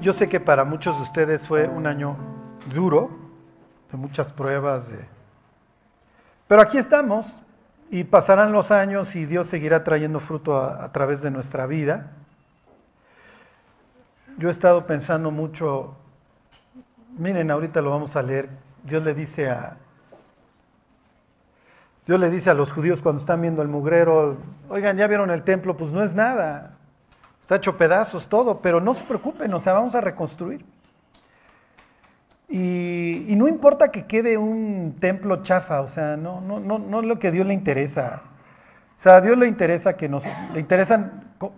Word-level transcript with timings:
Yo 0.00 0.14
sé 0.14 0.30
que 0.30 0.40
para 0.40 0.64
muchos 0.64 0.96
de 0.96 1.02
ustedes 1.02 1.46
fue 1.46 1.68
un 1.68 1.86
año 1.86 2.16
duro, 2.74 3.10
de 3.92 3.98
muchas 3.98 4.32
pruebas, 4.32 4.88
de... 4.88 4.98
pero 6.48 6.62
aquí 6.62 6.78
estamos 6.78 7.26
y 7.90 8.04
pasarán 8.04 8.50
los 8.50 8.70
años 8.70 9.14
y 9.14 9.26
Dios 9.26 9.48
seguirá 9.48 9.84
trayendo 9.84 10.18
fruto 10.18 10.56
a, 10.56 10.90
través 10.92 11.20
de 11.20 11.30
nuestra 11.30 11.66
vida. 11.66 12.12
Yo 14.38 14.48
he 14.48 14.52
estado 14.52 14.86
pensando 14.86 15.30
mucho, 15.30 15.96
miren, 17.18 17.50
ahorita 17.50 17.82
lo 17.82 17.90
vamos 17.90 18.16
a 18.16 18.22
leer, 18.22 18.48
Dios 18.84 19.04
le 19.04 19.12
dice 19.12 19.50
a, 19.50 19.76
Dios 22.06 22.18
le 22.18 22.30
dice 22.30 22.48
a 22.48 22.54
los 22.54 22.72
judíos 22.72 23.02
cuando 23.02 23.20
están 23.20 23.42
viendo 23.42 23.60
el 23.60 23.68
mugrero, 23.68 24.38
oigan, 24.70 24.96
ya 24.96 25.06
vieron 25.08 25.30
el 25.30 25.42
templo, 25.42 25.76
pues 25.76 25.92
no 25.92 26.02
es 26.02 26.14
nada, 26.14 26.78
está 27.50 27.56
hecho 27.56 27.76
pedazos 27.76 28.28
todo, 28.28 28.60
pero 28.60 28.80
no 28.80 28.94
se 28.94 29.02
preocupen, 29.02 29.52
o 29.52 29.58
sea, 29.58 29.72
vamos 29.72 29.96
a 29.96 30.00
reconstruir. 30.00 30.64
Y, 32.48 33.34
no 33.36 33.48
importa 33.48 33.90
que 33.90 34.06
quede 34.06 34.38
un 34.38 34.94
templo 35.00 35.42
chafa, 35.42 35.80
o 35.80 35.88
sea, 35.88 36.16
no, 36.16 36.40
no, 36.40 36.60
no, 36.60 36.78
no 36.78 37.00
es 37.00 37.06
lo 37.06 37.18
que 37.18 37.26
a 37.26 37.30
Dios 37.32 37.44
le 37.44 37.54
interesa. 37.54 38.22
O 38.96 39.02
sea, 39.02 39.16
a 39.16 39.20
Dios 39.20 39.36
le 39.36 39.48
interesa 39.48 39.96
que 39.96 40.08
nos, 40.08 40.22
le 40.54 40.60
interesa 40.60 41.10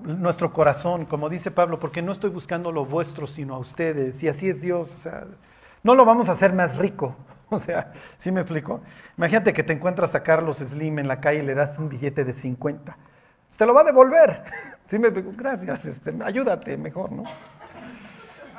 nuestro 0.02 0.54
corazón, 0.54 1.04
como 1.04 1.28
dice 1.28 1.50
Pablo, 1.50 1.78
porque 1.78 2.00
no 2.00 2.12
estoy 2.12 2.30
buscando 2.30 2.72
lo 2.72 2.86
vuestro, 2.86 3.26
sino 3.26 3.54
a 3.54 3.58
ustedes. 3.58 4.22
Y 4.22 4.28
así 4.28 4.48
es 4.48 4.62
Dios. 4.62 4.90
O 4.94 4.98
sea, 5.02 5.26
no 5.82 5.94
lo 5.94 6.06
vamos 6.06 6.30
a 6.30 6.32
hacer 6.32 6.54
más 6.54 6.78
rico. 6.78 7.16
O 7.50 7.58
sea, 7.58 7.92
¿sí 8.16 8.32
me 8.32 8.40
explico? 8.40 8.80
Imagínate 9.18 9.52
que 9.52 9.62
te 9.62 9.74
encuentras 9.74 10.14
a 10.14 10.22
Carlos 10.22 10.56
Slim 10.56 11.00
en 11.00 11.06
la 11.06 11.20
calle 11.20 11.40
y 11.40 11.42
le 11.42 11.54
das 11.54 11.78
un 11.78 11.90
billete 11.90 12.24
de 12.24 12.32
50. 12.32 12.96
Te 13.56 13.66
lo 13.66 13.74
va 13.74 13.82
a 13.82 13.84
devolver. 13.84 14.44
¿Sí 14.82 14.98
me? 14.98 15.10
Gracias, 15.10 15.84
este, 15.84 16.14
ayúdate 16.24 16.76
mejor, 16.76 17.12
¿no? 17.12 17.24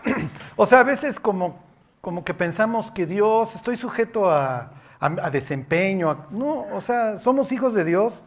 O 0.56 0.66
sea, 0.66 0.80
a 0.80 0.84
veces 0.84 1.20
como, 1.20 1.60
como 2.02 2.24
que 2.24 2.34
pensamos 2.34 2.92
que 2.92 3.06
Dios, 3.06 3.56
estoy 3.56 3.76
sujeto 3.76 4.30
a, 4.30 4.72
a, 5.00 5.30
desempeño. 5.30 6.28
No, 6.30 6.66
o 6.74 6.82
sea, 6.82 7.18
somos 7.20 7.52
hijos 7.52 7.74
de 7.74 7.84
Dios. 7.84 8.24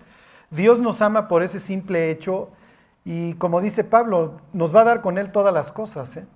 Dios 0.50 0.80
nos 0.80 1.00
ama 1.02 1.28
por 1.28 1.42
ese 1.42 1.60
simple 1.60 2.10
hecho 2.10 2.50
y 3.04 3.34
como 3.34 3.60
dice 3.60 3.84
Pablo, 3.84 4.41
nos 4.52 4.74
va 4.74 4.80
a 4.80 4.84
dar 4.84 5.00
con 5.00 5.16
Él 5.16 5.30
todas 5.30 5.54
las 5.54 5.70
cosas. 5.70 6.16
¿eh? 6.16 6.26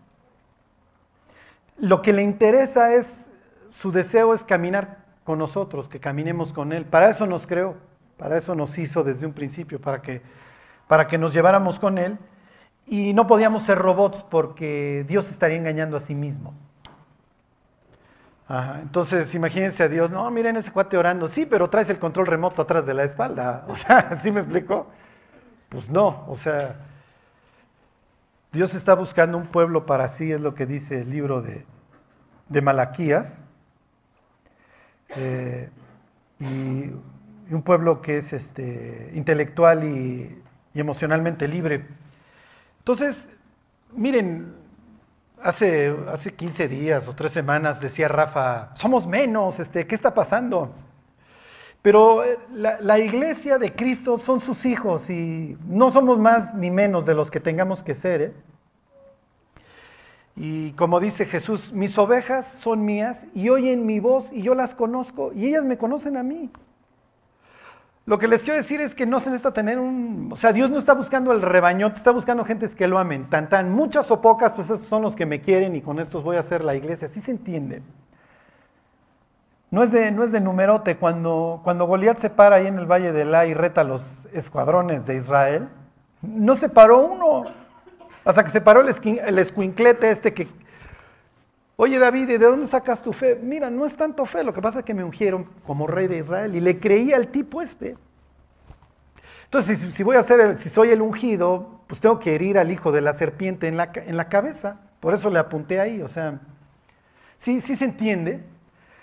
Lo 1.77 2.01
que 2.01 2.13
le 2.13 2.23
interesa 2.23 2.95
es 2.95 3.31
su 3.71 3.91
deseo 3.91 4.35
es 4.35 4.45
caminar 4.45 4.99
con 5.25 5.39
nosotros, 5.39 5.89
que 5.89 5.99
caminemos 5.99 6.53
con 6.53 6.73
Él. 6.73 6.85
Para 6.85 7.11
eso 7.11 7.27
nos 7.27 7.47
creó, 7.47 7.75
para 8.21 8.37
eso 8.37 8.55
nos 8.55 8.77
hizo 8.77 9.03
desde 9.03 9.25
un 9.25 9.33
principio, 9.33 9.81
para 9.81 10.03
que, 10.03 10.21
para 10.87 11.07
que 11.07 11.17
nos 11.17 11.33
lleváramos 11.33 11.81
con 11.81 11.97
Él. 11.97 12.19
Y 12.87 13.15
no 13.15 13.27
podíamos 13.27 13.63
ser 13.63 13.79
robots 13.79 14.23
porque 14.23 15.07
Dios 15.09 15.31
estaría 15.31 15.57
engañando 15.57 15.97
a 15.97 16.01
sí 16.01 16.15
mismo. 16.15 16.53
Entonces, 18.83 19.33
imagínense 19.35 19.85
a 19.85 19.89
Dios, 19.89 20.11
no, 20.11 20.29
miren 20.31 20.57
ese 20.57 20.71
cuate 20.71 20.99
orando, 20.99 21.29
sí, 21.29 21.47
pero 21.47 21.71
traes 21.71 21.89
el 21.89 22.01
control 22.01 22.27
remoto 22.27 22.61
atrás 22.61 22.85
de 22.85 22.93
la 22.93 23.05
espalda. 23.05 23.65
O 23.69 23.75
sea, 23.77 24.17
¿sí 24.19 24.31
me 24.31 24.41
explico? 24.41 24.89
Pues 25.71 25.89
no, 25.89 26.27
o 26.29 26.37
sea, 26.37 26.77
Dios 28.53 28.75
está 28.75 28.95
buscando 28.95 29.39
un 29.39 29.47
pueblo 29.47 29.87
para 29.87 30.09
sí, 30.09 30.31
es 30.31 30.41
lo 30.41 30.55
que 30.55 30.67
dice 30.67 31.03
el 31.03 31.11
libro 31.11 31.41
de, 31.41 31.65
de 32.49 32.61
Malaquías 32.61 33.43
eh, 35.17 35.71
y, 36.39 36.91
y, 37.51 37.55
un 37.55 37.63
pueblo 37.63 38.01
que 38.01 38.19
es 38.19 38.33
este, 38.33 39.11
intelectual 39.15 39.85
y, 39.85 40.43
emocionalmente 40.73 41.49
libre. 41.49 41.85
Entonces, 42.79 43.29
miren, 43.93 44.55
hace, 45.43 45.95
hace 46.13 46.33
15 46.33 46.69
días 46.69 47.09
o 47.09 47.15
tres 47.15 47.33
semanas 47.33 47.81
decía 47.81 48.07
Rafa, 48.07 48.71
somos 48.75 49.07
menos, 49.07 49.59
este, 49.59 49.87
¿qué 49.87 49.97
está 49.97 50.15
pasando? 50.15 50.73
Pero 51.83 52.23
la, 52.53 52.81
la, 52.81 52.99
iglesia 52.99 53.59
de 53.59 53.75
Cristo 53.75 54.19
son 54.19 54.41
sus 54.41 54.65
hijos 54.65 55.11
y 55.11 55.59
no 55.67 55.91
somos 55.91 56.19
más 56.19 56.55
ni 56.55 56.71
menos 56.71 57.05
de 57.05 57.15
los 57.15 57.31
que 57.31 57.41
tengamos 57.41 57.83
que 57.83 57.95
ser. 57.95 58.23
¿eh? 58.23 58.33
Y 60.37 60.73
como 60.73 61.01
dice 61.01 61.27
Jesús, 61.27 61.73
mis 61.73 61.99
ovejas 61.99 62.47
son 62.61 62.85
mías 62.85 63.25
y 63.35 63.49
oyen 63.49 63.87
mi 63.87 63.99
voz 63.99 64.33
y 64.33 64.43
yo 64.43 64.55
las 64.55 64.75
conozco 64.75 65.33
y 65.35 65.47
ellas 65.47 65.65
me 65.65 65.79
conocen 65.79 66.17
a 66.17 66.23
mí. 66.23 66.51
Lo 68.11 68.19
que 68.19 68.27
les 68.27 68.43
quiero 68.43 68.57
decir 68.57 68.81
es 68.81 68.93
que 68.93 69.07
no 69.07 69.21
se 69.21 69.31
necesita 69.31 69.53
tener 69.53 69.79
un... 69.79 70.31
O 70.33 70.35
sea, 70.35 70.53
Dios 70.53 70.69
no 70.69 70.81
está 70.81 70.95
buscando 70.95 71.31
el 71.31 71.43
rebañote, 71.43 71.97
está 71.97 72.11
buscando 72.11 72.45
gentes 72.45 72.75
que 72.75 72.89
lo 72.89 72.99
amen. 72.99 73.31
Tan, 73.31 73.71
muchas 73.71 74.11
o 74.11 74.21
pocas, 74.21 74.51
pues 74.51 74.69
estos 74.69 74.89
son 74.89 75.03
los 75.03 75.15
que 75.15 75.27
me 75.27 75.41
quieren 75.41 75.77
y 75.77 75.81
con 75.81 76.01
estos 76.01 76.25
voy 76.25 76.37
a 76.37 76.41
hacer 76.41 76.65
la 76.65 76.75
iglesia. 76.75 77.07
Así 77.07 77.21
se 77.21 77.31
entiende. 77.31 77.83
No 79.71 79.85
es 79.85 79.93
de, 79.93 80.11
no 80.11 80.25
es 80.25 80.33
de 80.33 80.41
numerote. 80.41 80.97
Cuando, 80.97 81.61
cuando 81.63 81.87
Goliat 81.87 82.19
se 82.19 82.31
para 82.31 82.57
ahí 82.57 82.67
en 82.67 82.81
el 82.81 82.87
Valle 82.87 83.13
de 83.13 83.25
La 83.25 83.47
y 83.47 83.55
reta 83.55 83.85
los 83.85 84.27
escuadrones 84.33 85.07
de 85.07 85.15
Israel, 85.15 85.69
no 86.21 86.57
se 86.57 86.69
paró 86.69 87.07
uno. 87.07 87.45
Hasta 88.25 88.43
que 88.43 88.51
se 88.51 88.61
paró 88.61 88.81
el, 88.81 88.89
esquin, 88.89 89.21
el 89.25 89.39
escuinclete 89.39 90.11
este 90.11 90.35
que, 90.35 90.49
oye 91.81 91.99
David, 91.99 92.29
¿de 92.29 92.39
dónde 92.39 92.67
sacas 92.67 93.03
tu 93.03 93.11
fe? 93.11 93.41
Mira, 93.43 93.71
no 93.71 93.87
es 93.87 93.97
tanto 93.97 94.27
fe, 94.27 94.45
lo 94.45 94.53
que 94.53 94.61
pasa 94.61 94.81
es 94.81 94.85
que 94.85 94.93
me 94.93 95.03
ungieron 95.03 95.45
como 95.67 95.87
rey 95.87 96.09
de 96.09 96.19
Israel 96.19 96.55
y 96.55 96.61
le 96.61 96.79
creí 96.79 97.15
al 97.15 97.29
tipo 97.29 97.63
este. 97.63 97.97
Entonces, 99.45 99.79
si, 99.79 99.91
si 99.91 100.03
voy 100.03 100.17
a 100.17 100.23
ser, 100.23 100.41
el, 100.41 100.59
si 100.59 100.69
soy 100.69 100.91
el 100.91 101.01
ungido, 101.01 101.81
pues 101.87 101.99
tengo 101.99 102.19
que 102.19 102.35
herir 102.35 102.59
al 102.59 102.71
hijo 102.71 102.93
de 102.93 103.01
la 103.01 103.15
serpiente 103.15 103.67
en 103.67 103.79
la, 103.79 103.91
en 103.95 104.19
la 104.19 104.29
cabeza. 104.29 104.77
Por 105.01 105.15
eso 105.15 105.31
le 105.31 105.39
apunté 105.39 105.81
ahí, 105.81 106.03
o 106.03 106.09
sea, 106.09 106.41
sí, 107.39 107.63
sí 107.63 107.75
se 107.77 107.87
entiende. 107.87 108.45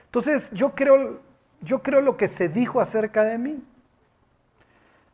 Entonces, 0.05 0.51
yo 0.51 0.75
creo, 0.75 1.19
yo 1.61 1.81
creo 1.81 2.01
lo 2.01 2.15
que 2.15 2.27
se 2.27 2.47
dijo 2.47 2.79
acerca 2.79 3.23
de 3.23 3.39
mí. 3.39 3.63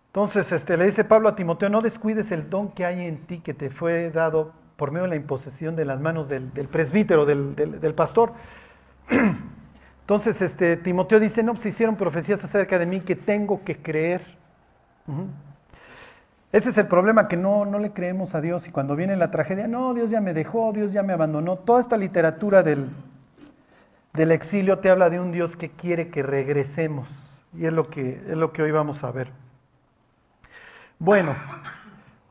Entonces, 0.07 0.51
este, 0.51 0.75
le 0.75 0.83
dice 0.83 1.05
Pablo 1.05 1.29
a 1.29 1.35
Timoteo, 1.35 1.69
no 1.69 1.79
descuides 1.79 2.33
el 2.33 2.49
don 2.49 2.69
que 2.69 2.83
hay 2.83 3.05
en 3.05 3.25
ti 3.25 3.39
que 3.39 3.53
te 3.53 3.69
fue 3.69 4.11
dado 4.11 4.51
por 4.75 4.91
medio 4.91 5.03
de 5.03 5.09
la 5.09 5.15
imposición 5.15 5.75
de 5.75 5.85
las 5.85 6.01
manos 6.01 6.27
del, 6.29 6.49
presbítero, 6.71 7.25
del, 7.25 7.93
pastor. 7.95 8.33
Entonces, 10.01 10.41
este, 10.41 10.77
Timoteo 10.77 11.19
dice, 11.19 11.43
no, 11.43 11.55
se 11.55 11.69
hicieron 11.69 11.95
profecías 11.95 12.43
acerca 12.43 12.77
de 12.77 12.85
mí 12.85 13.01
que 13.01 13.15
tengo 13.15 13.63
que 13.63 13.77
creer. 13.77 14.21
Ese 16.51 16.69
es 16.69 16.77
el 16.77 16.87
problema, 16.87 17.27
que 17.27 17.37
no, 17.37 17.65
no 17.65 17.79
le 17.79 17.93
creemos 17.93 18.35
a 18.35 18.41
Dios 18.41 18.67
y 18.67 18.71
cuando 18.71 18.95
viene 18.95 19.15
la 19.15 19.31
tragedia, 19.31 19.67
no, 19.67 19.93
Dios 19.93 20.09
ya 20.09 20.21
me 20.21 20.33
dejó, 20.33 20.73
Dios 20.73 20.91
ya 20.93 21.03
me 21.03 21.13
abandonó. 21.13 21.55
Toda 21.55 21.81
esta 21.81 21.97
literatura 21.97 22.63
del, 22.63 22.89
del 24.13 24.31
exilio 24.31 24.79
te 24.79 24.89
habla 24.89 25.09
de 25.09 25.19
un 25.19 25.31
Dios 25.31 25.55
que 25.55 25.69
quiere 25.69 26.09
que 26.09 26.21
regresemos 26.21 27.09
y 27.57 27.65
es 27.65 27.73
lo 27.73 27.89
que, 27.89 28.21
es 28.27 28.35
lo 28.37 28.51
que 28.51 28.61
hoy 28.61 28.71
vamos 28.71 29.03
a 29.03 29.11
ver. 29.11 29.31
Bueno, 30.99 31.35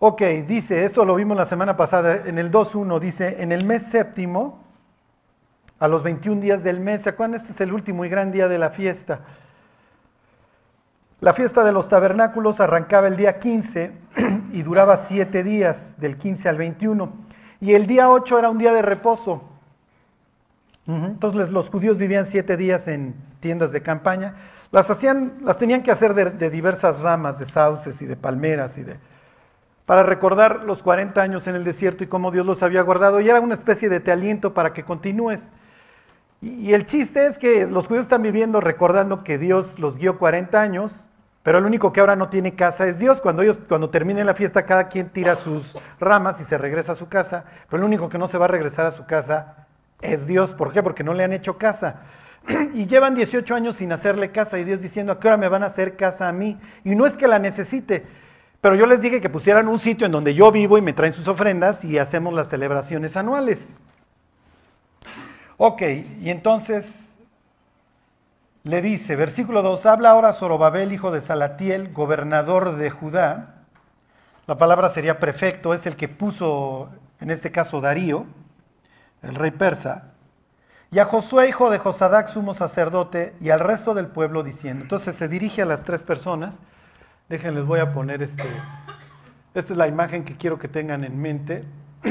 ok, 0.04 0.20
dice, 0.48 0.84
esto 0.84 1.04
lo 1.04 1.14
vimos 1.14 1.36
la 1.36 1.46
semana 1.46 1.76
pasada, 1.76 2.22
en 2.26 2.36
el 2.36 2.50
2.1 2.50 2.98
dice, 2.98 3.36
en 3.38 3.52
el 3.52 3.64
mes 3.64 3.84
séptimo, 3.84 4.58
a 5.78 5.86
los 5.86 6.02
21 6.02 6.40
días 6.40 6.64
del 6.64 6.80
mes, 6.80 7.02
¿se 7.02 7.10
acuerdan? 7.10 7.36
Este 7.36 7.52
es 7.52 7.60
el 7.60 7.72
último 7.72 8.04
y 8.04 8.08
gran 8.08 8.32
día 8.32 8.48
de 8.48 8.58
la 8.58 8.70
fiesta. 8.70 9.20
La 11.20 11.32
fiesta 11.32 11.62
de 11.62 11.70
los 11.70 11.88
tabernáculos 11.88 12.58
arrancaba 12.58 13.06
el 13.06 13.16
día 13.16 13.38
15 13.38 13.92
y 14.52 14.62
duraba 14.62 14.96
7 14.96 15.44
días, 15.44 15.94
del 15.98 16.18
15 16.18 16.48
al 16.48 16.56
21. 16.56 17.12
Y 17.60 17.74
el 17.74 17.86
día 17.86 18.10
8 18.10 18.40
era 18.40 18.50
un 18.50 18.58
día 18.58 18.72
de 18.72 18.82
reposo. 18.82 19.44
Entonces 20.84 21.50
los 21.52 21.70
judíos 21.70 21.96
vivían 21.96 22.26
7 22.26 22.56
días 22.56 22.88
en 22.88 23.14
tiendas 23.38 23.70
de 23.70 23.82
campaña. 23.82 24.34
Las, 24.72 24.90
hacían, 24.90 25.34
las 25.44 25.58
tenían 25.58 25.84
que 25.84 25.92
hacer 25.92 26.12
de, 26.12 26.50
diversas 26.50 26.98
ramas, 26.98 27.38
de 27.38 27.44
sauces 27.44 28.02
y 28.02 28.06
de 28.06 28.16
palmeras, 28.16 28.78
y 28.78 28.82
de, 28.82 28.96
para 29.86 30.02
recordar 30.02 30.64
los 30.64 30.82
40 30.82 31.20
años 31.20 31.46
en 31.46 31.54
el 31.54 31.64
desierto 31.64 32.04
y 32.04 32.06
cómo 32.06 32.30
Dios 32.30 32.46
los 32.46 32.62
había 32.62 32.82
guardado. 32.82 33.20
Y 33.20 33.28
era 33.28 33.40
una 33.40 33.54
especie 33.54 33.88
de 33.88 34.00
te 34.00 34.12
aliento 34.12 34.54
para 34.54 34.72
que 34.72 34.84
continúes. 34.84 35.50
Y, 36.40 36.72
el 36.74 36.86
chiste 36.86 37.26
es 37.26 37.38
que 37.38 37.66
los 37.66 37.86
judíos 37.86 38.04
están 38.04 38.22
viviendo 38.22 38.60
recordando 38.60 39.22
que 39.22 39.38
Dios 39.38 39.78
los 39.78 39.98
guió 39.98 40.18
40 40.18 40.60
años, 40.60 41.06
pero 41.42 41.58
el 41.58 41.64
único 41.64 41.92
que 41.92 42.00
ahora 42.00 42.16
no 42.16 42.28
tiene 42.28 42.54
casa 42.54 42.86
es 42.86 42.98
Dios. 42.98 43.20
Cuando 43.20 43.42
ellos, 43.42 43.60
cuando 43.68 43.90
termine 43.90 44.24
la 44.24 44.34
fiesta, 44.34 44.66
cada 44.66 44.88
quien 44.88 45.10
tira 45.10 45.36
sus 45.36 45.76
ramas 46.00 46.40
y 46.40 46.44
se 46.44 46.58
regresa 46.58 46.92
a 46.92 46.96
su 46.96 47.08
casa, 47.08 47.44
pero 47.68 47.82
el 47.82 47.84
único 47.84 48.08
que 48.08 48.18
no 48.18 48.28
se 48.28 48.38
va 48.38 48.46
a 48.46 48.48
regresar 48.48 48.86
a 48.86 48.90
su 48.90 49.06
casa 49.06 49.66
es 50.00 50.26
Dios. 50.26 50.52
¿Por 50.52 50.72
qué? 50.72 50.82
Porque 50.82 51.04
no 51.04 51.14
le 51.14 51.24
han 51.24 51.32
hecho 51.32 51.58
casa. 51.58 52.02
Y 52.74 52.86
llevan 52.86 53.14
18 53.14 53.54
años 53.54 53.76
sin 53.76 53.92
hacerle 53.92 54.32
casa 54.32 54.58
y 54.58 54.64
Dios 54.64 54.80
diciendo, 54.80 55.12
¿a 55.12 55.20
qué 55.20 55.28
hora 55.28 55.36
me 55.36 55.48
van 55.48 55.62
a 55.62 55.66
hacer 55.66 55.96
casa 55.96 56.28
a 56.28 56.32
mí? 56.32 56.58
Y 56.84 56.94
no 56.94 57.06
es 57.06 57.16
que 57.16 57.28
la 57.28 57.38
necesite, 57.38 58.04
pero 58.62 58.76
yo 58.76 58.86
les 58.86 59.02
dije 59.02 59.20
que 59.20 59.28
pusieran 59.28 59.66
un 59.66 59.80
sitio 59.80 60.06
en 60.06 60.12
donde 60.12 60.34
yo 60.34 60.52
vivo 60.52 60.78
y 60.78 60.82
me 60.82 60.92
traen 60.92 61.12
sus 61.12 61.26
ofrendas 61.26 61.84
y 61.84 61.98
hacemos 61.98 62.32
las 62.32 62.48
celebraciones 62.48 63.16
anuales. 63.16 63.68
Ok, 65.56 65.82
y 66.20 66.30
entonces 66.30 66.90
le 68.62 68.80
dice, 68.80 69.16
versículo 69.16 69.62
2, 69.62 69.84
habla 69.84 70.10
ahora 70.10 70.32
Zorobabel, 70.32 70.92
hijo 70.92 71.10
de 71.10 71.22
Salatiel, 71.22 71.92
gobernador 71.92 72.76
de 72.76 72.88
Judá. 72.90 73.56
La 74.46 74.56
palabra 74.56 74.90
sería 74.90 75.18
prefecto, 75.18 75.74
es 75.74 75.84
el 75.86 75.96
que 75.96 76.08
puso, 76.08 76.88
en 77.20 77.32
este 77.32 77.50
caso, 77.50 77.80
Darío. 77.80 78.26
el 79.22 79.34
rey 79.34 79.50
persa, 79.50 80.12
y 80.92 81.00
a 81.00 81.06
Josué, 81.06 81.48
hijo 81.48 81.68
de 81.68 81.78
Josadac, 81.78 82.28
sumo 82.28 82.54
sacerdote, 82.54 83.34
y 83.40 83.50
al 83.50 83.58
resto 83.58 83.92
del 83.92 84.06
pueblo 84.06 84.44
diciendo. 84.44 84.84
Entonces 84.84 85.16
se 85.16 85.26
dirige 85.26 85.62
a 85.62 85.64
las 85.66 85.82
tres 85.82 86.04
personas. 86.04 86.54
Déjenles, 87.32 87.64
voy 87.64 87.80
a 87.80 87.94
poner 87.94 88.22
este. 88.22 88.42
Esta 89.54 89.72
es 89.72 89.78
la 89.78 89.88
imagen 89.88 90.22
que 90.22 90.36
quiero 90.36 90.58
que 90.58 90.68
tengan 90.68 91.02
en 91.02 91.18
mente. 91.18 91.62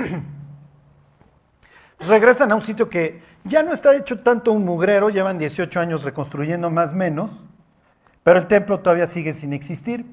Regresan 2.00 2.52
a 2.52 2.56
un 2.56 2.64
sitio 2.64 2.90
que 2.90 3.22
ya 3.44 3.62
no 3.62 3.72
está 3.72 3.96
hecho 3.96 4.22
tanto 4.22 4.52
un 4.52 4.66
mugrero, 4.66 5.12
llevan 5.12 5.38
18 5.38 5.80
años 5.80 6.02
reconstruyendo 6.02 6.72
más 6.72 6.96
menos, 6.96 7.44
pero 8.24 8.40
el 8.40 8.48
templo 8.48 8.80
todavía 8.80 9.06
sigue 9.06 9.32
sin 9.34 9.54
existir. 9.54 10.08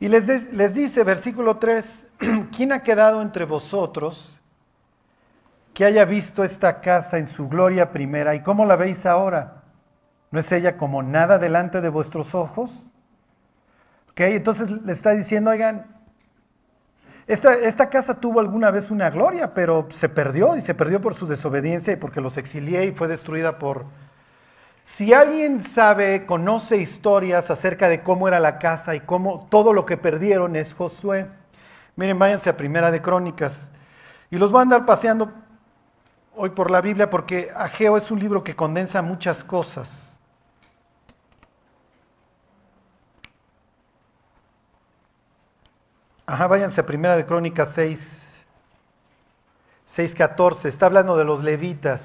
Y 0.00 0.08
les, 0.08 0.50
les 0.50 0.72
dice, 0.72 1.04
versículo 1.04 1.58
3, 1.58 2.06
¿quién 2.56 2.72
ha 2.72 2.82
quedado 2.82 3.20
entre 3.20 3.44
vosotros 3.44 4.40
que 5.74 5.84
haya 5.84 6.06
visto 6.06 6.42
esta 6.42 6.80
casa 6.80 7.18
en 7.18 7.26
su 7.26 7.50
gloria 7.50 7.92
primera? 7.92 8.34
¿Y 8.34 8.40
cómo 8.40 8.64
la 8.64 8.76
veis 8.76 9.04
ahora? 9.04 9.64
¿No 10.30 10.40
es 10.40 10.50
ella 10.52 10.78
como 10.78 11.02
nada 11.02 11.36
delante 11.36 11.82
de 11.82 11.90
vuestros 11.90 12.34
ojos? 12.34 12.70
Entonces 14.18 14.70
le 14.70 14.92
está 14.92 15.12
diciendo, 15.12 15.50
oigan, 15.50 15.86
esta, 17.28 17.90
casa 17.90 18.20
tuvo 18.20 18.40
alguna 18.40 18.70
vez 18.70 18.90
una 18.90 19.10
gloria, 19.10 19.52
pero 19.52 19.86
se 19.90 20.08
perdió 20.08 20.56
y 20.56 20.62
se 20.62 20.74
perdió 20.74 21.00
por 21.00 21.14
su 21.14 21.26
desobediencia 21.26 21.92
y 21.92 21.96
porque 21.96 22.22
los 22.22 22.38
exilié 22.38 22.86
y 22.86 22.92
fue 22.92 23.06
destruida 23.06 23.58
por... 23.58 23.84
Si 24.86 25.12
alguien 25.12 25.62
sabe, 25.68 26.24
conoce 26.24 26.78
historias 26.78 27.50
acerca 27.50 27.90
de 27.90 28.02
cómo 28.02 28.26
era 28.26 28.40
la 28.40 28.58
casa 28.58 28.96
y 28.96 29.00
cómo 29.00 29.46
todo 29.50 29.74
lo 29.74 29.84
que 29.84 29.98
perdieron 29.98 30.56
es 30.56 30.72
Josué. 30.72 31.26
Miren, 31.96 32.18
váyanse 32.18 32.48
a 32.48 32.56
Primera 32.56 32.90
de 32.90 33.02
Crónicas 33.02 33.54
y 34.30 34.38
los 34.38 34.50
voy 34.50 34.60
a 34.60 34.62
andar 34.62 34.86
paseando 34.86 35.30
hoy 36.34 36.50
por 36.50 36.70
la 36.70 36.80
Biblia 36.80 37.10
porque 37.10 37.50
Ageo 37.54 37.98
es 37.98 38.10
un 38.10 38.20
libro 38.20 38.42
que 38.42 38.56
condensa 38.56 39.02
muchas 39.02 39.44
cosas. 39.44 40.07
Ajá, 46.30 46.46
váyanse 46.46 46.82
a 46.82 46.84
Primera 46.84 47.16
de 47.16 47.24
Crónicas 47.24 47.72
6, 47.72 48.22
6.14. 49.88 50.66
Está 50.66 50.84
hablando 50.84 51.16
de 51.16 51.24
los 51.24 51.42
levitas. 51.42 52.02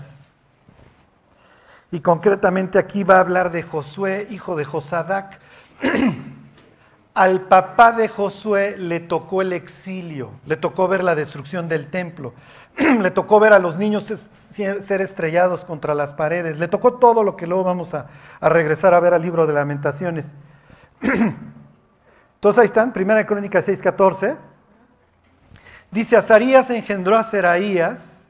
Y 1.92 2.00
concretamente 2.00 2.80
aquí 2.80 3.04
va 3.04 3.18
a 3.18 3.20
hablar 3.20 3.52
de 3.52 3.64
Josué, 3.64 4.28
hijo 4.30 4.56
de 4.56 4.64
Josadac. 4.64 5.40
Al 7.14 7.42
papá 7.42 7.92
de 7.92 8.08
Josué 8.08 8.78
le 8.78 9.02
tocó 9.02 9.42
el 9.42 9.52
exilio, 9.52 10.32
le 10.46 10.56
tocó 10.56 10.88
ver 10.88 11.04
la 11.04 11.16
destrucción 11.16 11.68
del 11.68 11.88
templo, 11.88 12.34
le 12.78 13.12
tocó 13.12 13.42
ver 13.42 13.52
a 13.52 13.60
los 13.60 13.78
niños 13.78 14.06
ser 14.54 15.02
estrellados 15.02 15.66
contra 15.66 15.94
las 15.94 16.14
paredes, 16.14 16.60
le 16.60 16.70
tocó 16.70 16.94
todo 16.94 17.24
lo 17.24 17.36
que 17.36 17.46
luego 17.46 17.66
vamos 17.66 17.94
a, 17.94 18.08
a 18.40 18.48
regresar 18.48 18.94
a 18.94 19.02
ver 19.02 19.14
al 19.14 19.22
libro 19.22 19.46
de 19.46 19.54
lamentaciones. 19.54 20.32
Entonces 22.44 22.60
ahí 22.60 22.66
están, 22.66 22.92
Primera 22.92 23.26
Crónica 23.26 23.62
6:14. 23.62 24.36
Dice, 25.92 26.18
Azarías 26.18 26.70
engendró 26.72 27.16
a 27.16 27.24
Seraías 27.24 28.26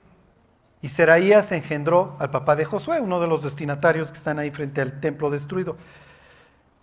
y 0.83 0.89
Seraías 0.89 1.51
engendró 1.51 2.15
al 2.19 2.29
papá 2.29 2.55
de 2.55 2.63
Josué, 2.63 3.01
uno 3.01 3.19
de 3.19 3.25
los 3.25 3.41
destinatarios 3.41 4.11
que 4.11 4.19
están 4.19 4.37
ahí 4.37 4.51
frente 4.51 4.81
al 4.81 4.99
templo 4.99 5.31
destruido. 5.31 5.77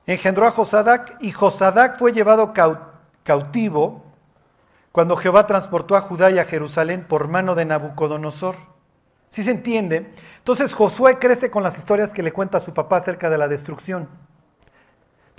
Engendró 0.08 0.44
a 0.44 0.50
Josadac 0.50 1.18
y 1.20 1.30
Josadac 1.30 2.00
fue 2.00 2.12
llevado 2.12 2.52
cautivo 3.22 4.02
cuando 4.90 5.14
Jehová 5.14 5.46
transportó 5.46 5.94
a 5.94 6.00
Judá 6.00 6.32
y 6.32 6.40
a 6.40 6.46
Jerusalén 6.46 7.06
por 7.08 7.28
mano 7.28 7.54
de 7.54 7.64
Nabucodonosor. 7.64 8.56
¿Sí 9.28 9.44
se 9.44 9.52
entiende? 9.52 10.12
Entonces 10.38 10.74
Josué 10.74 11.20
crece 11.20 11.48
con 11.48 11.62
las 11.62 11.78
historias 11.78 12.12
que 12.12 12.24
le 12.24 12.32
cuenta 12.32 12.58
su 12.58 12.74
papá 12.74 12.96
acerca 12.96 13.30
de 13.30 13.38
la 13.38 13.46
destrucción. 13.46 14.08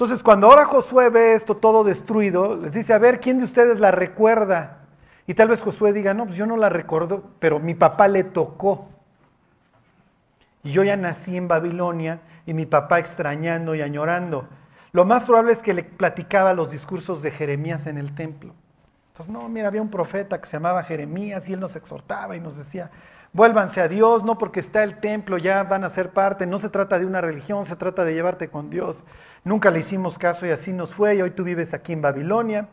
Entonces, 0.02 0.24
cuando 0.24 0.48
ahora 0.48 0.66
Josué 0.66 1.12
ve 1.12 1.36
esto 1.36 1.58
todo 1.58 1.84
destruido, 1.84 2.56
les 2.56 2.74
dice, 2.74 2.92
a 2.92 2.98
ver, 2.98 3.20
¿quién 3.20 3.38
de 3.38 3.44
ustedes 3.44 3.80
la 3.80 3.92
recuerda? 3.92 4.80
Y 5.28 5.36
tal 5.36 5.50
vez 5.50 5.62
Josué 5.62 5.94
diga, 5.94 6.16
no, 6.16 6.26
pues 6.26 6.38
yo 6.38 6.48
no 6.48 6.58
la 6.58 6.70
recuerdo, 6.70 7.22
pero 7.38 7.60
mi 7.60 7.76
papá 7.76 8.08
le 8.08 8.24
tocó. 8.24 8.90
Y 10.64 10.72
yo 10.72 10.84
ya 10.84 10.98
nací 10.98 11.38
en 11.38 11.48
Babilonia 11.48 12.22
y 12.48 12.56
mi 12.56 12.66
papá 12.66 12.98
extrañando 12.98 13.76
y 13.76 13.84
añorando. 13.84 14.48
Lo 14.92 15.06
más 15.06 15.26
probable 15.26 15.52
es 15.52 15.62
que 15.62 15.76
le 15.76 15.84
platicaba 15.84 16.56
los 16.56 16.72
discursos 16.72 17.22
de 17.22 17.30
Jeremías 17.30 17.86
en 17.86 18.00
el 18.00 18.16
templo. 18.16 18.56
Entonces, 19.12 19.32
no, 19.32 19.48
mira, 19.50 19.68
había 19.68 19.84
un 19.84 19.92
profeta 19.92 20.42
que 20.42 20.48
se 20.48 20.54
llamaba 20.54 20.82
Jeremías 20.82 21.48
y 21.48 21.54
él 21.54 21.60
nos 21.60 21.76
exhortaba 21.76 22.36
y 22.36 22.40
nos 22.40 22.58
decía, 22.58 22.90
vuélvanse 23.34 23.82
a 23.82 23.88
Dios, 23.88 24.24
no 24.24 24.40
porque 24.40 24.62
está 24.62 24.84
el 24.84 25.00
templo, 25.00 25.38
ya 25.38 25.62
van 25.62 25.84
a 25.84 25.90
ser 25.90 26.10
parte, 26.10 26.48
no 26.48 26.58
se 26.58 26.70
trata 26.70 26.98
de 26.98 27.06
una 27.06 27.22
religión, 27.22 27.66
se 27.66 27.76
trata 27.76 28.04
de 28.04 28.16
llevarte 28.16 28.50
con 28.50 28.72
Dios. 28.72 29.04
Nunca 29.44 29.72
le 29.72 29.80
hicimos 29.80 30.18
caso 30.18 30.46
y 30.46 30.52
así 30.52 30.72
nos 30.72 30.94
fue 30.94 31.16
y 31.16 31.22
hoy 31.22 31.32
tú 31.32 31.44
vives 31.44 31.74
aquí 31.74 31.94
en 31.94 32.02
Babilonia. 32.02 32.68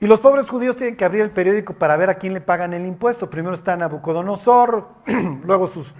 Y 0.00 0.06
los 0.06 0.20
pobres 0.20 0.48
judíos 0.48 0.76
tienen 0.76 0.96
que 0.96 1.04
abrir 1.04 1.22
el 1.22 1.30
periódico 1.30 1.74
para 1.74 1.96
ver 1.96 2.10
a 2.10 2.14
quién 2.16 2.34
le 2.34 2.40
pagan 2.40 2.72
el 2.72 2.86
impuesto. 2.86 3.30
Primero 3.30 3.54
está 3.54 3.76
Nabucodonosor, 3.76 4.86
luego 5.44 5.66
sus, 5.66 5.94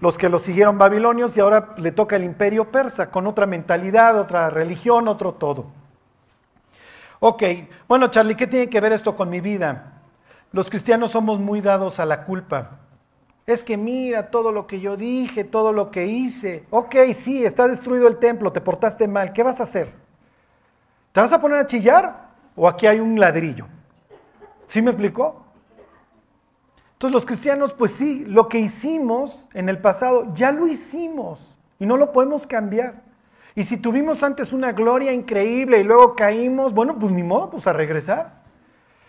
los 0.00 0.16
que 0.16 0.28
lo 0.28 0.38
siguieron 0.38 0.78
babilonios 0.78 1.36
y 1.36 1.40
ahora 1.40 1.74
le 1.76 1.92
toca 1.92 2.16
el 2.16 2.24
imperio 2.24 2.70
persa 2.70 3.10
con 3.10 3.26
otra 3.26 3.46
mentalidad, 3.46 4.18
otra 4.18 4.48
religión, 4.48 5.08
otro 5.08 5.34
todo. 5.34 5.66
Ok, 7.20 7.42
bueno 7.88 8.08
Charlie, 8.08 8.36
¿qué 8.36 8.46
tiene 8.46 8.70
que 8.70 8.80
ver 8.80 8.92
esto 8.92 9.16
con 9.16 9.28
mi 9.28 9.40
vida? 9.40 10.02
Los 10.52 10.70
cristianos 10.70 11.10
somos 11.10 11.40
muy 11.40 11.60
dados 11.60 11.98
a 12.00 12.06
la 12.06 12.24
culpa. 12.24 12.78
Es 13.48 13.64
que 13.64 13.78
mira 13.78 14.30
todo 14.30 14.52
lo 14.52 14.66
que 14.66 14.78
yo 14.78 14.98
dije, 14.98 15.42
todo 15.42 15.72
lo 15.72 15.90
que 15.90 16.06
hice. 16.06 16.66
Ok, 16.68 16.96
sí, 17.14 17.46
está 17.46 17.66
destruido 17.66 18.06
el 18.06 18.18
templo, 18.18 18.52
te 18.52 18.60
portaste 18.60 19.08
mal. 19.08 19.32
¿Qué 19.32 19.42
vas 19.42 19.58
a 19.58 19.62
hacer? 19.62 19.90
¿Te 21.12 21.20
vas 21.22 21.32
a 21.32 21.40
poner 21.40 21.56
a 21.56 21.66
chillar? 21.66 22.28
¿O 22.54 22.68
aquí 22.68 22.86
hay 22.86 23.00
un 23.00 23.18
ladrillo? 23.18 23.66
¿Sí 24.66 24.82
me 24.82 24.90
explicó? 24.90 25.46
Entonces 26.92 27.14
los 27.14 27.24
cristianos, 27.24 27.72
pues 27.72 27.92
sí, 27.92 28.22
lo 28.26 28.50
que 28.50 28.58
hicimos 28.58 29.46
en 29.54 29.70
el 29.70 29.78
pasado, 29.78 30.26
ya 30.34 30.52
lo 30.52 30.66
hicimos 30.66 31.40
y 31.78 31.86
no 31.86 31.96
lo 31.96 32.12
podemos 32.12 32.46
cambiar. 32.46 33.02
Y 33.54 33.64
si 33.64 33.78
tuvimos 33.78 34.22
antes 34.22 34.52
una 34.52 34.72
gloria 34.72 35.14
increíble 35.14 35.80
y 35.80 35.84
luego 35.84 36.16
caímos, 36.16 36.74
bueno, 36.74 36.98
pues 36.98 37.12
ni 37.12 37.22
modo, 37.22 37.48
pues 37.48 37.66
a 37.66 37.72
regresar. 37.72 38.42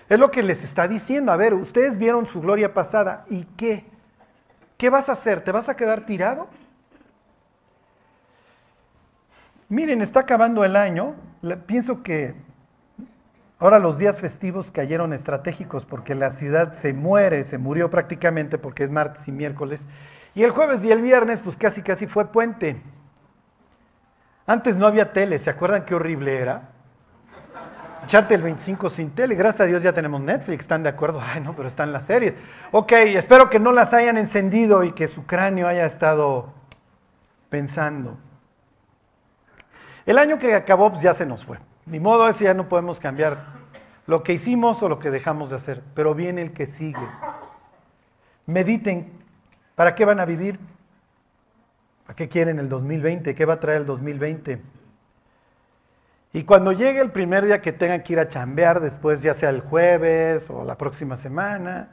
Es 0.08 0.17
lo 0.17 0.31
que 0.31 0.43
les 0.43 0.63
está 0.63 0.88
diciendo. 0.88 1.34
A 1.34 1.36
ver, 1.36 1.53
ustedes 1.55 1.98
vieron 1.98 2.25
su 2.25 2.39
gloria 2.39 2.74
pasada 2.74 3.25
y 3.29 3.43
qué. 3.58 3.88
¿Qué 4.79 4.89
vas 4.89 5.09
a 5.09 5.12
hacer? 5.12 5.43
¿Te 5.43 5.51
vas 5.51 5.67
a 5.67 5.75
quedar 5.75 6.05
tirado? 6.05 6.48
Miren, 9.67 10.01
está 10.01 10.21
acabando 10.21 10.63
el 10.63 10.77
año. 10.77 11.15
Pienso 11.65 12.01
que 12.01 12.33
ahora 13.59 13.77
los 13.77 13.98
días 13.98 14.21
festivos 14.21 14.71
cayeron 14.71 15.12
estratégicos 15.12 15.86
porque 15.86 16.15
la 16.15 16.31
ciudad 16.31 16.71
se 16.71 16.93
muere, 16.93 17.43
se 17.43 17.57
murió 17.57 17.89
prácticamente 17.89 18.57
porque 18.57 18.86
es 18.86 18.89
martes 18.89 19.27
y 19.27 19.33
miércoles. 19.33 19.81
Y 20.33 20.43
el 20.43 20.51
jueves 20.51 20.81
y 20.86 20.91
el 20.93 21.01
viernes, 21.01 21.41
pues 21.41 21.57
casi 21.57 21.81
casi 21.81 22.07
fue 22.07 22.31
puente. 22.31 22.81
Antes 24.48 24.77
no 24.77 24.88
había 24.88 25.12
tele, 25.12 25.39
¿se 25.39 25.50
acuerdan 25.50 25.83
qué 25.83 25.93
horrible 25.93 26.38
era? 26.38 26.69
Echarte 28.10 28.34
el 28.34 28.42
25 28.42 28.89
sin 28.89 29.12
tele. 29.12 29.36
Gracias 29.36 29.62
a 29.62 29.66
Dios 29.66 29.84
ya 29.84 29.94
tenemos 29.94 30.20
Netflix, 30.20 30.62
¿están 30.62 30.82
de 30.82 30.89
acuerdo? 30.89 31.22
Ay, 31.22 31.42
no, 31.42 31.56
pero 31.56 31.68
están 31.68 31.94
las 31.94 32.06
series. 32.06 32.34
Ok, 32.72 32.92
espero 32.92 33.51
que 33.51 33.60
no 33.60 33.72
las 33.72 33.94
hayan 33.94 34.18
encendido 34.18 34.84
y 34.84 34.94
que 34.94 35.08
su 35.08 35.28
cráneo 35.28 35.68
haya 35.68 35.86
estado 35.86 36.51
pensando. 37.51 38.18
El 40.08 40.18
año 40.18 40.39
que 40.39 40.56
acabó 40.56 40.89
pues 40.89 41.04
ya 41.04 41.13
se 41.13 41.28
nos 41.28 41.46
fue. 41.46 41.60
Ni 41.86 42.00
modo, 42.00 42.28
ese 42.28 42.46
ya 42.46 42.56
no 42.56 42.68
podemos 42.68 43.00
cambiar 43.00 43.46
lo 44.08 44.24
que 44.24 44.34
hicimos 44.34 44.82
o 44.82 44.89
lo 44.89 44.98
que 44.98 45.12
dejamos 45.12 45.51
de 45.51 45.58
hacer, 45.58 45.84
pero 45.94 46.16
viene 46.16 46.42
el 46.42 46.51
que 46.51 46.66
sigue. 46.66 47.08
Mediten, 48.48 49.13
¿para 49.75 49.94
qué 49.94 50.06
van 50.06 50.20
a 50.20 50.25
vivir? 50.25 50.60
¿Para 52.08 52.16
qué 52.16 52.28
quieren 52.28 52.58
el 52.58 52.70
2020? 52.70 53.36
¿Qué 53.36 53.46
va 53.46 53.54
a 53.54 53.60
traer 53.60 53.82
el 53.82 53.86
2020? 53.86 54.78
Y 56.31 56.43
cuando 56.43 56.71
llegue 56.71 57.01
el 57.01 57.12
primer 57.12 57.45
día 57.45 57.62
que 57.62 57.74
tengan 57.74 58.03
que 58.03 58.13
ir 58.13 58.19
a 58.19 58.27
chambear, 58.27 58.79
después 58.81 59.21
ya 59.21 59.33
sea 59.33 59.50
el 59.50 59.62
jueves 59.62 60.50
o 60.50 60.63
la 60.63 60.77
próxima 60.77 61.15
semana, 61.15 61.89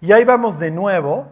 y 0.00 0.12
ahí 0.12 0.24
vamos 0.24 0.58
de 0.58 0.70
nuevo, 0.70 1.28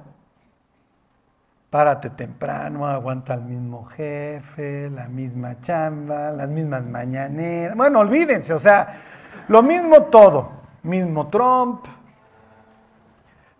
párate 1.70 2.10
temprano, 2.10 2.86
aguanta 2.86 3.34
al 3.34 3.42
mismo 3.42 3.84
jefe, 3.84 4.90
la 4.90 5.08
misma 5.08 5.60
chamba, 5.60 6.30
las 6.30 6.48
mismas 6.48 6.84
mañaneras. 6.84 7.76
Bueno, 7.76 7.98
olvídense, 7.98 8.54
o 8.54 8.58
sea, 8.58 9.00
lo 9.48 9.62
mismo 9.62 10.04
todo, 10.04 10.52
mismo 10.84 11.28
Trump, 11.28 11.84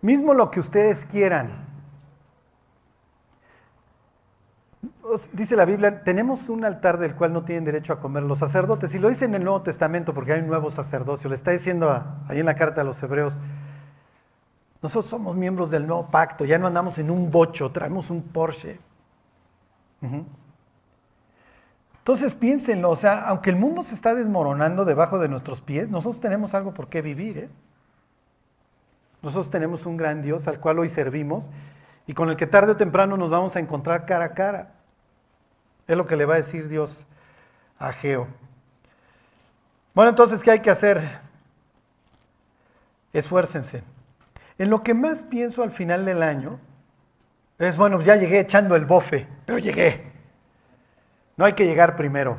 mismo 0.01 0.33
lo 0.33 0.49
que 0.49 0.61
ustedes 0.61 1.05
quieran. 1.05 1.72
Dice 5.31 5.55
la 5.55 5.65
Biblia, 5.65 6.03
tenemos 6.03 6.49
un 6.49 6.65
altar 6.65 6.97
del 6.97 7.15
cual 7.15 7.33
no 7.33 7.43
tienen 7.43 7.65
derecho 7.65 7.93
a 7.93 7.99
comer 7.99 8.23
los 8.23 8.39
sacerdotes. 8.39 8.93
Y 8.95 8.99
lo 8.99 9.09
dice 9.09 9.25
en 9.25 9.35
el 9.35 9.43
Nuevo 9.43 9.61
Testamento 9.61 10.13
porque 10.13 10.33
hay 10.33 10.41
un 10.41 10.47
nuevo 10.47 10.71
sacerdocio. 10.71 11.29
Le 11.29 11.35
está 11.35 11.51
diciendo 11.51 11.89
ahí 12.27 12.39
en 12.39 12.45
la 12.45 12.55
carta 12.55 12.81
a 12.81 12.83
los 12.83 13.01
hebreos, 13.01 13.33
Nosotros 14.81 15.09
somos 15.09 15.35
miembros 15.35 15.71
del 15.71 15.87
nuevo 15.87 16.07
pacto, 16.11 16.43
ya 16.43 16.57
no 16.57 16.67
andamos 16.67 16.99
en 16.99 17.09
un 17.09 17.31
bocho, 17.31 17.71
traemos 17.71 18.09
un 18.09 18.21
Porsche. 18.21 18.79
Entonces 21.99 22.35
piénsenlo, 22.35 22.89
o 22.89 22.95
sea, 22.97 23.21
aunque 23.29 23.49
el 23.49 23.55
mundo 23.55 23.81
se 23.81 23.95
está 23.95 24.13
desmoronando 24.13 24.83
debajo 24.83 25.19
de 25.19 25.29
nuestros 25.29 25.61
pies, 25.61 25.89
nosotros 25.89 26.19
tenemos 26.19 26.53
algo 26.53 26.73
por 26.73 26.89
qué 26.89 27.01
vivir. 27.01 27.37
¿eh? 27.37 27.49
Nosotros 29.21 29.49
tenemos 29.49 29.85
un 29.85 29.95
gran 29.95 30.21
Dios 30.21 30.49
al 30.49 30.59
cual 30.59 30.79
hoy 30.79 30.89
servimos 30.89 31.45
y 32.05 32.13
con 32.13 32.29
el 32.29 32.35
que 32.35 32.45
tarde 32.45 32.73
o 32.73 32.75
temprano 32.75 33.15
nos 33.15 33.29
vamos 33.29 33.55
a 33.55 33.61
encontrar 33.61 34.05
cara 34.05 34.25
a 34.25 34.33
cara. 34.33 34.72
Es 35.87 35.97
lo 35.97 36.07
que 36.07 36.15
le 36.15 36.25
va 36.25 36.35
a 36.35 36.37
decir 36.37 36.69
Dios 36.69 37.05
a 37.77 37.91
Geo. 37.91 38.27
Bueno, 39.93 40.09
entonces, 40.09 40.41
¿qué 40.41 40.51
hay 40.51 40.59
que 40.59 40.71
hacer? 40.71 41.19
Esfuércense. 43.11 43.83
En 44.57 44.69
lo 44.69 44.83
que 44.83 44.93
más 44.93 45.23
pienso 45.23 45.63
al 45.63 45.71
final 45.71 46.05
del 46.05 46.23
año 46.23 46.59
es, 47.59 47.77
bueno, 47.77 48.01
ya 48.01 48.15
llegué 48.15 48.39
echando 48.39 48.75
el 48.75 48.85
bofe, 48.85 49.27
pero 49.45 49.59
llegué. 49.59 50.11
No 51.35 51.45
hay 51.45 51.53
que 51.53 51.65
llegar 51.65 51.95
primero, 51.95 52.37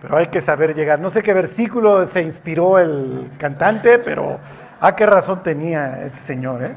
pero 0.00 0.16
hay 0.16 0.26
que 0.26 0.40
saber 0.40 0.74
llegar. 0.74 1.00
No 1.00 1.10
sé 1.10 1.22
qué 1.22 1.32
versículo 1.32 2.06
se 2.06 2.22
inspiró 2.22 2.78
el 2.78 3.30
cantante, 3.38 3.98
pero 3.98 4.40
¿a 4.80 4.96
qué 4.96 5.06
razón 5.06 5.42
tenía 5.42 6.04
ese 6.04 6.18
señor? 6.18 6.64
Eh? 6.64 6.74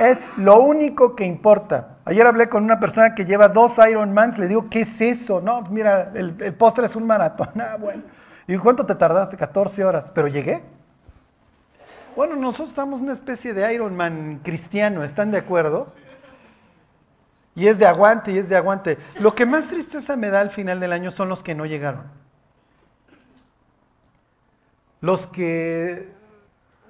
Es 0.00 0.26
lo 0.36 0.60
único 0.60 1.14
que 1.14 1.24
importa. 1.24 1.96
Ayer 2.04 2.26
hablé 2.26 2.48
con 2.48 2.64
una 2.64 2.80
persona 2.80 3.14
que 3.14 3.24
lleva 3.24 3.48
dos 3.48 3.78
Ironmans, 3.78 4.38
le 4.38 4.48
digo, 4.48 4.68
¿qué 4.68 4.80
es 4.80 5.00
eso? 5.00 5.40
No, 5.40 5.62
mira, 5.62 6.10
el, 6.14 6.36
el 6.40 6.54
postre 6.54 6.86
es 6.86 6.96
un 6.96 7.06
maratón. 7.06 7.48
Ah, 7.60 7.76
bueno. 7.78 8.02
¿Y 8.46 8.56
cuánto 8.56 8.84
te 8.84 8.94
tardaste? 8.94 9.36
14 9.36 9.84
horas, 9.84 10.10
pero 10.14 10.28
llegué. 10.28 10.62
Bueno, 12.16 12.36
nosotros 12.36 12.70
estamos 12.70 13.00
una 13.00 13.12
especie 13.12 13.54
de 13.54 13.72
Ironman 13.72 14.40
cristiano, 14.42 15.02
¿están 15.04 15.30
de 15.30 15.38
acuerdo? 15.38 15.92
Y 17.54 17.68
es 17.68 17.78
de 17.78 17.86
aguante, 17.86 18.32
y 18.32 18.38
es 18.38 18.48
de 18.48 18.56
aguante. 18.56 18.98
Lo 19.18 19.34
que 19.34 19.46
más 19.46 19.66
tristeza 19.68 20.16
me 20.16 20.30
da 20.30 20.40
al 20.40 20.50
final 20.50 20.80
del 20.80 20.92
año 20.92 21.10
son 21.10 21.28
los 21.28 21.42
que 21.42 21.54
no 21.54 21.66
llegaron. 21.66 22.04
Los 25.00 25.26
que, 25.26 26.12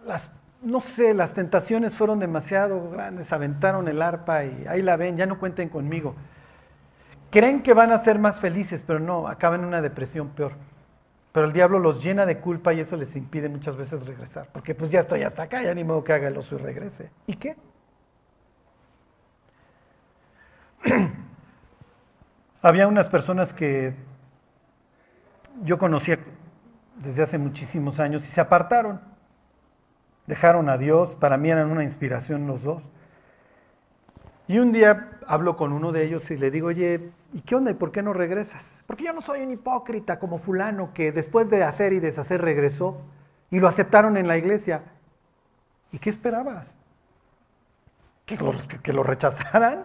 las, 0.07 0.31
no 0.63 0.81
sé, 0.81 1.13
las 1.13 1.35
tentaciones 1.35 1.97
fueron 1.97 2.19
demasiado 2.21 2.91
grandes, 2.91 3.33
aventaron 3.33 3.89
el 3.89 4.01
arpa 4.01 4.45
y 4.45 4.65
ahí 4.69 4.81
la 4.83 4.97
ven, 4.97 5.17
ya 5.17 5.27
no 5.27 5.39
cuenten 5.39 5.69
conmigo. 5.69 6.15
Creen 7.31 7.63
que 7.63 7.75
van 7.75 7.93
a 7.93 7.99
ser 7.99 8.19
más 8.19 8.41
felices, 8.41 8.85
pero 8.87 9.01
no, 9.01 9.27
acaban 9.27 9.61
en 9.61 9.67
una 9.67 9.83
depresión 9.83 10.29
peor. 10.31 10.53
Pero 11.33 11.47
el 11.47 11.53
diablo 11.53 11.79
los 11.79 12.03
llena 12.05 12.27
de 12.27 12.39
culpa 12.39 12.75
y 12.75 12.81
eso 12.81 12.97
les 12.97 13.17
impide 13.17 13.49
muchas 13.49 13.77
veces 13.77 14.07
regresar. 14.07 14.49
Porque 14.53 14.75
pues 14.75 14.91
ya 14.91 15.01
estoy 15.01 15.23
hasta 15.23 15.45
acá, 15.45 15.63
ya 15.63 15.75
ni 15.75 15.83
modo 15.83 16.05
que 16.05 16.13
haga 16.13 16.29
el 16.29 16.37
oso 16.37 16.57
y 16.57 16.59
regrese. 16.59 17.11
¿Y 17.27 17.35
qué? 17.35 17.57
Había 22.63 22.87
unas 22.87 23.09
personas 23.09 23.55
que 23.55 23.95
yo 25.63 25.79
conocía 25.79 26.19
desde 26.97 27.23
hace 27.23 27.39
muchísimos 27.39 27.99
años 27.99 28.23
y 28.25 28.27
se 28.27 28.41
apartaron. 28.41 29.12
Dejaron 30.27 30.69
a 30.69 30.79
Dios, 30.79 31.17
para 31.17 31.37
mí 31.37 31.51
eran 31.51 31.71
una 31.71 31.83
inspiración 31.83 32.47
los 32.47 32.63
dos. 32.63 32.83
Y 34.49 34.59
un 34.59 34.73
día 34.73 35.11
hablo 35.27 35.57
con 35.57 35.73
uno 35.73 35.93
de 35.93 36.05
ellos 36.05 36.31
y 36.31 36.37
le 36.37 36.51
digo, 36.51 36.69
oye, 36.69 37.11
¿y 37.33 37.41
qué 37.41 37.55
onda? 37.55 37.71
¿Y 37.71 37.75
por 37.75 37.93
qué 37.93 38.03
no 38.03 38.13
regresas? 38.13 38.65
Porque 38.87 39.05
yo 39.05 39.13
no 39.13 39.23
soy 39.23 39.41
un 39.41 39.51
hipócrita 39.51 40.19
como 40.19 40.39
fulano 40.39 40.93
que 40.93 41.13
después 41.13 41.49
de 41.51 41.65
hacer 41.65 41.93
y 41.93 42.01
deshacer 42.01 42.43
regresó 42.43 42.99
y 43.51 43.61
lo 43.61 43.69
aceptaron 43.69 44.17
en 44.17 44.27
la 44.27 44.37
iglesia. 44.37 44.83
¿Y 45.91 45.99
qué 45.99 46.11
esperabas? 46.11 46.75
¿Que 48.27 48.37
lo, 48.37 48.53
que 48.83 48.93
lo 48.93 49.03
rechazaran? 49.03 49.85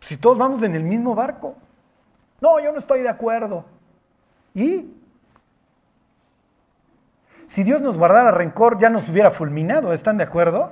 Si 0.00 0.16
todos 0.16 0.38
vamos 0.38 0.62
en 0.62 0.74
el 0.74 0.84
mismo 0.84 1.14
barco. 1.14 1.56
No, 2.40 2.60
yo 2.60 2.72
no 2.72 2.78
estoy 2.78 3.02
de 3.02 3.08
acuerdo. 3.08 3.64
¿Y? 4.54 4.97
Si 7.48 7.64
Dios 7.64 7.80
nos 7.80 7.96
guardara 7.96 8.30
rencor, 8.30 8.78
ya 8.78 8.90
nos 8.90 9.08
hubiera 9.08 9.30
fulminado, 9.30 9.94
¿están 9.94 10.18
de 10.18 10.24
acuerdo? 10.24 10.70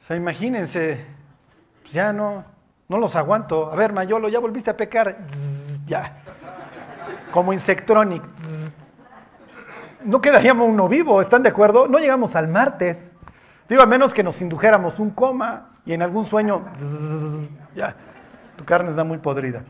O 0.00 0.04
sea, 0.04 0.16
imagínense, 0.16 1.06
ya 1.92 2.12
no, 2.12 2.44
no 2.88 2.98
los 2.98 3.14
aguanto. 3.14 3.70
A 3.72 3.76
ver, 3.76 3.92
Mayolo, 3.92 4.28
ya 4.28 4.40
volviste 4.40 4.70
a 4.70 4.76
pecar. 4.76 5.16
Ya. 5.86 6.16
Como 7.32 7.52
Insectronic. 7.52 8.22
No 10.04 10.20
quedaríamos 10.20 10.68
uno 10.68 10.88
vivo, 10.88 11.20
¿están 11.20 11.42
de 11.42 11.48
acuerdo? 11.48 11.88
No 11.88 11.98
llegamos 11.98 12.36
al 12.36 12.46
martes. 12.46 13.16
Digo, 13.68 13.82
a 13.82 13.86
menos 13.86 14.14
que 14.14 14.22
nos 14.22 14.40
indujéramos 14.40 15.00
un 15.00 15.10
coma 15.10 15.70
y 15.84 15.92
en 15.92 16.02
algún 16.02 16.24
sueño, 16.24 16.62
ya, 17.74 17.96
tu 18.56 18.64
carne 18.64 18.90
está 18.90 19.02
muy 19.02 19.18
podrida. 19.18 19.62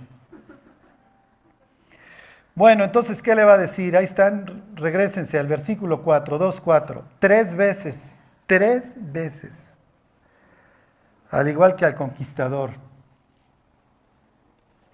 Bueno, 2.57 2.83
entonces, 2.83 3.23
¿qué 3.23 3.37
le 3.37 3.45
va 3.45 3.53
a 3.53 3.59
decir? 3.59 3.97
Ahí 3.97 4.07
están, 4.07 4.65
regresense 4.75 5.39
al 5.39 5.47
versículo 5.47 6.03
4, 6.03 6.39
2, 6.39 6.61
4. 6.61 7.05
Tres 7.21 7.55
veces, 7.55 8.17
tres 8.47 8.95
veces. 8.97 9.79
Al 11.31 11.47
igual 11.49 11.77
que 11.77 11.85
al 11.85 11.95
conquistador. 11.95 12.71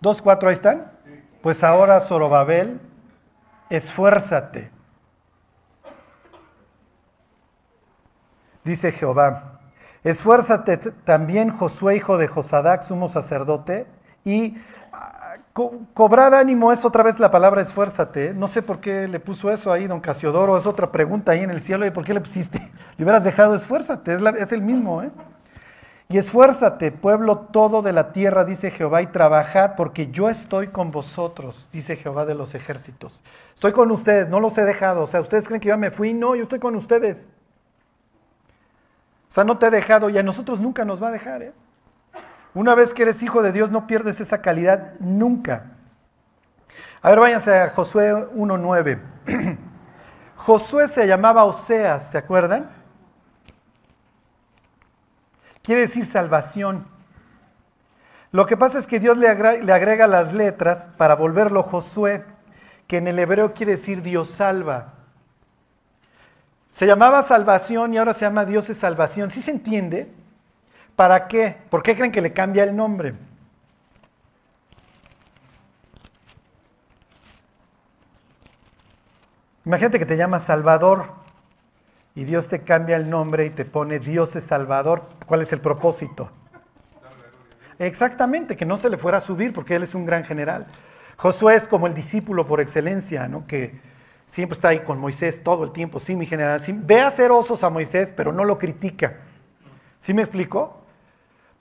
2, 0.00 0.20
4, 0.20 0.48
ahí 0.50 0.54
están. 0.54 0.92
Pues 1.40 1.64
ahora, 1.64 2.00
Zorobabel, 2.00 2.78
esfuérzate 3.70 4.70
dice 8.64 8.92
Jehová. 8.92 9.60
Esfuérzate 10.04 10.78
también, 11.04 11.50
Josué, 11.50 11.96
hijo 11.96 12.18
de 12.18 12.28
Josadac, 12.28 12.82
sumo 12.82 13.08
sacerdote, 13.08 13.86
y 14.24 14.56
ah, 15.54 15.70
cobrad 15.94 16.34
ánimo 16.34 16.72
es 16.72 16.84
otra 16.84 17.02
vez 17.02 17.18
la 17.18 17.30
palabra 17.30 17.62
esfuérzate. 17.62 18.34
No 18.34 18.48
sé 18.48 18.62
por 18.62 18.80
qué 18.80 19.08
le 19.08 19.20
puso 19.20 19.50
eso 19.50 19.72
ahí, 19.72 19.86
don 19.86 20.00
Casiodoro, 20.00 20.56
es 20.56 20.66
otra 20.66 20.90
pregunta 20.92 21.32
ahí 21.32 21.40
en 21.40 21.50
el 21.50 21.60
cielo, 21.60 21.86
¿y 21.86 21.90
por 21.90 22.04
qué 22.04 22.14
le 22.14 22.20
pusiste? 22.20 22.58
Le 22.96 23.04
hubieras 23.04 23.24
dejado 23.24 23.54
esfuérzate, 23.54 24.14
es, 24.14 24.22
es 24.38 24.52
el 24.52 24.62
mismo, 24.62 25.02
¿eh? 25.02 25.10
Y 26.12 26.18
esfuérzate, 26.18 26.92
pueblo 26.92 27.38
todo 27.38 27.80
de 27.80 27.92
la 27.92 28.12
tierra, 28.12 28.44
dice 28.44 28.70
Jehová, 28.70 29.00
y 29.00 29.06
trabajad, 29.06 29.76
porque 29.76 30.10
yo 30.10 30.28
estoy 30.28 30.68
con 30.68 30.90
vosotros, 30.90 31.70
dice 31.72 31.96
Jehová 31.96 32.26
de 32.26 32.34
los 32.34 32.54
ejércitos. 32.54 33.22
Estoy 33.54 33.72
con 33.72 33.90
ustedes, 33.90 34.28
no 34.28 34.38
los 34.38 34.58
he 34.58 34.64
dejado. 34.66 35.04
O 35.04 35.06
sea, 35.06 35.22
¿ustedes 35.22 35.46
creen 35.46 35.62
que 35.62 35.70
yo 35.70 35.78
me 35.78 35.90
fui? 35.90 36.12
No, 36.12 36.34
yo 36.34 36.42
estoy 36.42 36.58
con 36.58 36.76
ustedes. 36.76 37.30
O 39.26 39.32
sea, 39.32 39.44
no 39.44 39.56
te 39.56 39.68
he 39.68 39.70
dejado 39.70 40.10
y 40.10 40.18
a 40.18 40.22
nosotros 40.22 40.60
nunca 40.60 40.84
nos 40.84 41.02
va 41.02 41.08
a 41.08 41.12
dejar. 41.12 41.42
¿eh? 41.42 41.52
Una 42.54 42.74
vez 42.74 42.92
que 42.92 43.02
eres 43.02 43.22
hijo 43.22 43.42
de 43.42 43.52
Dios, 43.52 43.70
no 43.70 43.86
pierdes 43.86 44.20
esa 44.20 44.42
calidad 44.42 44.94
nunca. 45.00 45.72
A 47.00 47.10
ver, 47.10 47.20
váyanse 47.20 47.58
a 47.58 47.70
Josué 47.70 48.12
1.9. 48.12 48.98
Josué 50.36 50.88
se 50.88 51.06
llamaba 51.06 51.44
Oseas, 51.44 52.10
¿se 52.10 52.18
acuerdan? 52.18 52.70
Quiere 55.62 55.82
decir 55.82 56.04
salvación. 56.04 56.86
Lo 58.32 58.46
que 58.46 58.56
pasa 58.56 58.78
es 58.78 58.86
que 58.86 58.98
Dios 58.98 59.18
le 59.18 59.28
agrega, 59.28 60.06
las 60.06 60.32
letras 60.32 60.90
para 60.96 61.14
volverlo 61.14 61.62
Josué, 61.62 62.24
que 62.86 62.98
en 62.98 63.06
el 63.06 63.18
hebreo 63.18 63.52
quiere 63.52 63.72
decir 63.72 64.02
Dios 64.02 64.30
salva. 64.30 64.94
Se 66.72 66.86
llamaba 66.86 67.22
salvación 67.22 67.92
y 67.92 67.98
ahora 67.98 68.14
se 68.14 68.20
llama 68.20 68.44
Dios 68.44 68.68
es 68.70 68.78
salvación. 68.78 69.30
¿Sí 69.30 69.42
se 69.42 69.50
entiende? 69.50 70.10
¿Para 70.96 71.26
qué? 71.28 71.56
¿Por 71.70 71.82
qué 71.82 71.96
creen 71.96 72.12
que 72.12 72.20
le 72.20 72.32
cambia 72.32 72.64
el 72.64 72.76
nombre? 72.76 73.14
Imagínate 79.64 79.98
que 79.98 80.06
te 80.06 80.16
llamas 80.16 80.44
Salvador 80.44 81.12
y 82.14 82.24
Dios 82.24 82.48
te 82.48 82.62
cambia 82.62 82.96
el 82.96 83.08
nombre 83.08 83.46
y 83.46 83.50
te 83.50 83.64
pone 83.64 83.98
Dios 83.98 84.36
es 84.36 84.44
Salvador. 84.44 85.08
¿Cuál 85.26 85.42
es 85.42 85.52
el 85.52 85.60
propósito? 85.60 86.30
Exactamente, 87.78 88.56
que 88.56 88.64
no 88.64 88.76
se 88.76 88.90
le 88.90 88.96
fuera 88.96 89.18
a 89.18 89.20
subir 89.20 89.52
porque 89.52 89.76
Él 89.76 89.82
es 89.82 89.94
un 89.94 90.04
gran 90.04 90.24
general. 90.24 90.66
Josué 91.16 91.54
es 91.54 91.68
como 91.68 91.86
el 91.86 91.94
discípulo 91.94 92.46
por 92.46 92.60
excelencia, 92.60 93.28
¿no? 93.28 93.46
Que, 93.46 93.80
Siempre 94.32 94.54
está 94.54 94.68
ahí 94.68 94.80
con 94.80 94.98
Moisés 94.98 95.44
todo 95.44 95.62
el 95.62 95.72
tiempo, 95.72 96.00
sí, 96.00 96.16
mi 96.16 96.24
general. 96.24 96.62
ve 96.66 97.00
a 97.02 97.08
hacer 97.08 97.30
osos 97.30 97.62
a 97.62 97.68
Moisés, 97.68 98.14
pero 98.16 98.32
no 98.32 98.44
lo 98.44 98.58
critica. 98.58 99.18
¿Sí 99.98 100.14
me 100.14 100.22
explico? 100.22 100.81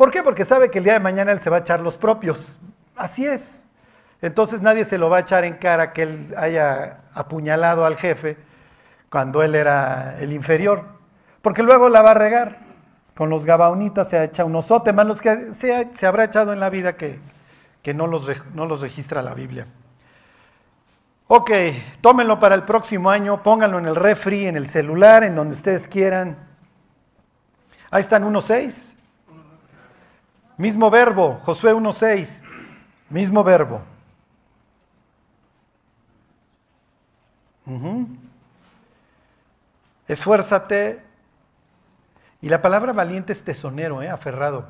¿Por 0.01 0.09
qué? 0.09 0.23
Porque 0.23 0.45
sabe 0.45 0.71
que 0.71 0.79
el 0.79 0.83
día 0.83 0.93
de 0.93 0.99
mañana 0.99 1.31
él 1.31 1.43
se 1.43 1.51
va 1.51 1.57
a 1.57 1.59
echar 1.59 1.79
los 1.79 1.95
propios. 1.95 2.59
Así 2.95 3.23
es. 3.23 3.65
Entonces 4.19 4.59
nadie 4.59 4.83
se 4.83 4.97
lo 4.97 5.11
va 5.11 5.17
a 5.17 5.19
echar 5.19 5.45
en 5.45 5.57
cara 5.57 5.93
que 5.93 6.01
él 6.01 6.33
haya 6.35 7.01
apuñalado 7.13 7.85
al 7.85 7.97
jefe 7.97 8.35
cuando 9.11 9.43
él 9.43 9.53
era 9.53 10.17
el 10.19 10.33
inferior. 10.33 10.85
Porque 11.43 11.61
luego 11.61 11.87
la 11.87 12.01
va 12.01 12.09
a 12.09 12.13
regar. 12.15 12.61
Con 13.13 13.29
los 13.29 13.45
gabaonitas 13.45 14.09
se 14.09 14.17
ha 14.17 14.23
echado 14.23 14.49
un 14.49 14.55
osote, 14.55 14.91
más 14.91 15.05
los 15.05 15.21
que 15.21 15.53
se, 15.53 16.07
habrá 16.07 16.23
echado 16.23 16.51
en 16.51 16.59
la 16.59 16.71
vida 16.71 16.93
que, 16.97 17.19
no, 17.93 18.07
los, 18.07 18.27
no 18.55 18.65
los 18.65 18.81
registra 18.81 19.21
la 19.21 19.35
Biblia. 19.35 19.67
Ok, 21.27 21.51
tómenlo 22.01 22.39
para 22.39 22.55
el 22.55 22.63
próximo 22.63 23.11
año, 23.11 23.43
pónganlo 23.43 23.77
en 23.77 23.85
el 23.85 23.95
refri, 23.95 24.47
en 24.47 24.57
el 24.57 24.67
celular, 24.67 25.23
en 25.23 25.35
donde 25.35 25.53
ustedes 25.53 25.87
quieran. 25.87 26.37
Ahí 27.91 28.01
están 28.01 28.23
1.6. 28.23 28.90
Mismo 30.61 30.91
verbo, 30.91 31.39
Josué 31.41 31.73
1.6. 31.73 32.39
Mismo 33.09 33.43
verbo. 33.43 33.81
Esfuérzate. 40.07 41.01
Y 42.41 42.49
la 42.49 42.61
palabra 42.61 42.93
valiente 42.93 43.33
es 43.33 43.43
tesonero, 43.43 44.03
¿eh? 44.03 44.09
aferrado. 44.09 44.67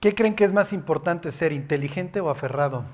¿Qué 0.00 0.14
creen 0.14 0.34
que 0.34 0.44
es 0.44 0.54
más 0.54 0.72
importante 0.72 1.32
ser, 1.32 1.52
inteligente 1.52 2.20
o 2.20 2.30
aferrado? 2.30 2.84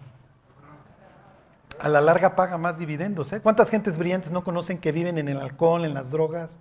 A 1.78 1.88
la 1.88 2.00
larga 2.00 2.34
paga 2.34 2.58
más 2.58 2.76
dividendos. 2.76 3.32
¿eh? 3.32 3.40
¿Cuántas 3.40 3.70
gentes 3.70 3.98
brillantes 3.98 4.32
no 4.32 4.42
conocen 4.42 4.78
que 4.78 4.90
viven 4.90 5.16
en 5.16 5.28
el 5.28 5.38
alcohol, 5.38 5.84
en 5.84 5.94
las 5.94 6.10
drogas? 6.10 6.58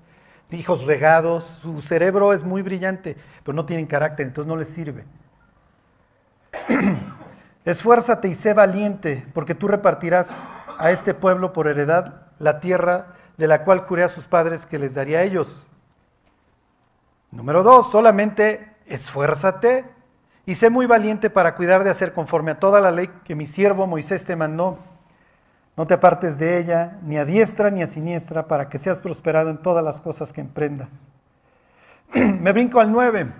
Hijos 0.51 0.86
regados, 0.86 1.44
su 1.62 1.82
cerebro 1.82 2.32
es 2.32 2.44
muy 2.44 2.62
brillante, 2.62 3.18
pero 3.44 3.56
no 3.56 3.66
tienen 3.66 3.86
carácter, 3.86 4.27
entonces 4.27 4.48
no 4.48 4.56
les 4.56 4.70
sirve. 4.70 5.06
Esfuérzate 7.66 8.30
y 8.30 8.34
sé 8.34 8.54
valiente, 8.54 9.25
porque 9.34 9.56
tú 9.56 9.68
repartirás 9.68 10.30
a 10.77 10.92
este 10.92 11.13
pueblo 11.13 11.51
por 11.51 11.68
heredad 11.68 12.27
la 12.39 12.62
tierra 12.62 13.08
de 13.38 13.48
la 13.48 13.63
cual 13.63 13.82
juré 13.82 14.04
a 14.04 14.10
sus 14.10 14.25
padres 14.25 14.66
que 14.66 14.80
les 14.80 14.94
daría 14.96 15.20
a 15.20 15.24
ellos. 15.24 15.66
Número 17.32 17.62
dos, 17.62 17.92
solamente 17.92 18.74
esfuérzate 18.86 19.84
y 20.46 20.56
sé 20.56 20.70
muy 20.70 20.86
valiente 20.86 21.30
para 21.30 21.56
cuidar 21.56 21.84
de 21.84 21.89
hacer 21.89 22.13
conforme 22.13 22.51
a 22.51 22.60
toda 22.60 22.80
la 22.80 22.92
ley 22.92 23.10
que 23.25 23.36
mi 23.36 23.46
siervo 23.46 23.86
Moisés 23.86 24.24
te 24.24 24.38
mandó. 24.38 24.80
No 25.77 25.86
te 25.86 25.93
apartes 25.93 26.39
de 26.39 26.57
ella, 26.57 26.98
ni 27.03 27.17
a 27.17 27.24
diestra 27.24 27.69
ni 27.69 27.84
a 27.84 27.88
siniestra, 27.88 28.48
para 28.48 28.67
que 28.67 28.79
seas 28.79 29.00
prosperado 29.00 29.51
en 29.51 29.60
todas 29.60 29.86
las 29.86 30.01
cosas 30.01 30.34
que 30.34 30.41
emprendas. 30.41 30.89
Me 32.13 32.51
brinco 32.51 32.79
al 32.79 32.91
9. 32.91 33.31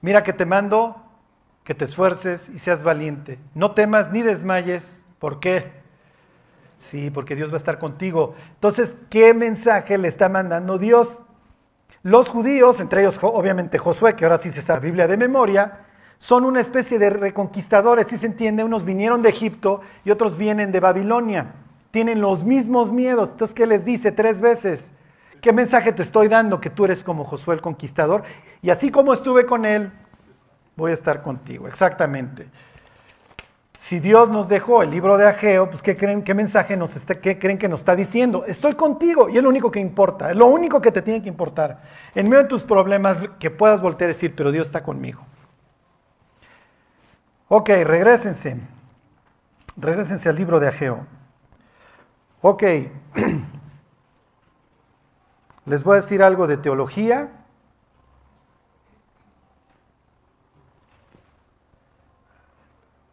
Mira 0.00 0.22
que 0.22 0.32
te 0.32 0.46
mando 0.46 1.02
que 1.64 1.74
te 1.74 1.84
esfuerces 1.84 2.48
y 2.48 2.58
seas 2.58 2.82
valiente. 2.82 3.38
No 3.54 3.72
temas 3.72 4.10
ni 4.12 4.22
desmayes. 4.22 5.00
¿Por 5.18 5.40
qué? 5.40 5.82
Sí, 6.76 7.10
porque 7.10 7.36
Dios 7.36 7.50
va 7.50 7.54
a 7.54 7.58
estar 7.58 7.78
contigo. 7.78 8.34
Entonces, 8.54 8.94
¿qué 9.10 9.34
mensaje 9.34 9.98
le 9.98 10.08
está 10.08 10.28
mandando 10.28 10.78
Dios? 10.78 11.22
Los 12.02 12.28
judíos, 12.28 12.80
entre 12.80 13.02
ellos 13.02 13.18
obviamente 13.20 13.78
Josué, 13.78 14.16
que 14.16 14.24
ahora 14.24 14.38
sí 14.38 14.50
se 14.50 14.62
sabe 14.62 14.80
la 14.80 14.84
Biblia 14.84 15.06
de 15.06 15.16
memoria, 15.16 15.86
son 16.22 16.44
una 16.44 16.60
especie 16.60 17.00
de 17.00 17.10
reconquistadores, 17.10 18.06
si 18.06 18.16
se 18.16 18.26
entiende, 18.26 18.62
unos 18.62 18.84
vinieron 18.84 19.22
de 19.22 19.28
Egipto 19.28 19.80
y 20.04 20.12
otros 20.12 20.36
vienen 20.36 20.70
de 20.70 20.78
Babilonia. 20.78 21.54
Tienen 21.90 22.20
los 22.20 22.44
mismos 22.44 22.92
miedos. 22.92 23.32
Entonces, 23.32 23.52
¿qué 23.52 23.66
les 23.66 23.84
dice 23.84 24.12
tres 24.12 24.40
veces? 24.40 24.92
¿Qué 25.40 25.52
mensaje 25.52 25.90
te 25.90 26.02
estoy 26.02 26.28
dando? 26.28 26.60
Que 26.60 26.70
tú 26.70 26.84
eres 26.84 27.02
como 27.02 27.24
Josué 27.24 27.56
el 27.56 27.60
conquistador. 27.60 28.22
Y 28.62 28.70
así 28.70 28.92
como 28.92 29.12
estuve 29.12 29.46
con 29.46 29.64
él, 29.64 29.90
voy 30.76 30.92
a 30.92 30.94
estar 30.94 31.22
contigo. 31.22 31.66
Exactamente. 31.66 32.46
Si 33.76 33.98
Dios 33.98 34.28
nos 34.28 34.48
dejó 34.48 34.84
el 34.84 34.90
libro 34.90 35.18
de 35.18 35.26
Ageo, 35.26 35.70
pues 35.70 35.82
¿qué 35.82 35.96
creen, 35.96 36.22
mensaje 36.36 36.76
nos 36.76 36.94
está, 36.94 37.20
creen 37.20 37.58
que 37.58 37.68
nos 37.68 37.80
está 37.80 37.96
diciendo? 37.96 38.44
Estoy 38.46 38.74
contigo 38.74 39.28
y 39.28 39.38
es 39.38 39.42
lo 39.42 39.48
único 39.48 39.72
que 39.72 39.80
importa, 39.80 40.30
es 40.30 40.36
lo 40.36 40.46
único 40.46 40.80
que 40.80 40.92
te 40.92 41.02
tiene 41.02 41.20
que 41.20 41.28
importar. 41.28 41.82
En 42.14 42.28
medio 42.28 42.44
de 42.44 42.48
tus 42.48 42.62
problemas, 42.62 43.18
que 43.40 43.50
puedas 43.50 43.80
voltear 43.80 44.10
a 44.10 44.12
decir, 44.12 44.36
pero 44.36 44.52
Dios 44.52 44.68
está 44.68 44.84
conmigo. 44.84 45.26
Ok, 47.54 47.68
regresense. 47.84 48.56
Regresense 49.76 50.26
al 50.26 50.36
libro 50.36 50.58
de 50.58 50.68
Ageo. 50.68 51.06
Ok. 52.40 52.62
Les 55.66 55.84
voy 55.84 55.98
a 55.98 56.00
decir 56.00 56.22
algo 56.22 56.46
de 56.46 56.56
teología. 56.56 57.28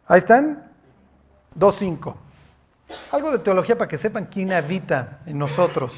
Ahí 0.06 0.20
están. 0.20 0.72
2.5. 1.54 2.14
Algo 3.12 3.32
de 3.32 3.40
teología 3.40 3.76
para 3.76 3.88
que 3.88 3.98
sepan 3.98 4.24
quién 4.24 4.54
habita 4.54 5.18
en 5.26 5.36
nosotros. 5.36 5.92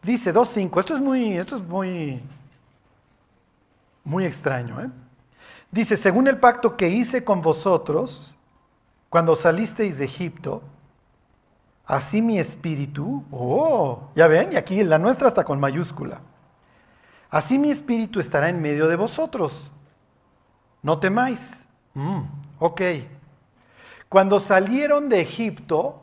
Dice 0.00 0.32
2.5. 0.32 0.80
Esto 0.80 0.94
es 0.94 1.02
muy, 1.02 1.36
esto 1.36 1.56
es 1.56 1.62
muy, 1.64 2.22
muy 4.04 4.24
extraño. 4.24 4.80
¿eh? 4.80 4.88
Dice, 5.70 5.96
según 5.96 6.26
el 6.26 6.38
pacto 6.38 6.76
que 6.76 6.88
hice 6.88 7.24
con 7.24 7.42
vosotros 7.42 8.34
cuando 9.08 9.36
salisteis 9.36 9.98
de 9.98 10.04
Egipto, 10.04 10.62
así 11.86 12.22
mi 12.22 12.38
espíritu, 12.38 13.24
oh, 13.30 14.10
ya 14.14 14.26
ven, 14.26 14.52
y 14.52 14.56
aquí 14.56 14.82
la 14.82 14.98
nuestra 14.98 15.28
está 15.28 15.44
con 15.44 15.60
mayúscula, 15.60 16.20
así 17.30 17.58
mi 17.58 17.70
espíritu 17.70 18.20
estará 18.20 18.48
en 18.48 18.60
medio 18.60 18.88
de 18.88 18.96
vosotros. 18.96 19.70
No 20.82 20.98
temáis. 20.98 21.64
Mm. 21.94 22.22
Ok. 22.58 22.80
Cuando 24.08 24.40
salieron 24.40 25.08
de 25.08 25.20
Egipto, 25.20 26.02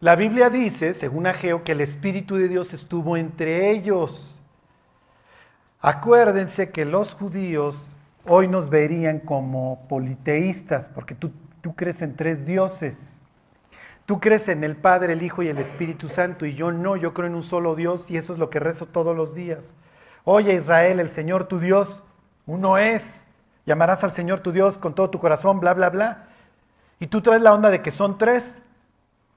la 0.00 0.16
Biblia 0.16 0.50
dice, 0.50 0.94
según 0.94 1.26
Ageo, 1.26 1.64
que 1.64 1.72
el 1.72 1.80
Espíritu 1.80 2.36
de 2.36 2.48
Dios 2.48 2.72
estuvo 2.74 3.16
entre 3.16 3.70
ellos. 3.70 4.33
Acuérdense 5.86 6.70
que 6.70 6.86
los 6.86 7.12
judíos 7.12 7.94
hoy 8.24 8.48
nos 8.48 8.70
verían 8.70 9.18
como 9.18 9.86
politeístas, 9.86 10.88
porque 10.88 11.14
tú, 11.14 11.30
tú 11.60 11.76
crees 11.76 12.00
en 12.00 12.16
tres 12.16 12.46
dioses. 12.46 13.20
Tú 14.06 14.18
crees 14.18 14.48
en 14.48 14.64
el 14.64 14.76
Padre, 14.76 15.12
el 15.12 15.22
Hijo 15.22 15.42
y 15.42 15.48
el 15.48 15.58
Espíritu 15.58 16.08
Santo, 16.08 16.46
y 16.46 16.54
yo 16.54 16.72
no, 16.72 16.96
yo 16.96 17.12
creo 17.12 17.26
en 17.26 17.34
un 17.34 17.42
solo 17.42 17.74
Dios, 17.74 18.10
y 18.10 18.16
eso 18.16 18.32
es 18.32 18.38
lo 18.38 18.48
que 18.48 18.60
rezo 18.60 18.86
todos 18.86 19.14
los 19.14 19.34
días. 19.34 19.74
Oye 20.24 20.54
Israel, 20.54 21.00
el 21.00 21.10
Señor 21.10 21.48
tu 21.48 21.58
Dios, 21.58 22.02
uno 22.46 22.78
es. 22.78 23.22
Llamarás 23.66 24.04
al 24.04 24.12
Señor 24.12 24.40
tu 24.40 24.52
Dios 24.52 24.78
con 24.78 24.94
todo 24.94 25.10
tu 25.10 25.18
corazón, 25.18 25.60
bla, 25.60 25.74
bla, 25.74 25.90
bla. 25.90 26.28
Y 26.98 27.08
tú 27.08 27.20
traes 27.20 27.42
la 27.42 27.52
onda 27.52 27.68
de 27.68 27.82
que 27.82 27.90
son 27.90 28.16
tres. 28.16 28.62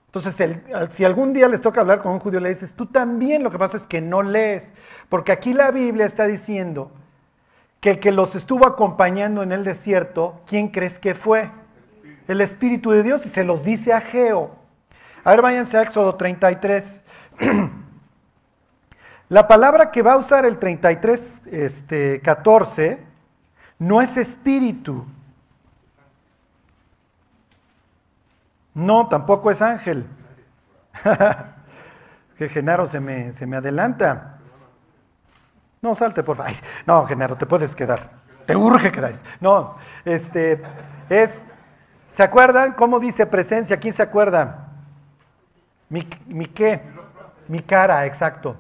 Entonces, 0.08 0.62
si 0.91 1.04
algún 1.04 1.34
día 1.34 1.50
les 1.50 1.62
toca 1.62 1.82
hablar 1.82 2.02
con 2.02 2.13
un 2.13 2.20
judío, 2.20 2.39
le 2.39 2.50
dices, 2.50 2.74
tú 2.74 2.86
también, 2.86 3.43
lo 3.43 3.52
que 3.52 3.60
pasa 3.60 3.76
es 3.76 3.84
que 3.84 4.00
no 4.00 4.24
lees. 4.24 4.72
Porque 5.10 5.34
aquí 5.34 5.54
la 5.54 5.70
Biblia 5.70 6.06
está 6.06 6.26
diciendo 6.28 6.91
que 7.82 7.91
el 7.91 8.00
que 8.00 8.13
los 8.13 8.34
estuvo 8.34 8.65
acompañando 8.65 9.43
en 9.43 9.52
el 9.52 9.65
desierto, 9.65 10.41
¿quién 10.48 10.70
crees 10.70 10.98
que 10.98 11.13
fue? 11.13 11.52
El 12.28 12.39
Espíritu 12.39 12.91
de 12.91 13.04
Dios 13.04 13.26
y 13.26 13.30
se 13.30 13.43
los 13.43 13.65
dice 13.65 13.93
a 13.93 14.00
Geo. 14.00 14.56
A 15.26 15.32
ver, 15.32 15.41
váyanse 15.41 15.78
a 15.78 15.82
Éxodo 15.82 16.15
33. 16.15 17.04
la 19.30 19.48
palabra 19.48 19.91
que 19.91 20.02
va 20.02 20.13
a 20.13 20.17
usar 20.17 20.46
el 20.46 20.58
33, 20.58 21.41
este, 21.52 22.22
14 22.22 23.00
no 23.78 24.02
es 24.02 24.15
espíritu. 24.15 25.06
No, 28.78 29.08
tampoco 29.08 29.50
es 29.50 29.60
ángel. 29.63 30.06
que 32.38 32.48
Genaro 32.48 32.86
se 32.86 33.00
me, 33.00 33.34
se 33.34 33.48
me 33.48 33.58
adelanta. 33.58 34.38
No, 35.82 35.96
salte, 35.96 36.22
por 36.22 36.38
favor. 36.38 36.54
No, 36.86 37.04
Genaro, 37.08 37.36
te 37.36 37.48
puedes 37.48 37.76
quedar. 37.76 38.12
Te 38.46 38.56
urge 38.56 38.92
quedar. 38.92 39.16
No, 39.40 39.78
este, 40.06 40.62
es, 41.10 41.48
¿se 42.08 42.22
acuerdan 42.22 42.74
cómo 42.74 43.00
dice 43.00 43.26
presencia? 43.26 43.78
¿Quién 43.78 43.96
se 43.96 44.04
acuerda? 44.04 44.68
Mi, 45.90 46.08
mi 46.28 46.46
qué? 46.46 46.84
Mi 47.48 47.62
cara, 47.62 48.06
exacto. 48.06 48.56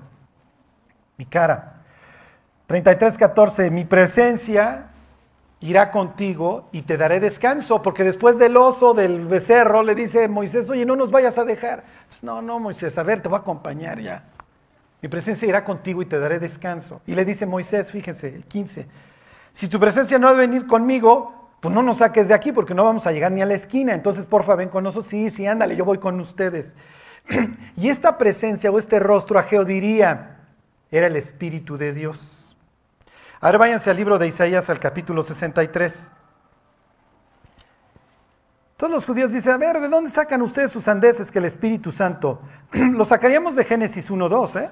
Mi 1.15 1.27
cara. 1.27 1.83
33.14, 2.67 3.69
mi 3.69 3.85
presencia 3.85 4.87
irá 5.59 5.91
contigo 5.91 6.69
y 6.71 6.83
te 6.83 6.97
daré 6.97 7.19
descanso, 7.19 7.81
porque 7.81 8.03
después 8.03 8.37
del 8.37 8.57
oso, 8.57 8.93
del 8.93 9.25
becerro, 9.25 9.83
le 9.83 9.95
dice 9.95 10.27
Moisés, 10.27 10.69
oye, 10.69 10.85
no 10.85 10.95
nos 10.95 11.11
vayas 11.11 11.37
a 11.37 11.45
dejar. 11.45 11.83
No, 12.21 12.41
no, 12.41 12.59
Moisés, 12.59 12.97
a 12.97 13.03
ver, 13.03 13.21
te 13.21 13.29
voy 13.29 13.37
a 13.37 13.41
acompañar 13.41 13.99
ya. 13.99 14.23
Mi 15.01 15.09
presencia 15.09 15.47
irá 15.47 15.63
contigo 15.63 16.01
y 16.01 16.05
te 16.05 16.19
daré 16.19 16.39
descanso. 16.39 17.01
Y 17.05 17.15
le 17.15 17.25
dice 17.25 17.45
Moisés, 17.45 17.91
fíjense, 17.91 18.27
el 18.27 18.45
15, 18.45 18.87
si 19.53 19.67
tu 19.67 19.79
presencia 19.79 20.19
no 20.19 20.27
ha 20.27 20.33
de 20.33 20.37
venir 20.37 20.67
conmigo, 20.67 21.49
pues 21.59 21.73
no 21.73 21.81
nos 21.81 21.97
saques 21.97 22.27
de 22.27 22.35
aquí 22.35 22.51
porque 22.51 22.75
no 22.75 22.83
vamos 22.83 23.07
a 23.07 23.11
llegar 23.11 23.31
ni 23.31 23.41
a 23.41 23.45
la 23.45 23.55
esquina. 23.55 23.95
Entonces, 23.95 24.27
porfa, 24.27 24.55
ven 24.55 24.69
con 24.69 24.83
nosotros. 24.83 25.09
Sí, 25.09 25.31
sí, 25.31 25.47
ándale, 25.47 25.75
yo 25.75 25.83
voy 25.83 25.97
con 25.97 26.19
ustedes. 26.19 26.75
y 27.75 27.89
esta 27.89 28.17
presencia 28.17 28.69
o 28.69 28.77
este 28.77 28.99
rostro 28.99 29.39
ageo 29.39 29.65
diría, 29.65 30.37
era 30.91 31.07
el 31.07 31.15
Espíritu 31.15 31.77
de 31.77 31.93
Dios. 31.93 32.46
Ahora 33.39 33.59
váyanse 33.59 33.89
al 33.89 33.97
libro 33.97 34.17
de 34.17 34.27
Isaías, 34.27 34.69
al 34.69 34.79
capítulo 34.79 35.21
63. 35.21 36.09
Todos 38.77 38.93
los 38.93 39.05
judíos 39.05 39.31
dicen, 39.31 39.53
a 39.53 39.57
ver, 39.57 39.79
¿de 39.79 39.89
dónde 39.89 40.09
sacan 40.09 40.41
ustedes 40.41 40.71
sus 40.71 40.87
andeses 40.87 41.31
que 41.31 41.39
el 41.39 41.45
Espíritu 41.45 41.91
Santo? 41.91 42.41
Lo 42.71 43.05
sacaríamos 43.05 43.55
de 43.55 43.63
Génesis 43.63 44.09
1.2, 44.09 44.61
¿eh? 44.61 44.69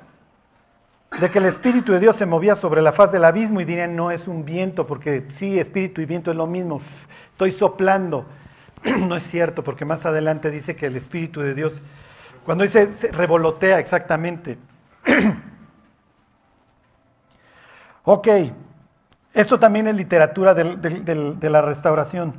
de 1.20 1.30
que 1.30 1.38
el 1.40 1.46
Espíritu 1.46 1.92
de 1.94 2.00
Dios 2.00 2.16
se 2.16 2.26
movía 2.26 2.56
sobre 2.56 2.82
la 2.82 2.92
faz 2.92 3.12
del 3.12 3.24
abismo 3.24 3.62
y 3.62 3.66
dirían, 3.66 3.96
no 3.96 4.12
es 4.12 4.28
un 4.28 4.46
viento, 4.46 4.86
porque 4.86 5.26
sí, 5.30 5.60
Espíritu 5.60 6.02
y 6.02 6.06
viento 6.06 6.32
es 6.32 6.38
lo 6.38 6.48
mismo, 6.48 6.82
estoy 7.32 7.52
soplando. 7.52 8.26
No 9.00 9.16
es 9.16 9.24
cierto, 9.24 9.64
porque 9.64 9.86
más 9.86 10.06
adelante 10.06 10.52
dice 10.52 10.76
que 10.76 10.88
el 10.88 10.96
Espíritu 10.96 11.42
de 11.42 11.56
Dios, 11.56 11.82
cuando 12.46 12.64
dice 12.64 12.88
revolotea 13.12 13.80
exactamente. 13.80 14.58
ok, 18.06 18.28
esto 19.34 19.60
también 19.60 19.88
es 19.88 19.96
literatura 19.96 20.54
de 20.54 21.50
la 21.50 21.62
restauración. 21.62 22.36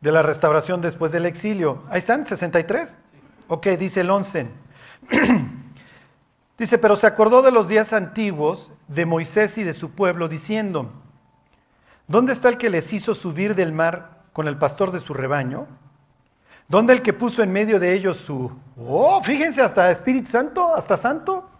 De 0.00 0.12
la 0.12 0.22
restauración 0.22 0.80
después 0.80 1.12
del 1.12 1.26
exilio. 1.26 1.84
Ahí 1.88 1.98
están, 1.98 2.26
63. 2.26 2.98
Ok, 3.48 3.66
dice 3.78 4.00
el 4.00 4.10
11. 4.10 4.48
Dice, 6.58 6.78
pero 6.78 6.94
se 6.94 7.08
acordó 7.08 7.42
de 7.42 7.50
los 7.50 7.66
días 7.66 7.92
antiguos 7.92 8.70
de 8.86 9.04
Moisés 9.04 9.58
y 9.58 9.64
de 9.64 9.72
su 9.72 9.90
pueblo, 9.90 10.28
diciendo, 10.28 10.92
¿dónde 12.06 12.32
está 12.32 12.50
el 12.50 12.56
que 12.56 12.70
les 12.70 12.92
hizo 12.92 13.14
subir 13.14 13.56
del 13.56 13.72
mar 13.72 14.22
con 14.32 14.46
el 14.46 14.56
pastor 14.56 14.92
de 14.92 15.00
su 15.00 15.12
rebaño? 15.12 15.66
¿Dónde 16.68 16.92
el 16.92 17.02
que 17.02 17.12
puso 17.12 17.42
en 17.42 17.52
medio 17.52 17.80
de 17.80 17.92
ellos 17.94 18.18
su... 18.18 18.52
Oh, 18.78 19.20
fíjense, 19.24 19.60
hasta 19.60 19.90
Espíritu 19.90 20.30
Santo, 20.30 20.76
hasta 20.76 20.96
Santo. 20.96 21.50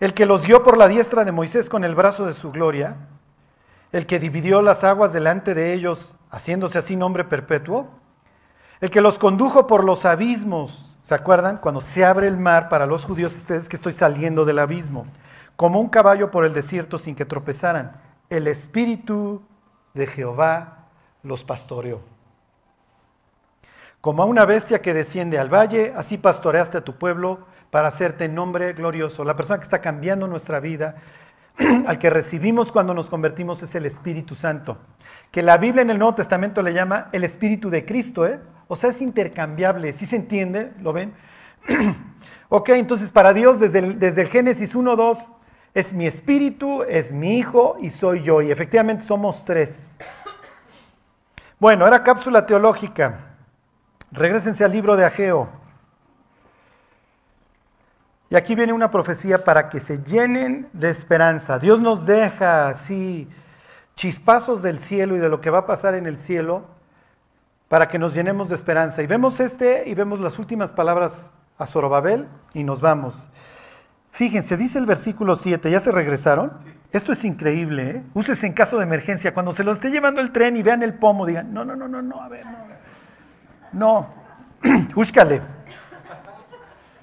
El 0.00 0.14
que 0.14 0.26
los 0.26 0.42
guió 0.42 0.62
por 0.64 0.76
la 0.76 0.88
diestra 0.88 1.24
de 1.24 1.32
Moisés 1.32 1.68
con 1.68 1.84
el 1.84 1.94
brazo 1.94 2.26
de 2.26 2.34
su 2.34 2.50
gloria, 2.50 2.96
el 3.92 4.06
que 4.06 4.18
dividió 4.18 4.62
las 4.62 4.82
aguas 4.82 5.12
delante 5.12 5.54
de 5.54 5.72
ellos, 5.74 6.14
haciéndose 6.30 6.78
así 6.78 6.96
nombre 6.96 7.24
perpetuo, 7.24 7.88
el 8.80 8.90
que 8.90 9.00
los 9.00 9.18
condujo 9.18 9.66
por 9.66 9.84
los 9.84 10.04
abismos, 10.04 10.90
¿Se 11.02 11.14
acuerdan? 11.14 11.56
Cuando 11.56 11.80
se 11.80 12.04
abre 12.04 12.28
el 12.28 12.36
mar 12.36 12.68
para 12.68 12.86
los 12.86 13.04
judíos, 13.04 13.34
ustedes 13.34 13.68
que 13.68 13.76
estoy 13.76 13.92
saliendo 13.92 14.44
del 14.44 14.58
abismo, 14.58 15.06
como 15.56 15.80
un 15.80 15.88
caballo 15.88 16.30
por 16.30 16.44
el 16.44 16.52
desierto 16.52 16.98
sin 16.98 17.16
que 17.16 17.24
tropezaran. 17.24 18.00
El 18.28 18.46
Espíritu 18.46 19.42
de 19.94 20.06
Jehová 20.06 20.86
los 21.22 21.42
pastoreó. 21.42 22.00
Como 24.00 24.22
a 24.22 24.26
una 24.26 24.44
bestia 24.44 24.80
que 24.80 24.94
desciende 24.94 25.38
al 25.38 25.52
valle, 25.52 25.92
así 25.96 26.16
pastoreaste 26.16 26.78
a 26.78 26.84
tu 26.84 26.96
pueblo 26.96 27.40
para 27.70 27.88
hacerte 27.88 28.28
nombre 28.28 28.72
glorioso. 28.72 29.24
La 29.24 29.36
persona 29.36 29.58
que 29.58 29.64
está 29.64 29.80
cambiando 29.80 30.26
nuestra 30.26 30.60
vida, 30.60 30.96
al 31.86 31.98
que 31.98 32.10
recibimos 32.10 32.72
cuando 32.72 32.94
nos 32.94 33.10
convertimos, 33.10 33.62
es 33.62 33.74
el 33.74 33.86
Espíritu 33.86 34.34
Santo. 34.34 34.78
Que 35.30 35.42
la 35.42 35.56
Biblia 35.56 35.82
en 35.82 35.90
el 35.90 35.98
Nuevo 35.98 36.14
Testamento 36.14 36.62
le 36.62 36.72
llama 36.72 37.08
el 37.12 37.24
Espíritu 37.24 37.70
de 37.70 37.84
Cristo, 37.84 38.26
¿eh? 38.26 38.40
O 38.68 38.76
sea, 38.76 38.90
es 38.90 39.00
intercambiable, 39.00 39.92
¿sí 39.92 40.06
se 40.06 40.16
entiende? 40.16 40.72
¿Lo 40.80 40.92
ven? 40.92 41.14
ok, 42.48 42.68
entonces 42.70 43.10
para 43.10 43.32
Dios 43.32 43.60
desde 43.60 43.80
el, 43.80 43.98
desde 43.98 44.22
el 44.22 44.28
Génesis 44.28 44.74
1, 44.74 44.96
2, 44.96 45.18
es 45.72 45.92
mi 45.92 46.06
espíritu, 46.06 46.82
es 46.82 47.12
mi 47.12 47.38
hijo 47.38 47.76
y 47.80 47.90
soy 47.90 48.22
yo. 48.22 48.42
Y 48.42 48.50
efectivamente 48.50 49.04
somos 49.04 49.44
tres. 49.44 49.98
Bueno, 51.58 51.86
era 51.86 52.02
cápsula 52.02 52.46
teológica. 52.46 53.36
Regrésense 54.10 54.64
al 54.64 54.72
libro 54.72 54.96
de 54.96 55.04
Ageo. 55.04 55.59
Y 58.30 58.36
aquí 58.36 58.54
viene 58.54 58.72
una 58.72 58.92
profecía 58.92 59.42
para 59.42 59.68
que 59.68 59.80
se 59.80 59.98
llenen 60.04 60.68
de 60.72 60.88
esperanza. 60.88 61.58
Dios 61.58 61.80
nos 61.80 62.06
deja 62.06 62.68
así 62.68 63.28
chispazos 63.96 64.62
del 64.62 64.78
cielo 64.78 65.16
y 65.16 65.18
de 65.18 65.28
lo 65.28 65.40
que 65.40 65.50
va 65.50 65.58
a 65.58 65.66
pasar 65.66 65.96
en 65.96 66.06
el 66.06 66.16
cielo 66.16 66.64
para 67.68 67.88
que 67.88 67.98
nos 67.98 68.14
llenemos 68.14 68.48
de 68.48 68.54
esperanza. 68.54 69.02
Y 69.02 69.08
vemos 69.08 69.40
este 69.40 69.88
y 69.88 69.94
vemos 69.94 70.20
las 70.20 70.38
últimas 70.38 70.70
palabras 70.70 71.28
a 71.58 71.66
Zorobabel 71.66 72.28
y 72.54 72.62
nos 72.62 72.80
vamos. 72.80 73.28
Fíjense, 74.12 74.56
dice 74.56 74.78
el 74.78 74.86
versículo 74.86 75.34
7, 75.34 75.68
¿ya 75.68 75.80
se 75.80 75.90
regresaron? 75.90 76.52
Esto 76.92 77.10
es 77.10 77.24
increíble, 77.24 77.90
¿eh? 77.90 78.02
En 78.42 78.52
caso 78.52 78.78
de 78.78 78.84
emergencia. 78.84 79.34
Cuando 79.34 79.52
se 79.52 79.64
lo 79.64 79.72
esté 79.72 79.90
llevando 79.90 80.20
el 80.20 80.30
tren 80.30 80.56
y 80.56 80.62
vean 80.62 80.84
el 80.84 80.94
pomo, 80.94 81.26
digan, 81.26 81.52
no, 81.52 81.64
no, 81.64 81.74
no, 81.74 81.88
no, 81.88 82.00
no, 82.00 82.22
a 82.22 82.28
ver, 82.28 82.46
no. 82.46 82.58
No, 83.72 84.14
búscale. 84.94 85.49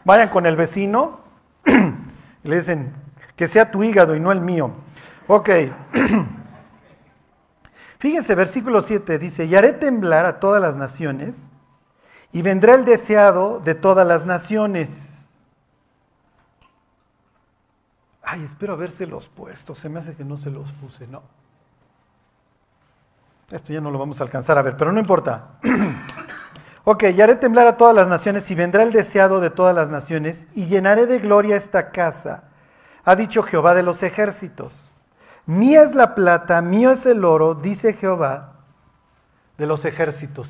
Vayan 0.07 0.29
con 0.29 0.45
el 0.45 0.55
vecino 0.55 1.19
y 1.65 2.47
le 2.47 2.55
dicen, 2.55 2.93
que 3.35 3.45
sea 3.45 3.71
tu 3.71 3.83
hígado 3.83 4.15
y 4.15 4.21
no 4.21 4.31
el 4.31 4.39
mío. 4.39 4.71
Ok. 5.27 5.49
Fíjense, 7.99 8.33
versículo 8.33 8.81
7 8.81 9.19
dice, 9.19 9.43
y 9.43 9.53
haré 9.53 9.73
temblar 9.73 10.25
a 10.25 10.39
todas 10.39 10.61
las 10.61 10.77
naciones, 10.77 11.47
y 12.31 12.41
vendrá 12.41 12.75
el 12.75 12.85
deseado 12.85 13.59
de 13.59 13.75
todas 13.75 14.07
las 14.07 14.25
naciones. 14.25 15.13
Ay, 18.23 18.45
espero 18.45 18.75
habérselos 18.75 19.27
puesto, 19.27 19.75
se 19.75 19.89
me 19.89 19.99
hace 19.99 20.15
que 20.15 20.23
no 20.23 20.37
se 20.37 20.49
los 20.49 20.71
puse, 20.71 21.05
no. 21.05 21.21
Esto 23.51 23.73
ya 23.73 23.81
no 23.81 23.91
lo 23.91 23.99
vamos 23.99 24.21
a 24.21 24.23
alcanzar 24.23 24.57
a 24.57 24.61
ver, 24.61 24.77
pero 24.77 24.93
no 24.93 25.01
importa. 25.01 25.59
ok, 26.89 27.04
y 27.13 27.21
haré 27.21 27.36
temblar 27.36 27.67
a 27.67 27.76
todas 27.76 27.93
las 27.93 28.08
naciones, 28.08 28.50
y 28.50 28.56
vendrá 28.56 28.82
el 28.82 28.93
deseado 28.93 29.41
de 29.41 29.50
todas 29.50 29.76
las 29.76 29.89
naciones, 29.89 30.47
y 30.56 30.67
llenaré 30.67 31.06
de 31.06 31.19
gloria 31.19 31.58
esta 31.58 31.91
casa, 31.91 32.45
ha 33.04 33.17
dicho 33.17 33.43
Jehová 33.43 33.73
de 33.73 33.84
los 33.84 34.04
ejércitos. 34.04 34.93
Mía 35.45 35.82
es 35.82 35.95
la 35.95 36.15
plata, 36.15 36.62
mío 36.62 36.91
es 36.91 37.06
el 37.06 37.26
oro, 37.26 37.56
dice 37.56 37.91
Jehová 37.91 38.54
de 39.58 39.65
los 39.65 39.84
ejércitos. 39.84 40.50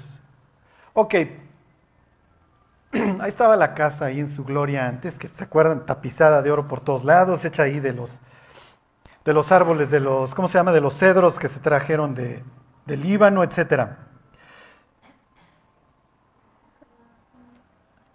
Ok, 0.93 1.15
ahí 2.93 3.27
estaba 3.27 3.55
la 3.55 3.73
casa 3.73 4.05
ahí 4.05 4.19
en 4.19 4.29
su 4.29 4.43
gloria 4.43 4.85
antes, 4.87 5.17
que 5.17 5.29
se 5.29 5.43
acuerdan, 5.43 5.87
tapizada 5.87 6.43
de 6.43 6.51
oro 6.51 6.67
por 6.67 6.81
todos 6.81 7.03
lados, 7.03 7.45
hecha 7.45 7.63
ahí 7.63 7.79
de 7.79 7.93
los, 7.93 8.19
de 9.25 9.33
los 9.33 9.51
árboles, 9.51 9.89
de 9.89 10.01
los, 10.01 10.35
¿cómo 10.35 10.47
se 10.47 10.59
llama? 10.59 10.71
De 10.71 10.81
los 10.81 10.93
cedros 10.93 11.39
que 11.39 11.47
se 11.47 11.59
trajeron 11.59 12.13
de, 12.13 12.43
del 12.85 13.01
Líbano, 13.01 13.43
etc. 13.43 14.06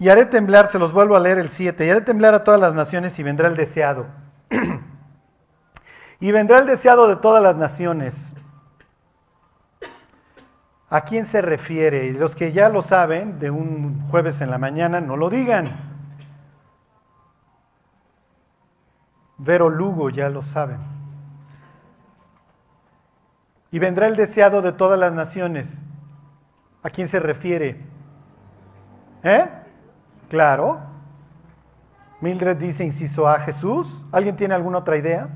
Y 0.03 0.09
haré 0.09 0.27
temblar, 0.27 0.67
se 0.67 0.81
los 0.81 0.93
vuelvo 0.93 1.15
a 1.15 1.21
leer 1.21 1.38
el 1.38 1.49
7, 1.49 1.87
y 1.87 1.88
haré 1.91 2.01
temblar 2.01 2.35
a 2.35 2.43
todas 2.43 2.61
las 2.61 2.75
naciones 2.75 3.17
y 3.21 3.23
vendrá 3.23 3.47
el 3.47 3.55
deseado. 3.55 4.07
Y 6.19 6.33
vendrá 6.33 6.59
el 6.59 6.67
deseado 6.67 7.07
de 7.07 7.15
todas 7.15 7.41
las 7.41 7.57
naciones. 7.57 8.35
¿A 10.91 11.03
quién 11.03 11.25
se 11.25 11.41
refiere? 11.41 12.07
Y 12.07 12.12
los 12.15 12.35
que 12.35 12.51
ya 12.51 12.69
lo 12.69 12.83
saben, 12.83 13.38
de 13.38 13.51
un 13.51 14.09
jueves 14.09 14.41
en 14.41 14.51
la 14.51 14.59
mañana, 14.59 15.01
no 15.01 15.17
lo 15.17 15.31
digan. 15.31 15.71
Vero 19.38 19.69
Lugo 19.69 20.11
ya 20.11 20.29
lo 20.29 20.43
saben. 20.43 20.79
Y 23.71 23.79
vendrá 23.79 24.09
el 24.09 24.17
deseado 24.17 24.62
de 24.62 24.73
todas 24.73 24.99
las 24.99 25.12
naciones. 25.12 25.79
¿A 26.83 26.91
quién 26.91 27.07
se 27.07 27.21
refiere? 27.21 27.81
¿Eh? 29.23 29.62
Claro. 30.33 30.81
Mildred 32.23 32.57
dice, 32.57 32.83
inciso 32.83 33.29
a 33.29 33.38
Jesús. 33.40 33.87
¿Alguien 34.11 34.35
tiene 34.35 34.55
alguna 34.55 34.79
otra 34.79 34.97
idea? 34.97 35.29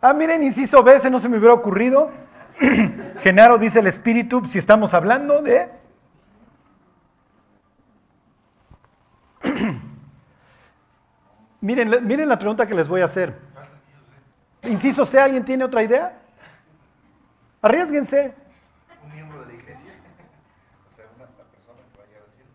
Ah, 0.00 0.14
miren, 0.14 0.42
inciso 0.42 0.82
B, 0.82 0.96
ese 0.96 1.10
no 1.10 1.20
se 1.20 1.28
me 1.28 1.36
hubiera 1.36 1.52
ocurrido. 1.52 2.10
Genaro 3.20 3.58
dice 3.58 3.80
el 3.80 3.88
espíritu, 3.88 4.42
si 4.46 4.56
estamos 4.56 4.94
hablando 4.94 5.42
de... 5.42 5.70
miren, 11.60 12.06
miren 12.06 12.26
la 12.26 12.38
pregunta 12.38 12.66
que 12.66 12.74
les 12.74 12.88
voy 12.88 13.02
a 13.02 13.04
hacer. 13.04 13.38
Inciso 14.62 15.04
C, 15.04 15.20
¿alguien 15.20 15.44
tiene 15.44 15.64
otra 15.64 15.82
idea? 15.82 16.22
Arriesguense. 17.60 18.32
Un 19.04 19.12
miembro 19.12 19.40
de 19.40 19.46
la 19.46 19.52
iglesia. 19.52 19.92
O 20.92 20.96
sea, 20.96 21.04
una, 21.16 21.26
persona 21.26 21.82
que 21.92 21.98
vaya 21.98 22.18
a 22.18 22.24
decir. 22.26 22.46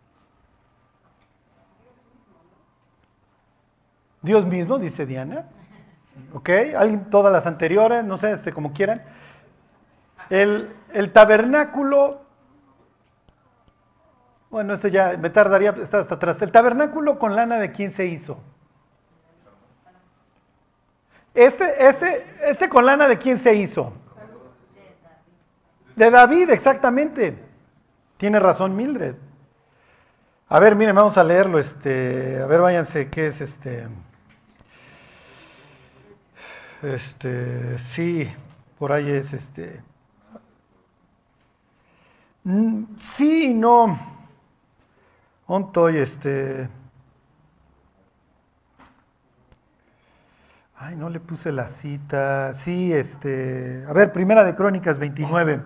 Dios 4.24 4.48
mismo, 4.48 4.80
dice 4.80 5.06
Diana. 5.06 5.46
¿Ok? 6.34 6.50
¿Alguien, 6.78 7.10
todas 7.10 7.32
las 7.32 7.46
anteriores? 7.46 8.04
No 8.04 8.18
sé, 8.18 8.32
este, 8.32 8.52
como 8.52 8.74
quieran. 8.74 9.04
El, 10.30 10.74
el 10.94 11.12
tabernáculo, 11.12 12.22
bueno, 14.50 14.74
este 14.74 14.90
ya 14.90 15.18
me 15.18 15.30
tardaría, 15.30 15.72
está 15.82 16.00
hasta 16.00 16.16
atrás. 16.16 16.42
El 16.42 16.52
tabernáculo 16.52 17.20
con 17.20 17.36
lana 17.36 17.60
de 17.60 17.72
quién 17.72 17.92
se 17.92 18.06
hizo? 18.06 18.40
Este, 21.34 21.88
este, 21.88 22.26
este 22.46 22.70
con 22.70 22.86
lana 22.86 23.08
de 23.08 23.18
quién 23.18 23.38
se 23.38 23.54
hizo? 23.56 23.94
De 25.96 26.10
David, 26.10 26.50
exactamente. 26.50 27.38
Tiene 28.18 28.40
razón 28.40 28.76
Mildred. 28.76 29.16
A 30.48 30.60
ver, 30.60 30.76
miren, 30.76 30.96
vamos 30.96 31.18
a 31.18 31.24
leerlo. 31.24 31.60
Este, 31.60 32.40
a 32.42 32.46
ver, 32.46 32.62
váyanse, 32.62 33.10
¿qué 33.10 33.28
es 33.28 33.42
este? 33.42 33.88
Este, 36.84 37.80
sí, 37.80 38.30
por 38.78 38.92
ahí 38.92 39.10
es 39.10 39.32
este. 39.32 39.82
Mm, 42.44 42.84
sí 42.98 43.52
y 43.52 43.54
no. 43.54 43.98
Ontoy, 45.48 45.98
este. 45.98 46.68
Ay, 50.76 50.98
no 50.98 51.10
le 51.10 51.22
puse 51.22 51.54
la 51.54 51.68
cita. 51.68 52.54
Sí, 52.54 52.92
este. 52.92 53.86
A 53.88 53.94
ver, 53.94 54.12
primera 54.12 54.44
de 54.44 54.54
Crónicas 54.54 55.00
29. 55.00 55.64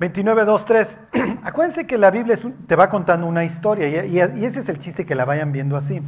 29, 0.00 0.44
2, 0.44 0.64
3. 0.64 0.98
Acuérdense 1.44 1.86
que 1.86 1.98
la 1.98 2.10
Biblia 2.10 2.34
es 2.34 2.44
un, 2.44 2.66
te 2.66 2.74
va 2.74 2.88
contando 2.88 3.26
una 3.28 3.44
historia 3.44 4.04
y 4.06 4.18
ese 4.44 4.60
es 4.60 4.68
el 4.68 4.78
chiste 4.80 5.06
que 5.06 5.14
la 5.14 5.24
vayan 5.24 5.52
viendo 5.52 5.76
así 5.76 6.02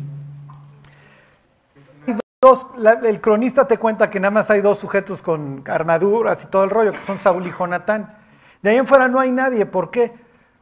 dos, 2.42 2.66
el 3.05 3.20
cronista 3.20 3.68
te 3.68 3.76
cuenta 3.76 4.09
que 4.09 4.18
nada 4.18 4.31
más 4.31 4.50
hay 4.50 4.62
dos 4.62 4.79
sujetos 4.79 5.20
con 5.20 5.62
armaduras 5.66 6.42
y 6.44 6.46
todo 6.46 6.64
el 6.64 6.70
rollo, 6.70 6.92
que 6.92 6.98
son 6.98 7.18
Saúl 7.18 7.46
y 7.46 7.53
Jonatán. 7.53 8.16
De 8.62 8.70
ahí 8.70 8.76
en 8.76 8.87
fuera 8.87 9.09
no 9.09 9.20
hay 9.20 9.31
nadie. 9.31 9.66
¿Por 9.66 9.90
qué? 9.90 10.14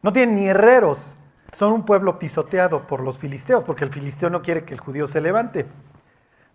No 0.03 0.13
tienen 0.13 0.35
ni 0.35 0.49
herreros. 0.49 1.17
Son 1.53 1.73
un 1.73 1.85
pueblo 1.85 2.19
pisoteado 2.19 2.87
por 2.87 3.03
los 3.03 3.19
filisteos, 3.19 3.65
porque 3.65 3.85
el 3.85 3.93
filisteo 3.93 4.29
no 4.29 4.43
quiere 4.43 4.65
que 4.65 4.75
el 4.75 4.81
judío 4.81 5.07
se 5.07 5.21
levante. 5.21 5.67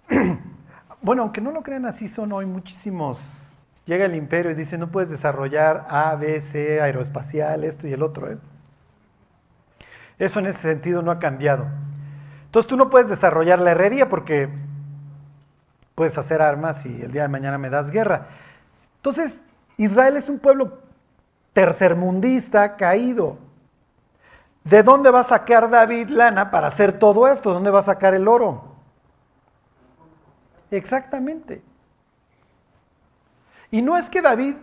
bueno, 1.01 1.23
aunque 1.23 1.41
no 1.41 1.51
lo 1.51 1.63
crean 1.63 1.85
así, 1.85 2.07
son 2.07 2.31
hoy 2.33 2.45
muchísimos 2.45 3.43
Llega 3.85 4.05
el 4.05 4.15
imperio 4.15 4.51
y 4.51 4.55
dice, 4.55 4.77
no 4.77 4.91
puedes 4.91 5.09
desarrollar 5.09 5.85
A, 5.89 6.15
B, 6.15 6.39
C, 6.39 6.81
aeroespacial, 6.81 7.65
esto 7.65 7.85
y 7.85 7.91
el 7.93 8.01
otro. 8.01 8.31
¿eh? 8.31 8.37
Eso 10.19 10.39
en 10.39 10.45
ese 10.45 10.59
sentido 10.59 11.01
no 11.01 11.11
ha 11.11 11.19
cambiado. 11.19 11.67
Entonces 12.45 12.69
tú 12.69 12.77
no 12.77 12.89
puedes 12.89 13.09
desarrollar 13.09 13.59
la 13.59 13.71
herrería 13.71 14.07
porque 14.07 14.47
puedes 15.95 16.17
hacer 16.17 16.41
armas 16.41 16.85
y 16.85 17.01
el 17.01 17.11
día 17.11 17.23
de 17.23 17.27
mañana 17.27 17.57
me 17.57 17.69
das 17.69 17.91
guerra. 17.91 18.27
Entonces, 18.97 19.43
Israel 19.77 20.17
es 20.17 20.29
un 20.29 20.39
pueblo 20.39 20.79
tercermundista, 21.53 22.75
caído. 22.75 23.37
¿De 24.63 24.81
dónde 24.81 25.11
va 25.11 25.21
a 25.21 25.25
sacar 25.25 25.69
David 25.69 26.09
lana 26.09 26.49
para 26.49 26.67
hacer 26.67 26.93
todo 26.97 27.27
esto? 27.27 27.53
¿Dónde 27.53 27.69
va 27.69 27.79
a 27.79 27.83
sacar 27.83 28.13
el 28.13 28.27
oro? 28.27 28.75
Exactamente. 30.71 31.61
Y 33.69 33.81
no 33.81 33.97
es 33.97 34.09
que 34.09 34.21
David 34.21 34.55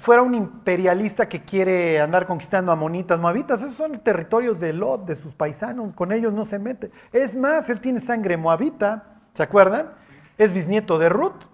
fuera 0.00 0.22
un 0.22 0.34
imperialista 0.34 1.28
que 1.28 1.42
quiere 1.44 2.00
andar 2.00 2.26
conquistando 2.26 2.72
amonitas, 2.72 3.18
moabitas, 3.18 3.60
esos 3.60 3.74
son 3.74 3.98
territorios 4.00 4.60
de 4.60 4.72
Lot, 4.72 5.04
de 5.04 5.14
sus 5.14 5.34
paisanos, 5.34 5.92
con 5.92 6.12
ellos 6.12 6.32
no 6.32 6.44
se 6.44 6.58
mete. 6.58 6.90
Es 7.12 7.36
más, 7.36 7.68
él 7.70 7.80
tiene 7.80 8.00
sangre 8.00 8.36
moabita, 8.36 9.04
¿se 9.34 9.42
acuerdan? 9.42 9.90
Es 10.38 10.52
bisnieto 10.52 10.98
de 10.98 11.08
Ruth. 11.08 11.44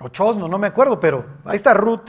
O 0.00 0.08
Chosno, 0.08 0.48
no 0.48 0.58
me 0.58 0.66
acuerdo, 0.66 0.98
pero 0.98 1.24
ahí 1.44 1.56
está 1.56 1.74
Ruth. 1.74 2.08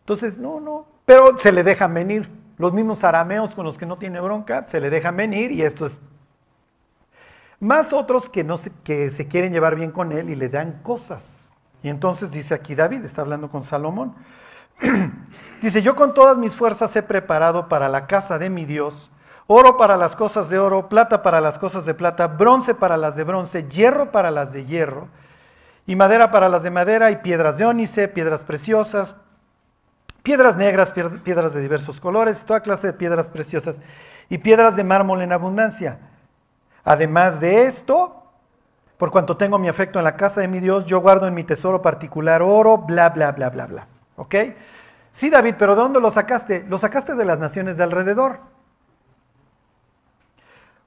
Entonces, 0.00 0.38
no, 0.38 0.60
no, 0.60 0.86
pero 1.04 1.38
se 1.38 1.52
le 1.52 1.62
dejan 1.62 1.94
venir. 1.94 2.30
Los 2.56 2.72
mismos 2.72 3.02
arameos 3.02 3.54
con 3.54 3.64
los 3.64 3.76
que 3.76 3.86
no 3.86 3.98
tiene 3.98 4.20
bronca, 4.20 4.66
se 4.68 4.80
le 4.80 4.88
dejan 4.88 5.16
venir 5.16 5.50
y 5.50 5.62
esto 5.62 5.86
es 5.86 5.98
más 7.58 7.92
otros 7.92 8.28
que, 8.28 8.44
no 8.44 8.58
que 8.84 9.10
se 9.10 9.26
quieren 9.26 9.52
llevar 9.52 9.74
bien 9.74 9.90
con 9.90 10.12
él 10.12 10.30
y 10.30 10.36
le 10.36 10.48
dan 10.48 10.80
cosas. 10.82 11.48
Y 11.82 11.88
entonces 11.88 12.30
dice 12.30 12.54
aquí 12.54 12.74
David, 12.74 13.04
está 13.04 13.22
hablando 13.22 13.50
con 13.50 13.62
Salomón. 13.62 14.14
dice, 15.62 15.82
yo 15.82 15.96
con 15.96 16.14
todas 16.14 16.38
mis 16.38 16.54
fuerzas 16.54 16.94
he 16.94 17.02
preparado 17.02 17.68
para 17.68 17.88
la 17.88 18.06
casa 18.06 18.38
de 18.38 18.50
mi 18.50 18.64
Dios 18.64 19.10
oro 19.46 19.76
para 19.76 19.96
las 19.96 20.16
cosas 20.16 20.48
de 20.48 20.58
oro, 20.58 20.88
plata 20.88 21.22
para 21.22 21.40
las 21.40 21.58
cosas 21.58 21.84
de 21.84 21.94
plata, 21.94 22.26
bronce 22.26 22.74
para 22.74 22.96
las 22.96 23.16
de 23.16 23.24
bronce, 23.24 23.68
hierro 23.68 24.10
para 24.10 24.30
las 24.30 24.52
de 24.52 24.64
hierro, 24.64 25.08
y 25.86 25.96
madera 25.96 26.30
para 26.30 26.48
las 26.48 26.62
de 26.62 26.70
madera, 26.70 27.10
y 27.10 27.16
piedras 27.16 27.58
de 27.58 27.66
ónice, 27.66 28.08
piedras 28.08 28.42
preciosas, 28.44 29.14
piedras 30.22 30.56
negras, 30.56 30.92
piedras 30.92 31.52
de 31.52 31.60
diversos 31.60 32.00
colores, 32.00 32.44
toda 32.44 32.60
clase 32.60 32.88
de 32.88 32.92
piedras 32.94 33.28
preciosas, 33.28 33.76
y 34.30 34.38
piedras 34.38 34.76
de 34.76 34.84
mármol 34.84 35.20
en 35.20 35.32
abundancia 35.32 35.98
Además 36.84 37.40
de 37.40 37.64
esto, 37.64 38.22
por 38.98 39.10
cuanto 39.10 39.36
tengo 39.36 39.58
mi 39.58 39.68
afecto 39.68 39.98
en 39.98 40.04
la 40.04 40.16
casa 40.16 40.42
de 40.42 40.48
mi 40.48 40.60
Dios, 40.60 40.84
yo 40.84 41.00
guardo 41.00 41.26
en 41.26 41.34
mi 41.34 41.42
tesoro 41.42 41.80
particular 41.80 42.42
oro, 42.42 42.78
bla, 42.78 43.08
bla, 43.08 43.32
bla, 43.32 43.48
bla, 43.48 43.66
bla. 43.66 43.86
¿Ok? 44.16 44.34
Sí, 45.12 45.30
David, 45.30 45.54
pero 45.58 45.74
¿de 45.74 45.80
dónde 45.80 46.00
lo 46.00 46.10
sacaste? 46.10 46.64
Lo 46.68 46.76
sacaste 46.76 47.14
de 47.14 47.24
las 47.24 47.38
naciones 47.38 47.78
de 47.78 47.84
alrededor. 47.84 48.40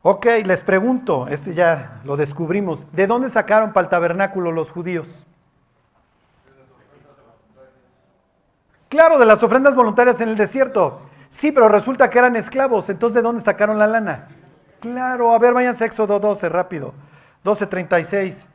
Ok, 0.09 0.25
les 0.45 0.63
pregunto, 0.63 1.27
este 1.27 1.53
ya 1.53 1.99
lo 2.05 2.15
descubrimos, 2.15 2.85
¿de 2.93 3.07
dónde 3.07 3.27
sacaron 3.27 3.73
para 3.73 3.83
el 3.83 3.89
tabernáculo 3.89 4.53
los 4.53 4.71
judíos? 4.71 5.05
Claro, 8.87 9.19
de 9.19 9.25
las 9.25 9.43
ofrendas 9.43 9.75
voluntarias 9.75 10.21
en 10.21 10.29
el 10.29 10.37
desierto. 10.37 11.01
Sí, 11.27 11.51
pero 11.51 11.67
resulta 11.67 12.09
que 12.09 12.19
eran 12.19 12.37
esclavos, 12.37 12.89
entonces 12.89 13.15
¿de 13.15 13.21
dónde 13.21 13.41
sacaron 13.41 13.79
la 13.79 13.85
lana? 13.85 14.29
Claro, 14.79 15.33
a 15.33 15.39
ver, 15.39 15.53
váyanse 15.53 15.83
a 15.83 15.87
Éxodo 15.87 16.21
12, 16.21 16.47
rápido. 16.47 16.93
12.36. 17.43 18.47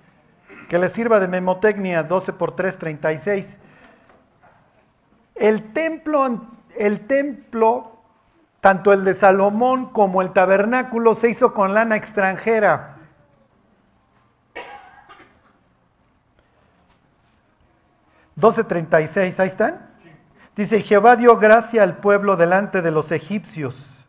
Que 0.70 0.78
les 0.78 0.92
sirva 0.92 1.20
de 1.20 1.28
memotecnia, 1.28 2.02
12 2.02 2.32
por 2.32 2.56
3, 2.56 2.78
36. 2.78 3.60
El 5.34 5.74
templo, 5.74 6.46
el 6.78 7.00
templo, 7.06 7.91
tanto 8.62 8.92
el 8.92 9.02
de 9.04 9.12
Salomón 9.12 9.86
como 9.86 10.22
el 10.22 10.32
tabernáculo, 10.32 11.16
se 11.16 11.28
hizo 11.28 11.52
con 11.52 11.74
lana 11.74 11.96
extranjera. 11.96 12.96
¿12.36? 18.38 19.40
¿Ahí 19.40 19.48
están? 19.48 19.90
Dice, 20.54 20.80
Jehová 20.80 21.16
dio 21.16 21.38
gracia 21.38 21.82
al 21.82 21.96
pueblo 21.96 22.36
delante 22.36 22.82
de 22.82 22.92
los 22.92 23.10
egipcios 23.10 24.06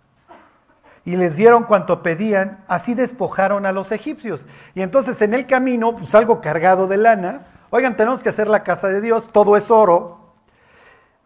y 1.03 1.15
les 1.15 1.35
dieron 1.35 1.63
cuanto 1.63 2.03
pedían, 2.03 2.63
así 2.67 2.93
despojaron 2.93 3.65
a 3.65 3.71
los 3.71 3.91
egipcios. 3.91 4.45
Y 4.75 4.83
entonces 4.83 5.19
en 5.23 5.33
el 5.33 5.47
camino, 5.47 5.95
pues 5.95 6.13
algo 6.13 6.41
cargado 6.41 6.85
de 6.85 6.97
lana, 6.97 7.47
oigan, 7.71 7.97
tenemos 7.97 8.21
que 8.21 8.29
hacer 8.29 8.47
la 8.47 8.61
casa 8.61 8.87
de 8.87 9.01
Dios, 9.01 9.27
todo 9.31 9.57
es 9.57 9.71
oro. 9.71 10.19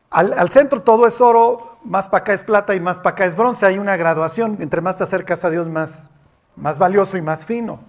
Al, 0.10 0.50
centro 0.50 0.82
todo 0.82 1.06
es 1.06 1.20
oro, 1.20 1.77
más 1.84 2.10
para 2.10 2.22
acá 2.22 2.34
es 2.34 2.44
plata 2.44 2.76
y 2.76 2.80
más 2.80 3.00
para 3.00 3.12
acá 3.16 3.26
es 3.26 3.36
bronce. 3.36 3.66
Hay 3.66 3.78
una 3.78 3.96
graduación, 3.98 4.58
entre 4.60 4.82
más 4.82 4.98
te 4.98 5.04
acercas 5.04 5.44
a 5.46 5.50
Dios, 5.50 5.68
más, 5.68 6.12
más 6.56 6.78
valioso 6.78 7.18
y 7.18 7.22
más 7.22 7.46
fino. 7.46 7.80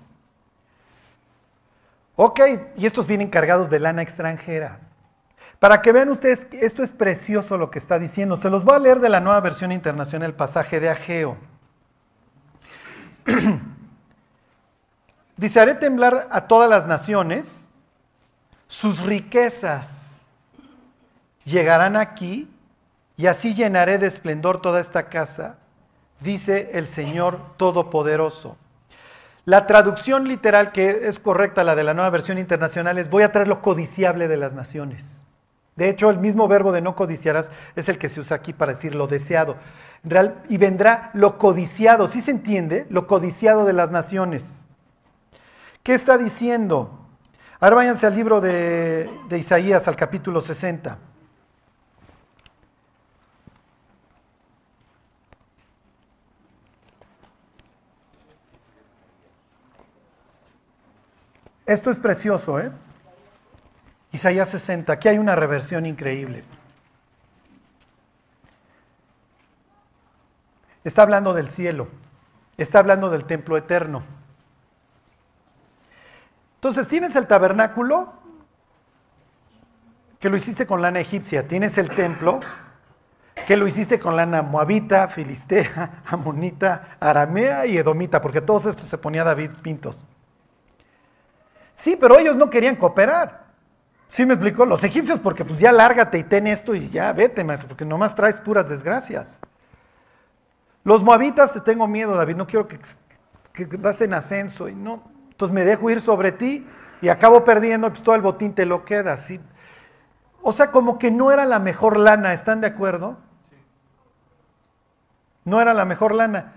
Ok, 2.16 2.40
y 2.77 2.87
estos 2.87 3.07
vienen 3.07 3.31
cargados 3.31 3.70
de 3.70 3.79
lana 3.79 4.03
extranjera. 4.03 4.81
Para 5.59 5.83
que 5.83 5.92
vean 5.92 6.09
ustedes, 6.09 6.46
esto 6.53 6.83
es 6.83 6.92
precioso 6.92 7.59
lo 7.59 7.70
que 7.70 7.79
está 7.79 7.98
diciendo. 7.98 8.37
Se 8.37 8.51
los 8.51 8.64
voy 8.64 8.77
a 8.77 8.79
leer 8.79 9.01
de 9.01 9.09
la 9.09 9.20
nueva 9.20 9.40
versión 9.40 9.72
internacional, 9.72 10.31
el 10.31 10.37
pasaje 10.37 10.81
de 10.81 10.88
Ageo. 10.88 11.37
Dice, 15.37 15.61
haré 15.61 15.74
temblar 15.74 16.29
a 16.31 16.48
todas 16.48 16.68
las 16.68 16.87
naciones, 16.87 17.68
sus 18.66 19.05
riquezas 19.05 19.87
llegarán 21.44 21.96
aquí 21.96 22.48
y 23.18 23.26
así 23.26 23.52
llenaré 23.52 23.98
de 23.98 24.07
esplendor 24.07 24.62
toda 24.62 24.81
esta 24.81 25.09
casa, 25.09 25.59
dice 26.20 26.70
el 26.74 26.87
Señor 26.87 27.40
Todopoderoso. 27.57 28.57
La 29.44 29.66
traducción 29.66 30.28
literal 30.28 30.70
que 30.70 31.09
es 31.09 31.18
correcta, 31.18 31.64
la 31.64 31.74
de 31.74 31.83
la 31.83 31.94
nueva 31.94 32.11
versión 32.11 32.38
internacional, 32.38 32.96
es 32.96 33.11
voy 33.11 33.24
a 33.24 33.33
traer 33.33 33.48
lo 33.48 33.61
codiciable 33.61 34.28
de 34.28 34.37
las 34.37 34.52
naciones. 34.52 35.04
De 35.74 35.88
hecho, 35.88 36.11
el 36.11 36.18
mismo 36.18 36.46
verbo 36.46 36.70
de 36.70 36.81
no 36.81 36.94
codiciarás 36.94 37.48
es 37.74 37.88
el 37.88 37.98
que 37.98 38.09
se 38.09 38.20
usa 38.20 38.37
aquí 38.37 38.52
para 38.52 38.74
decir 38.74 38.94
lo 38.94 39.09
deseado. 39.09 39.57
Y 40.48 40.57
vendrá 40.57 41.11
lo 41.12 41.38
codiciado, 41.38 42.07
¿sí 42.07 42.20
se 42.20 42.31
entiende? 42.31 42.87
Lo 42.88 43.09
codiciado 43.09 43.64
de 43.64 43.72
las 43.72 43.90
naciones. 43.90 44.64
¿Qué 45.83 45.94
está 45.94 46.18
diciendo? 46.18 47.00
Ahora 47.59 47.76
váyanse 47.76 48.07
al 48.07 48.14
libro 48.14 48.40
de 48.40 49.11
Isaías, 49.33 49.88
al 49.88 49.96
capítulo 49.96 50.40
60. 50.40 50.98
Esto 61.68 61.90
es 61.90 62.00
precioso, 62.00 62.59
¿eh? 62.59 62.72
Isaías 64.11 64.48
60, 64.48 64.90
aquí 64.90 65.09
hay 65.09 65.18
una 65.18 65.37
reversión 65.37 65.85
increíble. 65.85 66.42
Está 70.83 71.02
hablando 71.02 71.35
del 71.35 71.50
cielo, 71.50 71.88
está 72.57 72.78
hablando 72.78 73.11
del 73.11 73.24
templo 73.24 73.59
eterno. 73.59 74.02
Entonces 76.54 76.88
tienes 76.88 77.14
el 77.16 77.26
tabernáculo, 77.26 78.14
que 80.20 80.31
lo 80.31 80.38
hiciste 80.38 80.66
con 80.66 80.81
lana 80.81 81.00
egipcia, 81.00 81.46
tienes 81.46 81.76
el 81.76 81.90
templo, 81.90 82.40
que 83.46 83.59
lo 83.59 83.66
hiciste 83.66 84.00
con 84.00 84.16
lana 84.16 84.40
moabita, 84.40 85.07
filistea, 85.09 86.02
amonita, 86.07 86.96
aramea 86.98 87.66
y 87.66 87.76
edomita, 87.76 88.22
porque 88.22 88.40
todos 88.40 88.64
estos 88.64 88.88
se 88.88 88.96
ponía 88.96 89.22
David 89.22 89.50
Pintos. 89.61 90.08
Sí, 91.78 91.94
pero 91.94 92.18
ellos 92.18 92.34
no 92.34 92.50
querían 92.50 92.74
cooperar. 92.74 93.44
¿Sí 94.08 94.26
me 94.26 94.34
explicó? 94.34 94.66
Los 94.66 94.82
egipcios, 94.82 95.20
porque 95.20 95.44
pues 95.44 95.60
ya 95.60 95.70
lárgate 95.70 96.18
y 96.18 96.24
ten 96.24 96.48
esto 96.48 96.74
y 96.74 96.90
ya 96.90 97.12
vete, 97.12 97.44
maestro, 97.44 97.68
porque 97.68 97.84
nomás 97.84 98.16
traes 98.16 98.40
puras 98.40 98.68
desgracias. 98.68 99.28
Los 100.82 101.04
moabitas, 101.04 101.52
te 101.52 101.60
tengo 101.60 101.86
miedo, 101.86 102.16
David, 102.16 102.34
no 102.34 102.48
quiero 102.48 102.66
que, 102.66 102.80
que 103.52 103.64
vas 103.76 104.00
en 104.00 104.12
ascenso 104.12 104.68
y 104.68 104.74
no, 104.74 105.04
entonces 105.30 105.54
me 105.54 105.64
dejo 105.64 105.88
ir 105.88 106.00
sobre 106.00 106.32
ti 106.32 106.66
y 107.00 107.10
acabo 107.10 107.44
perdiendo, 107.44 107.88
pues 107.90 108.02
todo 108.02 108.16
el 108.16 108.22
botín 108.22 108.54
te 108.54 108.66
lo 108.66 108.84
queda, 108.84 109.16
¿sí? 109.16 109.40
O 110.42 110.52
sea, 110.52 110.72
como 110.72 110.98
que 110.98 111.12
no 111.12 111.30
era 111.30 111.46
la 111.46 111.60
mejor 111.60 111.96
lana, 111.96 112.32
¿están 112.32 112.60
de 112.60 112.66
acuerdo? 112.66 113.18
No 115.44 115.60
era 115.60 115.74
la 115.74 115.84
mejor 115.84 116.12
lana. 116.12 116.54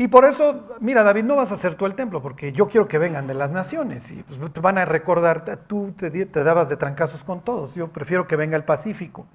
Y 0.00 0.06
por 0.06 0.24
eso, 0.24 0.76
mira, 0.78 1.02
David, 1.02 1.24
no 1.24 1.34
vas 1.34 1.50
a 1.50 1.54
hacer 1.54 1.74
tú 1.74 1.84
el 1.84 1.96
templo, 1.96 2.22
porque 2.22 2.52
yo 2.52 2.68
quiero 2.68 2.86
que 2.86 2.98
vengan 2.98 3.26
de 3.26 3.34
las 3.34 3.50
naciones 3.50 4.08
y 4.12 4.22
pues, 4.22 4.38
van 4.62 4.78
a 4.78 4.84
recordar, 4.84 5.44
tú 5.66 5.92
te, 5.96 6.08
te 6.24 6.44
dabas 6.44 6.68
de 6.68 6.76
trancazos 6.76 7.24
con 7.24 7.40
todos, 7.40 7.74
yo 7.74 7.88
prefiero 7.88 8.28
que 8.28 8.36
venga 8.36 8.56
el 8.56 8.62
Pacífico. 8.62 9.26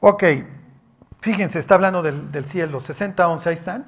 Ok, 0.00 0.24
fíjense, 1.20 1.60
está 1.60 1.76
hablando 1.76 2.02
del, 2.02 2.32
del 2.32 2.46
cielo, 2.46 2.80
60, 2.80 3.28
11, 3.28 3.48
ahí 3.48 3.54
están. 3.54 3.84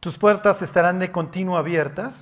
Tus 0.00 0.18
puertas 0.18 0.60
estarán 0.60 0.98
de 0.98 1.12
continuo 1.12 1.56
abiertas, 1.56 2.12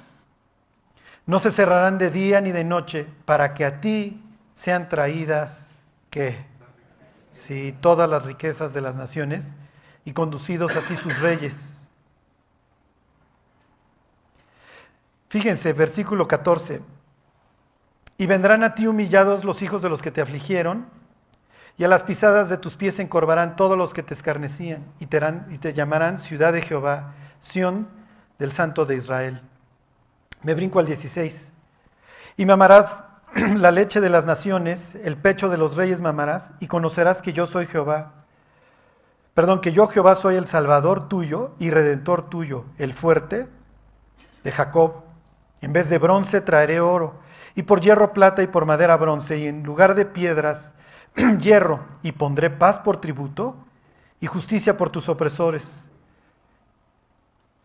no 1.25 1.39
se 1.39 1.51
cerrarán 1.51 1.97
de 1.97 2.11
día 2.11 2.43
ni 2.43 2.53
de 2.53 2.65
noche, 2.65 3.07
para 3.25 3.55
que 3.55 3.65
a 3.65 3.81
ti 3.81 4.23
sean 4.55 4.91
traídas, 4.91 5.67
¿qué? 6.11 6.45
Sí, 7.33 7.75
todas 7.81 8.09
las 8.11 8.27
riquezas 8.27 8.75
de 8.75 8.83
las 8.83 8.97
naciones 8.97 9.55
y 10.05 10.13
conducidos 10.13 10.75
a 10.77 10.81
ti 10.81 10.97
sus 10.97 11.19
reyes. 11.21 11.75
Fíjense, 15.29 15.73
versículo 15.73 16.29
14. 16.29 16.83
Y 18.19 18.27
vendrán 18.27 18.63
a 18.65 18.75
ti 18.75 18.87
humillados 18.87 19.45
los 19.45 19.63
hijos 19.63 19.81
de 19.83 19.89
los 19.89 20.03
que 20.03 20.11
te 20.11 20.21
afligieron, 20.21 20.87
y 21.79 21.85
a 21.85 21.89
las 21.89 22.03
pisadas 22.03 22.51
de 22.51 22.59
tus 22.59 22.77
pies 22.77 22.97
se 22.97 23.03
encorvarán 23.03 23.57
todos 23.57 23.79
los 23.79 23.95
que 23.95 24.03
te 24.03 24.15
escarnecían, 24.15 24.85
y 25.01 25.07
te, 25.07 25.21
y 25.51 25.59
te 25.59 25.73
llamarán 25.73 26.19
ciudad 26.19 26.53
de 26.53 26.63
Jehová, 26.63 27.15
Sión 27.41 27.89
del 28.39 28.53
Santo 28.53 28.85
de 28.85 28.97
Israel. 28.97 29.41
Me 30.43 30.55
brinco 30.55 30.81
al 30.81 30.87
16. 30.87 31.51
Y 32.37 32.45
mamarás 32.45 33.05
la 33.35 33.71
leche 33.71 34.01
de 34.01 34.11
las 34.11 34.27
naciones, 34.27 34.97
el 34.97 35.17
pecho 35.17 35.49
de 35.49 35.57
los 35.57 35.77
reyes 35.77 36.01
mamarás, 36.01 36.51
y 36.61 36.67
conocerás 36.67 37.23
que 37.23 37.33
yo 37.33 37.47
soy 37.47 37.67
Jehová 37.67 38.22
Perdón, 39.35 39.61
que 39.61 39.73
yo 39.73 39.87
Jehová 39.87 40.15
soy 40.15 40.37
el 40.37 40.47
Salvador 40.47 41.09
tuyo 41.09 41.53
y 41.59 41.71
Redentor 41.71 42.29
tuyo, 42.29 42.67
el 42.77 42.93
fuerte 42.93 43.49
de 44.45 44.53
Jacob. 44.53 45.05
En 45.63 45.73
vez 45.73 45.89
de 45.89 45.99
bronce 45.99 46.41
traeré 46.43 46.81
oro, 46.81 47.15
y 47.55 47.63
por 47.63 47.81
hierro 47.81 48.13
plata 48.13 48.43
y 48.43 48.47
por 48.47 48.67
madera 48.67 48.97
bronce, 48.97 49.39
y 49.39 49.47
en 49.47 49.63
lugar 49.63 49.95
de 49.95 50.05
piedras 50.05 50.73
hierro, 51.41 51.81
y 52.03 52.13
pondré 52.13 52.51
paz 52.51 52.79
por 52.81 53.01
tributo 53.01 53.57
y 54.21 54.27
justicia 54.27 54.77
por 54.77 54.91
tus 54.91 55.09
opresores. 55.09 55.65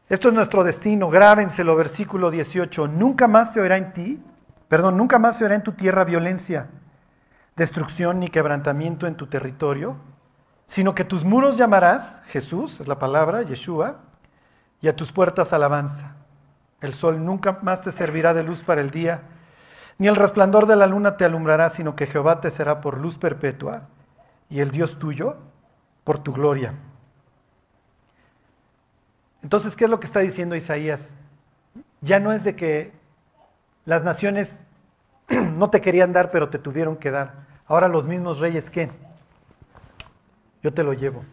Esto 0.08 0.30
es 0.30 0.34
nuestro 0.34 0.64
destino, 0.64 1.10
grábenselo, 1.10 1.76
versículo 1.76 2.32
18. 2.32 2.88
Nunca 2.88 3.28
más 3.28 3.52
se 3.52 3.60
oirá 3.60 3.76
en 3.76 3.92
ti, 3.92 4.24
perdón, 4.70 4.96
nunca 4.96 5.20
más 5.20 5.38
se 5.38 5.44
oirá 5.44 5.56
en 5.56 5.64
tu 5.64 5.74
tierra 5.74 6.06
violencia, 6.06 6.70
destrucción 7.58 8.22
ni 8.22 8.30
quebrantamiento 8.30 9.06
en 9.06 9.16
tu 9.16 9.28
territorio 9.28 9.98
sino 10.68 10.94
que 10.94 11.06
tus 11.06 11.24
muros 11.24 11.58
llamarás, 11.58 12.22
Jesús, 12.28 12.80
es 12.80 12.88
la 12.88 13.00
palabra, 13.00 13.42
Yeshua, 13.42 13.98
y 14.82 14.88
a 14.90 14.96
tus 14.96 15.12
puertas 15.12 15.54
alabanza. 15.54 16.16
El 16.82 16.94
sol 16.94 17.26
nunca 17.26 17.60
más 17.62 17.82
te 17.82 17.92
servirá 17.92 18.34
de 18.34 18.44
luz 18.44 18.62
para 18.64 18.82
el 18.82 18.92
día, 18.92 19.22
ni 19.98 20.08
el 20.08 20.16
resplandor 20.16 20.68
de 20.68 20.76
la 20.76 20.86
luna 20.86 21.18
te 21.18 21.26
alumbrará, 21.26 21.70
sino 21.72 21.96
que 21.96 22.06
Jehová 22.06 22.42
te 22.42 22.52
será 22.52 22.82
por 22.82 23.00
luz 23.00 23.18
perpetua, 23.18 23.84
y 24.50 24.60
el 24.60 24.70
Dios 24.72 25.00
tuyo 25.00 25.38
por 26.04 26.20
tu 26.20 26.34
gloria. 26.34 26.74
Entonces, 29.42 29.76
¿qué 29.76 29.86
es 29.86 29.90
lo 29.90 30.00
que 30.00 30.06
está 30.08 30.20
diciendo 30.20 30.56
Isaías? 30.56 31.10
Ya 32.02 32.20
no 32.20 32.32
es 32.32 32.44
de 32.44 32.56
que 32.56 32.92
las 33.86 34.04
naciones 34.04 34.60
no 35.30 35.70
te 35.70 35.82
querían 35.82 36.14
dar, 36.14 36.30
pero 36.30 36.50
te 36.50 36.60
tuvieron 36.60 36.98
que 36.98 37.10
dar. 37.10 37.48
Ahora 37.66 37.88
los 37.88 38.06
mismos 38.06 38.40
reyes, 38.40 38.70
¿qué? 38.70 38.92
Yo 40.64 40.74
te 40.74 40.84
lo 40.84 40.94
llevo. 40.94 41.24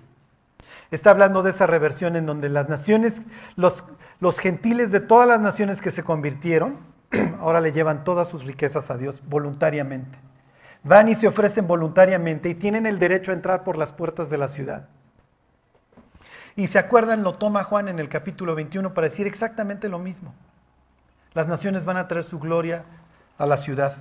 Está 0.91 1.11
hablando 1.11 1.43
de 1.43 1.51
esa 1.51 1.67
reversión 1.67 2.17
en 2.17 2.27
donde 2.27 2.49
las 2.49 2.69
naciones, 2.69 3.21
los, 3.57 3.85
gentiles 4.39 4.93
de 4.93 5.01
todas 5.01 5.27
las 5.27 5.41
naciones 5.41 5.81
que 5.81 5.91
se 5.91 6.05
convirtieron, 6.05 6.79
ahora 7.41 7.61
le 7.61 7.73
llevan 7.73 8.05
todas 8.05 8.29
sus 8.29 8.45
riquezas 8.45 8.91
a 8.91 8.97
Dios 8.97 9.23
voluntariamente. 9.27 10.19
Van 10.83 11.09
y 11.09 11.15
se 11.15 11.27
ofrecen 11.27 11.67
voluntariamente 11.67 12.49
y 12.49 12.55
tienen 12.55 12.87
el 12.87 12.99
derecho 12.99 13.31
a 13.31 13.35
entrar 13.35 13.65
por 13.65 13.79
las 13.79 13.93
puertas 13.93 14.29
de 14.31 14.39
la 14.39 14.49
ciudad. 14.49 14.89
Y 16.57 16.69
se 16.69 16.79
acuerdan, 16.79 17.25
lo 17.25 17.33
toma 17.33 17.65
Juan 17.65 17.89
en 17.89 17.99
el 17.99 18.09
capítulo 18.09 18.55
21 18.55 18.95
para 18.95 19.09
decir 19.09 19.27
exactamente 19.27 19.89
lo 19.89 19.99
mismo. 19.99 20.35
Las 21.33 21.49
naciones 21.49 21.85
van 21.85 21.97
a 21.97 22.07
traer 22.07 22.25
su 22.25 22.39
gloria 22.39 22.85
a 23.39 23.47
la 23.47 23.57
ciudad. 23.57 23.97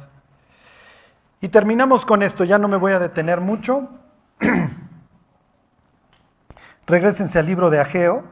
Y 1.42 1.50
terminamos 1.50 2.06
con 2.06 2.22
esto, 2.22 2.44
ya 2.44 2.60
no 2.60 2.68
me 2.68 2.78
voy 2.78 2.92
a 2.92 3.00
detener 3.00 3.42
mucho. 3.42 3.90
Regrésense 6.86 7.40
al 7.40 7.46
libro 7.46 7.70
de 7.70 7.80
Ageo. 7.80 8.24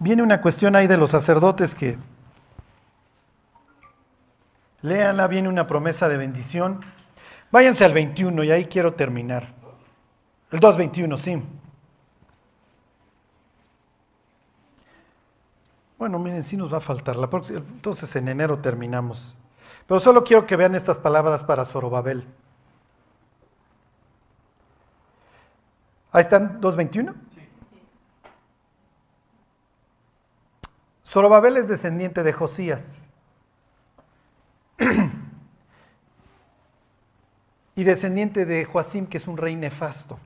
Viene 0.00 0.22
una 0.22 0.40
cuestión 0.40 0.76
ahí 0.76 0.86
de 0.86 0.96
los 0.96 1.10
sacerdotes 1.10 1.74
que 1.74 1.98
léanla, 4.82 5.26
viene 5.26 5.48
una 5.48 5.66
promesa 5.66 6.08
de 6.08 6.16
bendición. 6.16 6.80
Váyanse 7.50 7.84
al 7.84 7.92
21 7.92 8.44
y 8.44 8.50
ahí 8.50 8.66
quiero 8.66 8.94
terminar. 8.94 9.54
El 10.50 10.60
2.21, 10.60 11.18
sí. 11.18 11.42
Bueno, 15.98 16.18
miren, 16.18 16.44
sí 16.44 16.56
nos 16.56 16.72
va 16.72 16.78
a 16.78 16.80
faltar. 16.80 17.16
La 17.16 17.28
próxima, 17.28 17.58
entonces 17.58 18.14
en 18.16 18.28
enero 18.28 18.58
terminamos. 18.58 19.36
Pero 19.86 20.00
solo 20.00 20.22
quiero 20.22 20.46
que 20.46 20.56
vean 20.56 20.74
estas 20.74 20.98
palabras 20.98 21.42
para 21.42 21.64
Zorobabel. 21.64 22.24
Ahí 26.12 26.22
están 26.22 26.60
2.21. 26.60 27.14
Zorobabel 31.06 31.56
es 31.56 31.68
descendiente 31.68 32.22
de 32.22 32.32
Josías. 32.32 33.08
y 37.74 37.84
descendiente 37.84 38.44
de 38.44 38.64
Joacim, 38.64 39.06
que 39.06 39.18
es 39.18 39.28
un 39.28 39.36
rey 39.36 39.56
nefasto. 39.56 40.18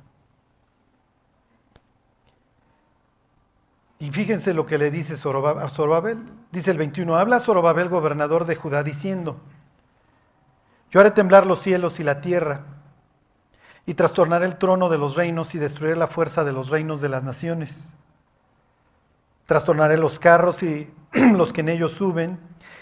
Y 3.98 4.10
fíjense 4.10 4.52
lo 4.54 4.66
que 4.66 4.78
le 4.78 4.90
dice 4.90 5.14
a 5.14 5.68
Zorobabel. 5.68 6.18
Dice 6.50 6.72
el 6.72 6.78
21, 6.78 7.16
habla 7.16 7.38
Zorobabel, 7.40 7.88
gobernador 7.88 8.46
de 8.46 8.56
Judá, 8.56 8.82
diciendo, 8.82 9.40
yo 10.90 11.00
haré 11.00 11.12
temblar 11.12 11.46
los 11.46 11.62
cielos 11.62 12.00
y 12.00 12.02
la 12.02 12.20
tierra 12.20 12.64
y 13.86 13.94
trastornaré 13.94 14.46
el 14.46 14.56
trono 14.56 14.88
de 14.88 14.98
los 14.98 15.16
reinos 15.16 15.54
y 15.54 15.58
destruiré 15.58 15.96
la 15.96 16.06
fuerza 16.06 16.44
de 16.44 16.52
los 16.52 16.68
reinos 16.68 17.00
de 17.00 17.08
las 17.08 17.24
naciones. 17.24 17.74
Trastornaré 19.46 19.96
los 19.96 20.18
carros 20.18 20.62
y 20.62 20.92
los 21.12 21.52
que 21.52 21.62
en 21.62 21.68
ellos 21.68 21.92
suben, 21.92 22.38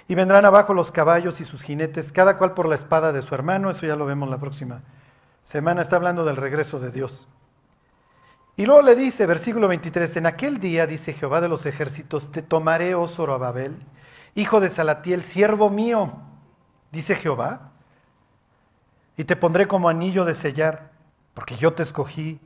y 0.09 0.15
vendrán 0.17 0.45
abajo 0.45 0.75
los 0.75 0.91
caballos 0.91 1.41
y 1.41 1.45
sus 1.45 1.63
jinetes, 1.63 2.11
cada 2.11 2.37
cual 2.37 2.53
por 2.53 2.69
la 2.69 2.75
espada 2.75 3.13
de 3.13 3.23
su 3.23 3.33
hermano. 3.33 3.71
Eso 3.71 3.87
ya 3.87 3.95
lo 3.95 4.07
vemos 4.07 4.29
la 4.29 4.39
próxima 4.39 4.83
semana. 5.45 5.83
Está 5.83 5.97
hablando 5.97 6.25
del 6.25 6.37
regreso 6.37 6.81
de 6.81 6.91
Dios. 6.91 7.29
Y 8.57 8.67
luego 8.67 8.83
le 8.83 8.97
dice, 8.97 9.25
versículo 9.27 9.69
23, 9.69 10.17
en 10.17 10.27
aquel 10.27 10.59
día, 10.59 10.87
dice 10.87 11.13
Jehová 11.13 11.41
de 11.41 11.49
los 11.49 11.65
ejércitos, 11.65 12.31
te 12.33 12.43
tomaré, 12.43 12.95
oh 12.97 13.07
Zorobabel, 13.07 13.77
hijo 14.35 14.61
de 14.61 14.69
Salatiel, 14.69 15.23
siervo 15.23 15.71
mío, 15.71 16.13
dice 16.91 17.15
Jehová, 17.15 17.71
y 19.17 19.25
te 19.25 19.37
pondré 19.37 19.69
como 19.69 19.89
anillo 19.89 20.25
de 20.25 20.35
sellar 20.35 20.90
porque 21.35 21.57
yo 21.57 21.73
te 21.73 21.83
escogí, 21.83 22.41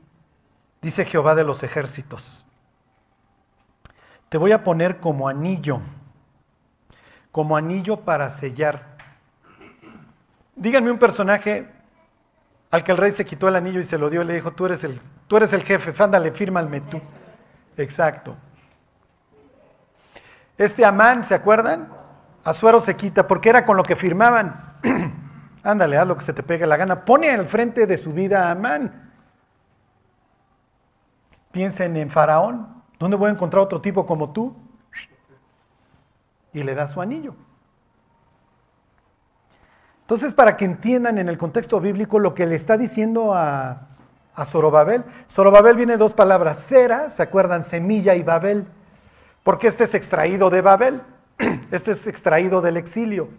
dice 0.81 1.05
Jehová 1.05 1.35
de 1.35 1.43
los 1.43 1.63
ejércitos. 1.63 2.45
Te 4.29 4.37
voy 4.37 4.51
a 4.51 4.63
poner 4.63 4.99
como 4.99 5.27
anillo, 5.27 5.79
como 7.31 7.57
anillo 7.57 7.97
para 7.97 8.31
sellar. 8.31 8.97
Díganme 10.55 10.91
un 10.91 10.99
personaje 10.99 11.69
al 12.71 12.83
que 12.83 12.91
el 12.91 12.97
rey 12.97 13.11
se 13.11 13.25
quitó 13.25 13.47
el 13.47 13.55
anillo 13.55 13.79
y 13.79 13.85
se 13.85 13.97
lo 13.97 14.09
dio 14.09 14.21
y 14.21 14.25
le 14.25 14.33
dijo, 14.33 14.51
tú 14.51 14.65
eres 14.65 14.83
el, 14.83 14.99
tú 15.27 15.37
eres 15.37 15.53
el 15.53 15.63
jefe, 15.63 15.93
ándale, 16.01 16.31
fírmame 16.31 16.81
tú. 16.81 17.01
Exacto. 17.77 18.35
Este 20.57 20.85
Amán, 20.85 21.23
¿se 21.23 21.35
acuerdan? 21.35 21.89
Azuero 22.43 22.79
se 22.79 22.95
quita 22.95 23.27
porque 23.27 23.49
era 23.49 23.65
con 23.65 23.75
lo 23.75 23.83
que 23.83 23.95
firmaban. 23.95 24.74
Ándale, 25.65 25.97
haz 25.97 26.07
lo 26.07 26.15
que 26.15 26.23
se 26.23 26.31
te 26.31 26.43
pegue 26.43 26.67
la 26.67 26.77
gana. 26.77 27.05
Pone 27.05 27.31
al 27.31 27.47
frente 27.47 27.87
de 27.87 27.97
su 27.97 28.13
vida 28.13 28.47
a 28.47 28.51
Amán. 28.51 29.11
Piensen 31.51 31.97
en 31.97 32.11
Faraón. 32.11 32.83
¿Dónde 32.99 33.17
voy 33.17 33.29
a 33.29 33.33
encontrar 33.33 33.63
otro 33.63 33.81
tipo 33.81 34.05
como 34.05 34.31
tú? 34.31 34.55
Y 36.53 36.61
le 36.61 36.75
da 36.75 36.87
su 36.87 37.01
anillo. 37.01 37.33
Entonces, 40.01 40.35
para 40.35 40.55
que 40.55 40.65
entiendan 40.65 41.17
en 41.17 41.29
el 41.29 41.39
contexto 41.39 41.81
bíblico 41.81 42.19
lo 42.19 42.35
que 42.35 42.45
le 42.45 42.53
está 42.53 42.77
diciendo 42.77 43.33
a, 43.33 43.87
a 44.35 44.45
Zorobabel. 44.45 45.03
Zorobabel 45.27 45.77
viene 45.77 45.93
de 45.93 45.97
dos 45.97 46.13
palabras, 46.13 46.63
cera, 46.63 47.09
¿se 47.09 47.23
acuerdan? 47.23 47.63
Semilla 47.63 48.13
y 48.13 48.21
Babel. 48.21 48.67
Porque 49.41 49.65
este 49.67 49.85
es 49.85 49.95
extraído 49.95 50.51
de 50.51 50.61
Babel, 50.61 51.01
este 51.71 51.93
es 51.93 52.05
extraído 52.05 52.61
del 52.61 52.77
exilio. 52.77 53.29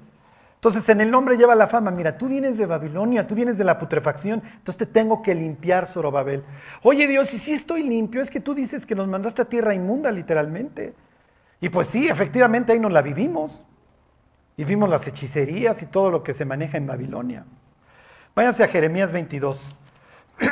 Entonces 0.57 0.89
en 0.89 1.01
el 1.01 1.11
nombre 1.11 1.37
lleva 1.37 1.55
la 1.55 1.69
fama, 1.69 1.91
mira, 1.91 2.19
tú 2.19 2.29
vienes 2.29 2.59
de 2.59 2.67
Babilonia, 2.67 3.27
tú 3.27 3.35
vienes 3.35 3.57
de 3.59 3.65
la 3.65 3.79
putrefacción, 3.79 4.43
entonces 4.45 4.79
te 4.79 4.87
tengo 4.87 5.23
que 5.23 5.35
limpiar, 5.35 5.87
Zorobabel. 5.87 6.43
Oye 6.83 7.07
Dios, 7.07 7.33
y 7.35 7.39
si 7.39 7.53
estoy 7.53 7.83
limpio, 7.83 8.21
es 8.21 8.31
que 8.31 8.41
tú 8.41 8.55
dices 8.55 8.85
que 8.87 8.95
nos 8.95 9.07
mandaste 9.07 9.43
a 9.43 9.45
tierra 9.45 9.75
inmunda 9.75 10.11
literalmente. 10.11 10.95
Y 11.61 11.69
pues 11.69 11.89
sí, 11.89 12.09
efectivamente 12.09 12.73
ahí 12.73 12.81
nos 12.81 12.91
la 12.93 13.03
vivimos. 13.03 13.63
Y 14.57 14.65
vimos 14.65 14.89
las 14.89 15.07
hechicerías 15.07 15.83
y 15.83 15.87
todo 15.87 16.11
lo 16.11 16.23
que 16.23 16.33
se 16.33 16.47
maneja 16.47 16.79
en 16.79 16.87
Babilonia. 16.87 17.45
Váyanse 18.35 18.65
a 18.65 18.69
Jeremías 18.69 19.13
22. 19.13 19.61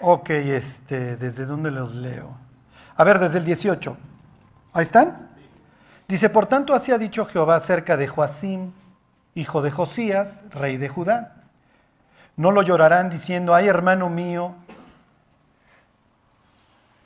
ok, 0.00 0.30
este, 0.30 1.16
¿desde 1.16 1.46
dónde 1.46 1.70
los 1.70 1.94
leo? 1.94 2.36
A 2.96 3.04
ver, 3.04 3.20
desde 3.20 3.38
el 3.38 3.44
18. 3.44 3.96
¿Ahí 4.72 4.82
están? 4.82 5.29
Dice, 6.10 6.28
por 6.28 6.46
tanto 6.46 6.74
así 6.74 6.90
ha 6.90 6.98
dicho 6.98 7.24
Jehová 7.24 7.54
acerca 7.54 7.96
de 7.96 8.08
Joacim, 8.08 8.72
hijo 9.36 9.62
de 9.62 9.70
Josías, 9.70 10.40
rey 10.50 10.76
de 10.76 10.88
Judá. 10.88 11.36
No 12.36 12.50
lo 12.50 12.62
llorarán 12.62 13.10
diciendo, 13.10 13.54
ay 13.54 13.68
hermano 13.68 14.10
mío, 14.10 14.56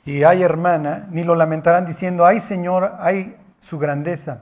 y 0.05 0.23
ay 0.23 0.41
hermana, 0.41 1.05
ni 1.11 1.23
lo 1.23 1.35
lamentarán 1.35 1.85
diciendo, 1.85 2.25
ay 2.25 2.39
Señor, 2.39 2.95
ay 2.99 3.37
su 3.61 3.77
grandeza. 3.77 4.41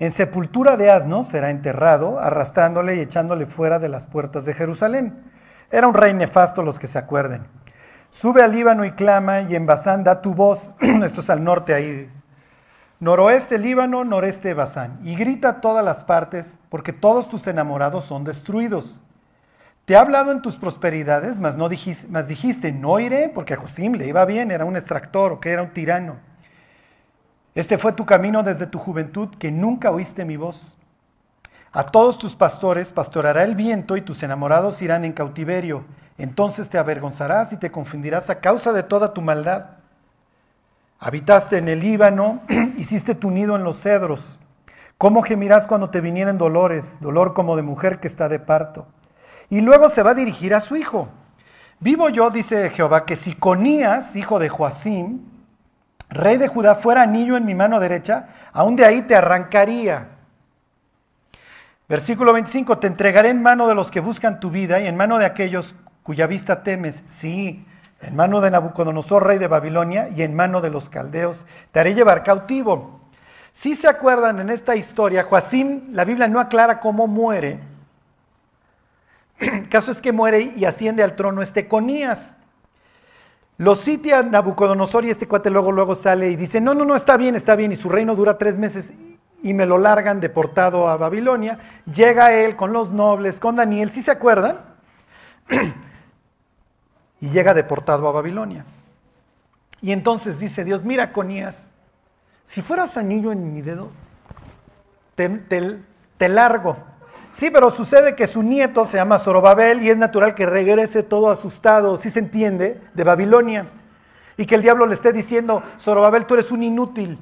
En 0.00 0.10
sepultura 0.10 0.76
de 0.76 0.90
asnos 0.90 1.28
será 1.28 1.50
enterrado, 1.50 2.18
arrastrándole 2.18 2.96
y 2.96 3.00
echándole 3.00 3.46
fuera 3.46 3.78
de 3.78 3.88
las 3.88 4.08
puertas 4.08 4.44
de 4.44 4.54
Jerusalén. 4.54 5.22
Era 5.70 5.86
un 5.86 5.94
rey 5.94 6.14
nefasto, 6.14 6.64
los 6.64 6.80
que 6.80 6.88
se 6.88 6.98
acuerden. 6.98 7.46
Sube 8.10 8.42
al 8.42 8.50
Líbano 8.50 8.84
y 8.84 8.90
clama, 8.90 9.42
y 9.42 9.54
en 9.54 9.66
Basán 9.66 10.02
da 10.02 10.20
tu 10.20 10.34
voz, 10.34 10.74
esto 10.80 11.20
es 11.20 11.30
al 11.30 11.44
norte 11.44 11.74
ahí, 11.74 12.10
noroeste 13.00 13.58
Líbano, 13.58 14.04
noreste 14.04 14.54
Basán, 14.54 15.00
y 15.04 15.14
grita 15.14 15.48
a 15.48 15.60
todas 15.60 15.84
las 15.84 16.04
partes, 16.04 16.56
porque 16.68 16.92
todos 16.92 17.28
tus 17.28 17.46
enamorados 17.46 18.04
son 18.04 18.24
destruidos. 18.24 19.00
Te 19.84 19.96
ha 19.96 20.00
hablado 20.00 20.32
en 20.32 20.42
tus 20.42 20.56
prosperidades, 20.56 21.38
mas, 21.38 21.56
no 21.56 21.68
dijiste, 21.68 22.06
mas 22.10 22.28
dijiste, 22.28 22.72
no 22.72 23.00
iré, 23.00 23.30
porque 23.34 23.54
a 23.54 23.56
Josim 23.56 23.94
le 23.94 24.06
iba 24.06 24.24
bien, 24.24 24.50
era 24.50 24.64
un 24.64 24.76
extractor, 24.76 25.32
o 25.32 25.40
que 25.40 25.50
era 25.50 25.62
un 25.62 25.70
tirano. 25.70 26.16
Este 27.54 27.78
fue 27.78 27.92
tu 27.92 28.04
camino 28.04 28.42
desde 28.42 28.66
tu 28.66 28.78
juventud, 28.78 29.30
que 29.38 29.50
nunca 29.50 29.90
oíste 29.90 30.24
mi 30.24 30.36
voz. 30.36 30.60
A 31.72 31.84
todos 31.84 32.18
tus 32.18 32.34
pastores 32.34 32.92
pastorará 32.92 33.44
el 33.44 33.54
viento 33.54 33.96
y 33.96 34.02
tus 34.02 34.22
enamorados 34.22 34.80
irán 34.82 35.04
en 35.04 35.12
cautiverio. 35.12 35.84
Entonces 36.18 36.68
te 36.68 36.78
avergonzarás 36.78 37.52
y 37.52 37.56
te 37.56 37.70
confundirás 37.70 38.28
a 38.30 38.40
causa 38.40 38.72
de 38.72 38.82
toda 38.82 39.14
tu 39.14 39.22
maldad. 39.22 39.77
Habitaste 41.00 41.58
en 41.58 41.68
el 41.68 41.80
Líbano, 41.80 42.42
hiciste 42.76 43.14
tu 43.14 43.30
nido 43.30 43.54
en 43.54 43.62
los 43.62 43.78
cedros. 43.78 44.38
¿Cómo 44.98 45.22
gemirás 45.22 45.68
cuando 45.68 45.90
te 45.90 46.00
vinieren 46.00 46.38
dolores, 46.38 46.98
dolor 47.00 47.34
como 47.34 47.54
de 47.54 47.62
mujer 47.62 48.00
que 48.00 48.08
está 48.08 48.28
de 48.28 48.40
parto? 48.40 48.88
Y 49.48 49.60
luego 49.60 49.88
se 49.88 50.02
va 50.02 50.10
a 50.10 50.14
dirigir 50.14 50.54
a 50.54 50.60
su 50.60 50.76
hijo. 50.76 51.08
Vivo 51.78 52.08
yo, 52.08 52.30
dice 52.30 52.70
Jehová, 52.70 53.06
que 53.06 53.14
si 53.14 53.34
Conías, 53.34 54.16
hijo 54.16 54.40
de 54.40 54.48
Joacim, 54.48 55.20
rey 56.10 56.36
de 56.36 56.48
Judá, 56.48 56.74
fuera 56.74 57.02
anillo 57.02 57.36
en 57.36 57.44
mi 57.44 57.54
mano 57.54 57.78
derecha, 57.78 58.30
aún 58.52 58.74
de 58.74 58.84
ahí 58.84 59.02
te 59.02 59.14
arrancaría. 59.14 60.08
Versículo 61.88 62.32
25, 62.32 62.78
te 62.78 62.88
entregaré 62.88 63.30
en 63.30 63.40
mano 63.40 63.68
de 63.68 63.76
los 63.76 63.92
que 63.92 64.00
buscan 64.00 64.40
tu 64.40 64.50
vida 64.50 64.80
y 64.80 64.88
en 64.88 64.96
mano 64.96 65.18
de 65.18 65.26
aquellos 65.26 65.76
cuya 66.02 66.26
vista 66.26 66.64
temes. 66.64 67.04
Sí, 67.06 67.64
en 68.00 68.16
mano 68.16 68.40
de 68.40 68.50
Nabucodonosor, 68.50 69.26
rey 69.26 69.38
de 69.38 69.48
Babilonia, 69.48 70.08
y 70.14 70.22
en 70.22 70.34
mano 70.34 70.60
de 70.60 70.70
los 70.70 70.88
caldeos. 70.88 71.44
Te 71.72 71.80
haré 71.80 71.94
llevar 71.94 72.22
cautivo. 72.22 73.00
Si 73.54 73.74
se 73.74 73.88
acuerdan 73.88 74.38
en 74.40 74.50
esta 74.50 74.76
historia, 74.76 75.24
Joacim, 75.24 75.92
la 75.92 76.04
Biblia 76.04 76.28
no 76.28 76.38
aclara 76.38 76.78
cómo 76.78 77.06
muere, 77.06 77.58
el 79.38 79.68
caso 79.68 79.90
es 79.90 80.00
que 80.00 80.12
muere 80.12 80.52
y 80.56 80.64
asciende 80.64 81.02
al 81.02 81.16
trono 81.16 81.42
este 81.42 81.68
Conías. 81.68 82.36
Lo 83.56 83.74
sitia 83.74 84.22
Nabucodonosor 84.22 85.04
y 85.04 85.10
este 85.10 85.26
cuate 85.26 85.50
luego, 85.50 85.72
luego 85.72 85.96
sale 85.96 86.30
y 86.30 86.36
dice, 86.36 86.60
no, 86.60 86.74
no, 86.74 86.84
no, 86.84 86.94
está 86.94 87.16
bien, 87.16 87.34
está 87.34 87.56
bien. 87.56 87.72
Y 87.72 87.76
su 87.76 87.88
reino 87.88 88.14
dura 88.14 88.38
tres 88.38 88.58
meses 88.58 88.92
y 89.42 89.54
me 89.54 89.66
lo 89.66 89.78
largan 89.78 90.20
deportado 90.20 90.88
a 90.88 90.96
Babilonia. 90.96 91.58
Llega 91.92 92.32
él 92.32 92.54
con 92.54 92.72
los 92.72 92.92
nobles, 92.92 93.40
con 93.40 93.56
Daniel, 93.56 93.90
¿sí 93.90 94.02
se 94.02 94.12
acuerdan? 94.12 94.60
y 97.20 97.28
llega 97.28 97.54
deportado 97.54 98.08
a 98.08 98.12
Babilonia. 98.12 98.64
Y 99.80 99.92
entonces 99.92 100.38
dice 100.38 100.64
Dios, 100.64 100.84
mira 100.84 101.12
Conías, 101.12 101.56
si 102.46 102.62
fueras 102.62 102.96
anillo 102.96 103.32
en 103.32 103.54
mi 103.54 103.62
dedo, 103.62 103.90
te, 105.14 105.28
te 106.16 106.28
largo 106.28 106.76
Sí, 107.32 107.50
pero 107.50 107.70
sucede 107.70 108.16
que 108.16 108.26
su 108.26 108.42
nieto 108.42 108.84
se 108.84 108.96
llama 108.96 109.18
Zorobabel 109.18 109.82
y 109.82 109.90
es 109.90 109.96
natural 109.96 110.34
que 110.34 110.46
regrese 110.46 111.02
todo 111.02 111.30
asustado, 111.30 111.96
si 111.96 112.10
se 112.10 112.18
entiende, 112.18 112.80
de 112.94 113.04
Babilonia. 113.04 113.68
Y 114.36 114.46
que 114.46 114.54
el 114.54 114.62
diablo 114.62 114.86
le 114.86 114.94
esté 114.94 115.12
diciendo, 115.12 115.62
Zorobabel, 115.78 116.26
tú 116.26 116.34
eres 116.34 116.50
un 116.50 116.62
inútil. 116.62 117.18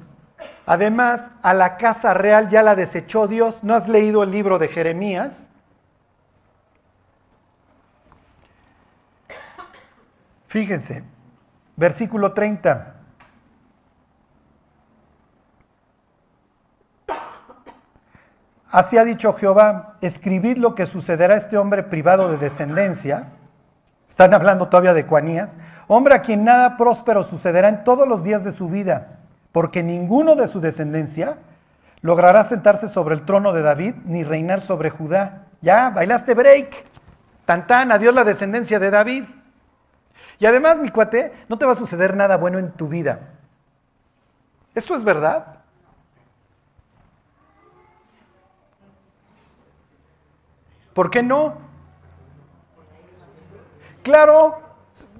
Además, 0.65 1.29
a 1.41 1.53
la 1.53 1.77
casa 1.77 2.13
real 2.13 2.47
ya 2.47 2.63
la 2.63 2.75
desechó 2.75 3.27
Dios. 3.27 3.63
¿No 3.63 3.73
has 3.73 3.87
leído 3.87 4.23
el 4.23 4.31
libro 4.31 4.59
de 4.59 4.67
Jeremías? 4.67 5.31
Fíjense, 10.47 11.03
versículo 11.75 12.33
30. 12.33 12.95
Así 18.69 18.97
ha 18.97 19.03
dicho 19.05 19.33
Jehová, 19.33 19.97
escribid 20.01 20.57
lo 20.57 20.75
que 20.75 20.85
sucederá 20.85 21.35
a 21.35 21.37
este 21.37 21.57
hombre 21.57 21.83
privado 21.83 22.29
de 22.29 22.37
descendencia. 22.37 23.29
Están 24.09 24.33
hablando 24.33 24.67
todavía 24.67 24.93
de 24.93 25.05
Cuanías. 25.05 25.57
Hombre 25.87 26.15
a 26.15 26.21
quien 26.21 26.43
nada 26.43 26.75
próspero 26.77 27.23
sucederá 27.23 27.69
en 27.69 27.83
todos 27.83 28.07
los 28.07 28.23
días 28.23 28.43
de 28.43 28.51
su 28.51 28.67
vida, 28.67 29.19
porque 29.51 29.83
ninguno 29.83 30.35
de 30.35 30.47
su 30.47 30.59
descendencia 30.59 31.37
logrará 32.01 32.43
sentarse 32.43 32.87
sobre 32.89 33.15
el 33.15 33.23
trono 33.23 33.53
de 33.53 33.61
David 33.61 33.95
ni 34.05 34.23
reinar 34.23 34.61
sobre 34.61 34.89
Judá. 34.89 35.45
Ya, 35.61 35.89
bailaste 35.89 36.33
break. 36.33 36.85
Tantán, 37.45 37.91
adiós 37.91 38.13
la 38.13 38.23
descendencia 38.23 38.79
de 38.79 38.91
David. 38.91 39.23
Y 40.39 40.45
además, 40.45 40.77
mi 40.77 40.89
cuate, 40.89 41.33
no 41.49 41.57
te 41.57 41.65
va 41.65 41.73
a 41.73 41.75
suceder 41.75 42.15
nada 42.15 42.37
bueno 42.37 42.59
en 42.59 42.71
tu 42.71 42.87
vida. 42.87 43.19
¿Esto 44.75 44.95
es 44.95 45.03
verdad? 45.03 45.57
¿Por 50.93 51.09
qué 51.09 51.23
no? 51.23 51.55
Claro, 54.03 54.59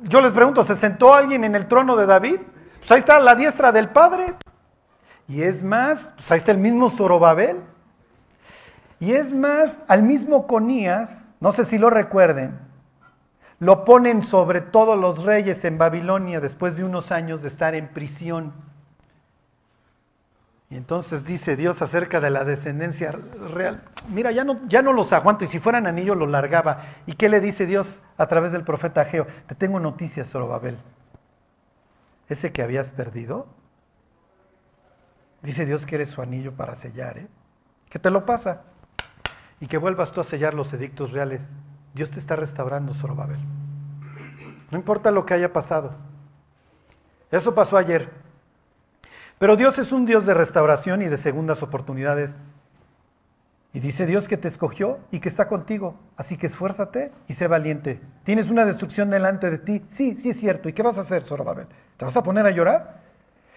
yo 0.03 0.21
les 0.21 0.31
pregunto, 0.31 0.63
¿se 0.63 0.75
sentó 0.75 1.13
alguien 1.13 1.43
en 1.43 1.55
el 1.55 1.67
trono 1.67 1.95
de 1.95 2.05
David? 2.05 2.39
Pues 2.79 2.91
ahí 2.91 2.99
está 2.99 3.19
la 3.19 3.35
diestra 3.35 3.71
del 3.71 3.89
Padre. 3.89 4.35
Y 5.27 5.41
es 5.41 5.63
más, 5.63 6.13
pues 6.15 6.31
ahí 6.31 6.37
está 6.37 6.51
el 6.51 6.57
mismo 6.57 6.89
Zorobabel. 6.89 7.63
Y 8.99 9.13
es 9.13 9.35
más, 9.35 9.77
al 9.87 10.03
mismo 10.03 10.47
Conías, 10.47 11.35
no 11.39 11.51
sé 11.51 11.65
si 11.65 11.77
lo 11.77 11.89
recuerden, 11.89 12.57
lo 13.59 13.85
ponen 13.85 14.23
sobre 14.23 14.61
todos 14.61 14.97
los 14.97 15.23
reyes 15.23 15.65
en 15.65 15.77
Babilonia 15.77 16.39
después 16.39 16.77
de 16.77 16.83
unos 16.83 17.11
años 17.11 17.41
de 17.41 17.47
estar 17.47 17.75
en 17.75 17.87
prisión. 17.87 18.53
Y 20.69 20.75
entonces 20.75 21.23
dice 21.23 21.55
Dios 21.55 21.81
acerca 21.81 22.19
de 22.19 22.29
la 22.29 22.43
descendencia 22.43 23.11
real, 23.11 23.83
mira, 24.09 24.31
ya 24.31 24.43
no, 24.43 24.59
ya 24.67 24.81
no 24.81 24.91
los 24.91 25.13
aguanto 25.13 25.45
y 25.45 25.47
si 25.47 25.59
fueran 25.59 25.87
anillos 25.87 26.17
los 26.17 26.29
largaba. 26.29 26.83
¿Y 27.05 27.13
qué 27.13 27.29
le 27.29 27.39
dice 27.39 27.65
Dios 27.65 28.01
a 28.17 28.27
través 28.27 28.51
del 28.51 28.63
profeta 28.63 29.01
Ageo? 29.01 29.27
Te 29.47 29.55
tengo 29.55 29.79
noticias, 29.79 30.29
Zorobabel. 30.29 30.77
Ese 32.27 32.51
que 32.51 32.61
habías 32.61 32.91
perdido, 32.91 33.47
dice 35.41 35.65
Dios 35.65 35.85
que 35.85 35.95
eres 35.95 36.09
su 36.09 36.21
anillo 36.21 36.51
para 36.51 36.75
sellar, 36.75 37.17
¿eh? 37.17 37.27
que 37.89 37.99
te 37.99 38.11
lo 38.11 38.25
pasa 38.25 38.63
y 39.61 39.67
que 39.67 39.77
vuelvas 39.77 40.11
tú 40.11 40.19
a 40.19 40.25
sellar 40.25 40.53
los 40.53 40.73
edictos 40.73 41.13
reales. 41.13 41.49
Dios 41.97 42.11
te 42.11 42.19
está 42.19 42.35
restaurando, 42.35 42.93
Zorobabel. 42.93 43.39
No 44.69 44.77
importa 44.77 45.09
lo 45.09 45.25
que 45.25 45.33
haya 45.33 45.51
pasado. 45.51 45.95
Eso 47.31 47.55
pasó 47.55 47.75
ayer. 47.75 48.11
Pero 49.39 49.55
Dios 49.55 49.79
es 49.79 49.91
un 49.91 50.05
Dios 50.05 50.27
de 50.27 50.35
restauración 50.35 51.01
y 51.01 51.07
de 51.07 51.17
segundas 51.17 51.63
oportunidades. 51.63 52.37
Y 53.73 53.79
dice 53.79 54.05
Dios 54.05 54.27
que 54.27 54.37
te 54.37 54.47
escogió 54.47 54.99
y 55.09 55.19
que 55.19 55.27
está 55.27 55.47
contigo. 55.47 55.95
Así 56.17 56.37
que 56.37 56.45
esfuérzate 56.45 57.11
y 57.27 57.33
sé 57.33 57.47
valiente. 57.47 57.99
¿Tienes 58.23 58.51
una 58.51 58.63
destrucción 58.63 59.09
delante 59.09 59.49
de 59.49 59.57
ti? 59.57 59.83
Sí, 59.89 60.17
sí 60.17 60.29
es 60.29 60.39
cierto. 60.39 60.69
¿Y 60.69 60.73
qué 60.73 60.83
vas 60.83 60.99
a 60.99 61.01
hacer, 61.01 61.23
Zorobabel? 61.23 61.65
¿Te 61.97 62.05
vas 62.05 62.15
a 62.15 62.21
poner 62.21 62.45
a 62.45 62.51
llorar? 62.51 63.01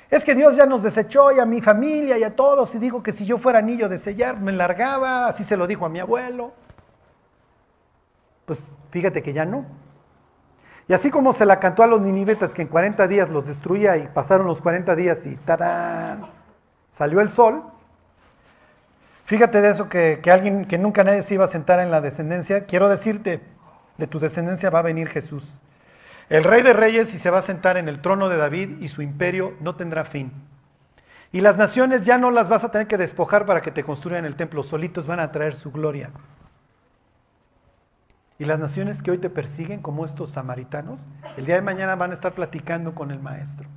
Es 0.08 0.24
que 0.24 0.34
Dios 0.34 0.56
ya 0.56 0.64
nos 0.64 0.82
desechó 0.82 1.30
y 1.30 1.40
a 1.40 1.44
mi 1.44 1.60
familia 1.60 2.16
y 2.16 2.24
a 2.24 2.34
todos. 2.34 2.74
Y 2.74 2.78
digo 2.78 3.02
que 3.02 3.12
si 3.12 3.26
yo 3.26 3.36
fuera 3.36 3.58
anillo 3.58 3.90
de 3.90 3.98
sellar, 3.98 4.40
me 4.40 4.52
largaba. 4.52 5.26
Así 5.26 5.44
se 5.44 5.58
lo 5.58 5.66
dijo 5.66 5.84
a 5.84 5.90
mi 5.90 6.00
abuelo. 6.00 6.54
Pues 8.50 8.58
fíjate 8.90 9.22
que 9.22 9.32
ya 9.32 9.44
no. 9.44 9.64
Y 10.88 10.92
así 10.92 11.08
como 11.08 11.32
se 11.32 11.46
la 11.46 11.60
cantó 11.60 11.84
a 11.84 11.86
los 11.86 12.00
ninivetas 12.00 12.52
que 12.52 12.62
en 12.62 12.66
40 12.66 13.06
días 13.06 13.30
los 13.30 13.46
destruía 13.46 13.96
y 13.96 14.08
pasaron 14.08 14.48
los 14.48 14.60
40 14.60 14.96
días 14.96 15.24
y 15.24 15.36
¡tadán! 15.36 16.26
salió 16.90 17.20
el 17.20 17.28
sol, 17.28 17.62
fíjate 19.24 19.60
de 19.60 19.70
eso 19.70 19.88
que, 19.88 20.18
que 20.20 20.32
alguien 20.32 20.64
que 20.64 20.78
nunca 20.78 21.04
nadie 21.04 21.22
se 21.22 21.34
iba 21.34 21.44
a 21.44 21.46
sentar 21.46 21.78
en 21.78 21.92
la 21.92 22.00
descendencia, 22.00 22.64
quiero 22.64 22.88
decirte, 22.88 23.40
de 23.98 24.06
tu 24.08 24.18
descendencia 24.18 24.68
va 24.68 24.80
a 24.80 24.82
venir 24.82 25.06
Jesús. 25.06 25.44
El 26.28 26.42
rey 26.42 26.62
de 26.62 26.72
reyes 26.72 27.14
y 27.14 27.18
se 27.18 27.30
va 27.30 27.38
a 27.38 27.42
sentar 27.42 27.76
en 27.76 27.88
el 27.88 28.00
trono 28.00 28.28
de 28.28 28.36
David 28.36 28.80
y 28.80 28.88
su 28.88 29.00
imperio 29.00 29.54
no 29.60 29.76
tendrá 29.76 30.04
fin. 30.04 30.32
Y 31.30 31.40
las 31.40 31.56
naciones 31.56 32.02
ya 32.02 32.18
no 32.18 32.32
las 32.32 32.48
vas 32.48 32.64
a 32.64 32.72
tener 32.72 32.88
que 32.88 32.98
despojar 32.98 33.46
para 33.46 33.62
que 33.62 33.70
te 33.70 33.84
construyan 33.84 34.24
el 34.24 34.34
templo, 34.34 34.64
solitos 34.64 35.06
van 35.06 35.20
a 35.20 35.30
traer 35.30 35.54
su 35.54 35.70
gloria. 35.70 36.10
Y 38.40 38.46
las 38.46 38.58
naciones 38.58 39.02
que 39.02 39.10
hoy 39.10 39.18
te 39.18 39.28
persiguen, 39.28 39.82
como 39.82 40.06
estos 40.06 40.30
samaritanos, 40.30 41.06
el 41.36 41.44
día 41.44 41.56
de 41.56 41.60
mañana 41.60 41.94
van 41.94 42.10
a 42.10 42.14
estar 42.14 42.32
platicando 42.32 42.94
con 42.94 43.10
el 43.10 43.20
maestro. 43.20 43.68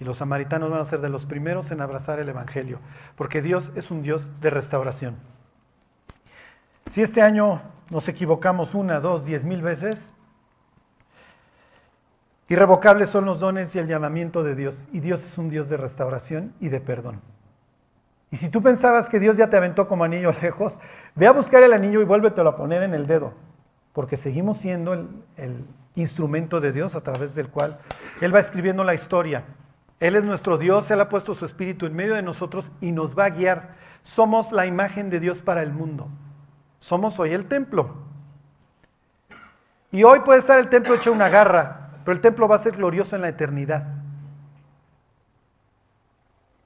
Y 0.00 0.04
los 0.04 0.16
samaritanos 0.16 0.70
van 0.70 0.80
a 0.80 0.84
ser 0.86 1.02
de 1.02 1.10
los 1.10 1.26
primeros 1.26 1.70
en 1.70 1.82
abrazar 1.82 2.20
el 2.20 2.28
Evangelio, 2.30 2.78
porque 3.16 3.42
Dios 3.42 3.70
es 3.74 3.90
un 3.90 4.00
Dios 4.00 4.26
de 4.40 4.48
restauración. 4.48 5.16
Si 6.86 7.02
este 7.02 7.20
año 7.20 7.60
nos 7.90 8.08
equivocamos 8.08 8.74
una, 8.74 8.98
dos, 8.98 9.26
diez 9.26 9.44
mil 9.44 9.60
veces, 9.60 9.98
irrevocables 12.48 13.10
son 13.10 13.26
los 13.26 13.40
dones 13.40 13.76
y 13.76 13.78
el 13.78 13.88
llamamiento 13.88 14.42
de 14.42 14.54
Dios. 14.54 14.86
Y 14.90 15.00
Dios 15.00 15.22
es 15.22 15.36
un 15.36 15.50
Dios 15.50 15.68
de 15.68 15.76
restauración 15.76 16.54
y 16.60 16.70
de 16.70 16.80
perdón. 16.80 17.20
Y 18.34 18.36
si 18.36 18.48
tú 18.48 18.62
pensabas 18.62 19.08
que 19.08 19.20
Dios 19.20 19.36
ya 19.36 19.48
te 19.48 19.56
aventó 19.56 19.86
como 19.86 20.02
anillo 20.02 20.32
lejos, 20.42 20.80
ve 21.14 21.28
a 21.28 21.30
buscar 21.30 21.62
el 21.62 21.72
anillo 21.72 22.00
y 22.00 22.04
vuélvetelo 22.04 22.50
a 22.50 22.56
poner 22.56 22.82
en 22.82 22.92
el 22.92 23.06
dedo, 23.06 23.32
porque 23.92 24.16
seguimos 24.16 24.56
siendo 24.56 24.92
el, 24.92 25.08
el 25.36 25.64
instrumento 25.94 26.60
de 26.60 26.72
Dios 26.72 26.96
a 26.96 27.04
través 27.04 27.36
del 27.36 27.48
cual 27.48 27.78
Él 28.20 28.34
va 28.34 28.40
escribiendo 28.40 28.82
la 28.82 28.92
historia. 28.92 29.44
Él 30.00 30.16
es 30.16 30.24
nuestro 30.24 30.58
Dios, 30.58 30.90
Él 30.90 31.00
ha 31.00 31.08
puesto 31.08 31.34
su 31.34 31.44
espíritu 31.44 31.86
en 31.86 31.94
medio 31.94 32.16
de 32.16 32.22
nosotros 32.22 32.72
y 32.80 32.90
nos 32.90 33.16
va 33.16 33.26
a 33.26 33.30
guiar. 33.30 33.76
Somos 34.02 34.50
la 34.50 34.66
imagen 34.66 35.10
de 35.10 35.20
Dios 35.20 35.40
para 35.40 35.62
el 35.62 35.72
mundo. 35.72 36.08
Somos 36.80 37.20
hoy 37.20 37.34
el 37.34 37.46
templo. 37.46 37.94
Y 39.92 40.02
hoy 40.02 40.18
puede 40.24 40.40
estar 40.40 40.58
el 40.58 40.68
templo 40.70 40.96
hecho 40.96 41.12
una 41.12 41.28
garra, 41.28 41.90
pero 42.04 42.16
el 42.16 42.20
templo 42.20 42.48
va 42.48 42.56
a 42.56 42.58
ser 42.58 42.78
glorioso 42.78 43.14
en 43.14 43.22
la 43.22 43.28
eternidad. 43.28 43.94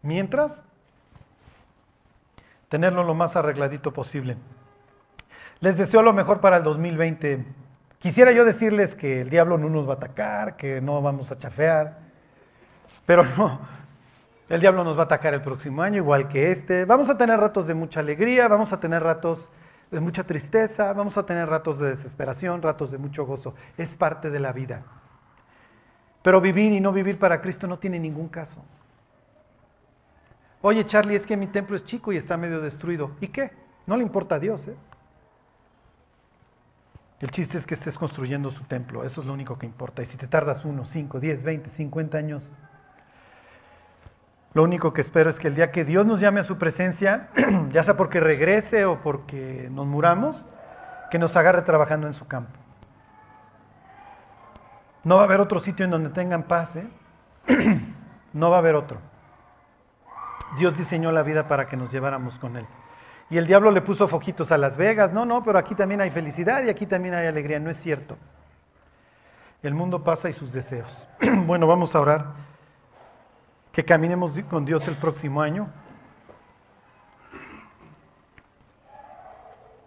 Mientras, 0.01 0.63
tenerlo 2.69 3.05
lo 3.05 3.15
más 3.15 3.37
arregladito 3.37 3.93
posible. 3.93 4.37
Les 5.61 5.77
deseo 5.77 6.03
lo 6.03 6.13
mejor 6.13 6.41
para 6.41 6.59
el 6.59 6.63
2020. 6.63 7.45
Quisiera 7.99 8.31
yo 8.31 8.45
decirles 8.45 8.95
que 8.95 9.23
el 9.23 9.31
diablo 9.31 9.59
no 9.59 9.69
nos 9.69 9.89
va 9.89 9.95
a 9.95 9.97
atacar, 9.97 10.57
que 10.57 10.81
no 10.81 11.03
vamos 11.03 11.33
a 11.33 11.39
chafear, 11.39 11.99
pero 13.07 13.25
no. 13.37 13.61
El 14.49 14.61
diablo 14.61 14.85
nos 14.85 14.97
va 14.97 15.03
a 15.03 15.05
atacar 15.05 15.35
el 15.35 15.43
próximo 15.43 15.83
año, 15.83 15.97
igual 15.97 16.29
que 16.29 16.51
este. 16.51 16.85
Vamos 16.85 17.11
a 17.11 17.19
tener 17.19 17.39
ratos 17.39 17.67
de 17.67 17.75
mucha 17.75 18.01
alegría, 18.01 18.49
vamos 18.49 18.73
a 18.73 18.81
tener 18.81 19.03
ratos 19.03 19.49
de 19.91 20.01
mucha 20.01 20.25
tristeza, 20.25 20.93
vamos 20.93 21.19
a 21.19 21.27
tener 21.27 21.49
ratos 21.49 21.79
de 21.81 21.89
desesperación, 21.89 22.63
ratos 22.63 22.91
de 22.91 22.99
mucho 22.99 23.27
gozo. 23.27 23.55
Es 23.77 23.97
parte 23.97 24.31
de 24.31 24.39
la 24.39 24.53
vida. 24.53 24.83
Pero 26.23 26.41
vivir 26.41 26.73
y 26.73 26.81
no 26.81 26.93
vivir 26.93 27.19
para 27.19 27.41
Cristo 27.41 27.67
no 27.67 27.79
tiene 27.79 27.99
ningún 27.99 28.29
caso. 28.29 28.63
Oye, 30.61 30.85
Charlie, 30.85 31.15
es 31.15 31.27
que 31.27 31.37
mi 31.37 31.47
templo 31.47 31.77
es 31.77 31.85
chico 31.85 32.13
y 32.13 32.17
está 32.17 32.37
medio 32.37 32.61
destruido. 32.61 33.13
¿Y 33.21 33.29
qué? 33.29 33.53
No 33.87 33.97
le 33.97 34.03
importa 34.03 34.37
a 34.37 34.39
Dios. 34.39 34.67
¿eh? 34.67 34.77
El 37.21 37.31
chiste 37.31 37.59
es 37.59 37.67
que 37.67 37.75
estés 37.75 37.97
construyendo 37.97 38.51
su 38.51 38.65
templo. 38.65 39.05
Eso 39.05 39.21
es 39.21 39.27
lo 39.27 39.33
único 39.33 39.59
que 39.59 39.67
importa. 39.67 40.03
Y 40.03 40.07
si 40.07 40.17
te 40.17 40.27
tardas 40.27 40.65
uno, 40.65 40.85
cinco, 40.85 41.21
diez, 41.21 41.45
veinte, 41.45 41.69
cincuenta 41.69 42.19
años, 42.19 42.51
lo 44.55 44.65
único 44.65 44.93
que 44.93 45.01
espero 45.01 45.31
es 45.31 45.39
que 45.39 45.49
el 45.49 45.55
día 45.55 45.71
que 45.71 45.85
Dios 45.85 46.05
nos 46.07 46.21
llame 46.21 46.41
a 46.41 46.45
su 46.45 46.59
presencia, 46.59 47.29
ya 47.71 47.83
sea 47.85 47.97
porque 47.97 48.19
regrese 48.19 48.85
o 48.85 49.01
porque 49.01 49.69
nos 49.71 49.87
muramos, 49.87 50.45
que 51.11 51.19
nos 51.19 51.37
agarre 51.37 51.63
trabajando 51.63 52.07
en 52.09 52.15
su 52.15 52.27
campo. 52.27 52.59
No 55.05 55.17
va 55.17 55.23
a 55.23 55.25
haber 55.25 55.41
otro 55.41 55.61
sitio 55.61 55.85
en 55.85 55.93
donde 55.93 56.11
tengan 56.11 56.43
paz. 56.43 56.77
¿eh? 56.77 56.89
no 58.33 58.51
va 58.51 58.57
a 58.57 58.59
haber 58.59 58.75
otro. 58.75 59.01
Dios 60.57 60.79
diseñó 60.79 61.13
la 61.13 61.23
vida 61.23 61.49
para 61.49 61.69
que 61.69 61.77
nos 61.77 61.93
lleváramos 61.93 62.39
con 62.39 62.57
Él. 62.57 62.67
Y 63.31 63.37
el 63.37 63.47
diablo 63.47 63.71
le 63.71 63.83
puso 63.83 64.09
foquitos 64.09 64.51
a 64.53 64.59
Las 64.59 64.77
Vegas. 64.77 65.13
No, 65.13 65.25
no, 65.27 65.43
pero 65.45 65.59
aquí 65.59 65.75
también 65.75 66.01
hay 66.01 66.11
felicidad 66.11 66.65
y 66.65 66.71
aquí 66.71 66.87
también 66.87 67.15
hay 67.15 67.27
alegría. 67.27 67.61
No 67.61 67.71
es 67.71 67.77
cierto. 67.77 68.17
El 69.63 69.75
mundo 69.75 70.03
pasa 70.03 70.31
y 70.31 70.33
sus 70.33 70.53
deseos. 70.53 70.91
bueno, 71.47 71.67
vamos 71.67 71.95
a 71.95 72.01
orar. 72.01 72.27
Que 73.73 73.85
caminemos 73.85 74.33
con 74.49 74.65
Dios 74.65 74.89
el 74.89 74.95
próximo 74.95 75.43
año. 75.43 75.69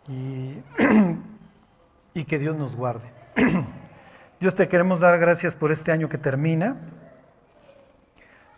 Y, 0.08 0.62
y 2.14 2.26
que 2.26 2.38
Dios 2.38 2.56
nos 2.56 2.76
guarde. 2.76 3.12
Dios 4.40 4.56
te 4.56 4.68
queremos 4.68 5.00
dar 5.00 5.20
gracias 5.20 5.56
por 5.56 5.72
este 5.72 5.92
año 5.92 6.10
que 6.10 6.18
termina. 6.18 6.76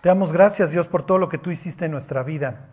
Te 0.03 0.09
damos 0.09 0.33
gracias, 0.33 0.71
Dios, 0.71 0.89
por 0.89 1.03
todo 1.03 1.17
lo 1.17 1.29
que 1.29 1.37
tú 1.37 1.49
hiciste 1.49 1.85
en 1.85 1.91
nuestra 1.91 2.23
vida. 2.23 2.65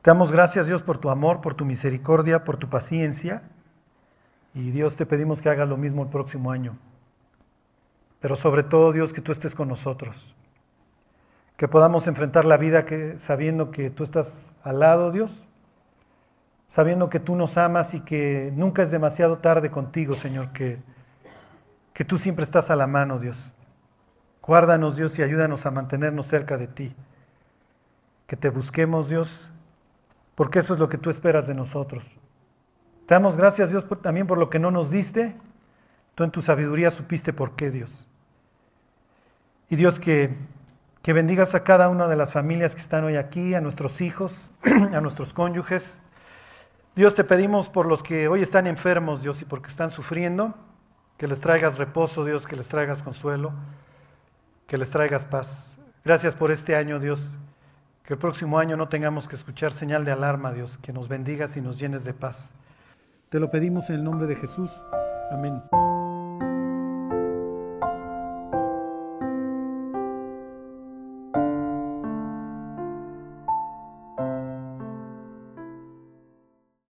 Te 0.00 0.10
damos 0.10 0.32
gracias, 0.32 0.66
Dios, 0.66 0.82
por 0.82 0.96
tu 0.96 1.10
amor, 1.10 1.42
por 1.42 1.52
tu 1.52 1.66
misericordia, 1.66 2.44
por 2.44 2.56
tu 2.56 2.70
paciencia. 2.70 3.42
Y 4.54 4.70
Dios, 4.70 4.96
te 4.96 5.04
pedimos 5.04 5.42
que 5.42 5.50
hagas 5.50 5.68
lo 5.68 5.76
mismo 5.76 6.02
el 6.02 6.08
próximo 6.08 6.50
año. 6.50 6.78
Pero 8.20 8.36
sobre 8.36 8.62
todo, 8.62 8.90
Dios, 8.90 9.12
que 9.12 9.20
tú 9.20 9.32
estés 9.32 9.54
con 9.54 9.68
nosotros. 9.68 10.34
Que 11.58 11.68
podamos 11.68 12.06
enfrentar 12.06 12.46
la 12.46 12.56
vida 12.56 12.86
sabiendo 13.18 13.70
que 13.70 13.90
tú 13.90 14.02
estás 14.02 14.54
al 14.62 14.78
lado, 14.78 15.12
Dios. 15.12 15.44
Sabiendo 16.66 17.10
que 17.10 17.20
tú 17.20 17.36
nos 17.36 17.58
amas 17.58 17.92
y 17.92 18.00
que 18.00 18.50
nunca 18.56 18.82
es 18.82 18.90
demasiado 18.90 19.40
tarde 19.40 19.70
contigo, 19.70 20.14
Señor. 20.14 20.54
Que, 20.54 20.78
que 21.92 22.06
tú 22.06 22.16
siempre 22.16 22.44
estás 22.44 22.70
a 22.70 22.76
la 22.76 22.86
mano, 22.86 23.18
Dios. 23.18 23.52
Guárdanos, 24.46 24.96
Dios, 24.96 25.18
y 25.18 25.22
ayúdanos 25.22 25.66
a 25.66 25.70
mantenernos 25.70 26.26
cerca 26.26 26.56
de 26.56 26.68
ti. 26.68 26.94
Que 28.26 28.36
te 28.36 28.48
busquemos, 28.48 29.08
Dios, 29.08 29.50
porque 30.34 30.60
eso 30.60 30.74
es 30.74 30.80
lo 30.80 30.88
que 30.88 30.98
tú 30.98 31.10
esperas 31.10 31.46
de 31.48 31.54
nosotros. 31.54 32.06
Te 33.06 33.14
damos 33.14 33.36
gracias, 33.36 33.70
Dios, 33.70 33.84
también 34.02 34.26
por 34.26 34.38
lo 34.38 34.48
que 34.48 34.58
no 34.58 34.70
nos 34.70 34.90
diste. 34.90 35.36
Tú 36.14 36.24
en 36.24 36.30
tu 36.30 36.42
sabiduría 36.42 36.90
supiste 36.90 37.32
por 37.32 37.56
qué, 37.56 37.70
Dios. 37.70 38.06
Y 39.68 39.76
Dios, 39.76 39.98
que, 39.98 40.36
que 41.02 41.12
bendigas 41.12 41.56
a 41.56 41.64
cada 41.64 41.88
una 41.88 42.06
de 42.06 42.16
las 42.16 42.32
familias 42.32 42.74
que 42.74 42.80
están 42.80 43.04
hoy 43.04 43.16
aquí, 43.16 43.54
a 43.54 43.60
nuestros 43.60 44.00
hijos, 44.00 44.52
a 44.92 45.00
nuestros 45.00 45.32
cónyuges. 45.32 45.84
Dios, 46.94 47.16
te 47.16 47.24
pedimos 47.24 47.68
por 47.68 47.86
los 47.86 48.02
que 48.02 48.28
hoy 48.28 48.42
están 48.42 48.68
enfermos, 48.68 49.22
Dios, 49.22 49.42
y 49.42 49.44
porque 49.44 49.70
están 49.70 49.90
sufriendo, 49.90 50.54
que 51.18 51.26
les 51.26 51.40
traigas 51.40 51.78
reposo, 51.78 52.24
Dios, 52.24 52.46
que 52.46 52.56
les 52.56 52.68
traigas 52.68 53.02
consuelo 53.02 53.52
que 54.66 54.78
les 54.78 54.90
traigas 54.90 55.24
paz. 55.24 55.48
Gracias 56.04 56.34
por 56.34 56.50
este 56.50 56.76
año, 56.76 56.98
Dios. 56.98 57.20
Que 58.04 58.14
el 58.14 58.18
próximo 58.18 58.58
año 58.58 58.76
no 58.76 58.88
tengamos 58.88 59.28
que 59.28 59.36
escuchar 59.36 59.72
señal 59.72 60.04
de 60.04 60.12
alarma, 60.12 60.52
Dios. 60.52 60.78
Que 60.78 60.92
nos 60.92 61.08
bendigas 61.08 61.56
y 61.56 61.60
nos 61.60 61.78
llenes 61.78 62.04
de 62.04 62.14
paz. 62.14 62.36
Te 63.28 63.40
lo 63.40 63.50
pedimos 63.50 63.90
en 63.90 63.96
el 63.96 64.04
nombre 64.04 64.26
de 64.26 64.36
Jesús. 64.36 64.70
Amén. 65.30 65.62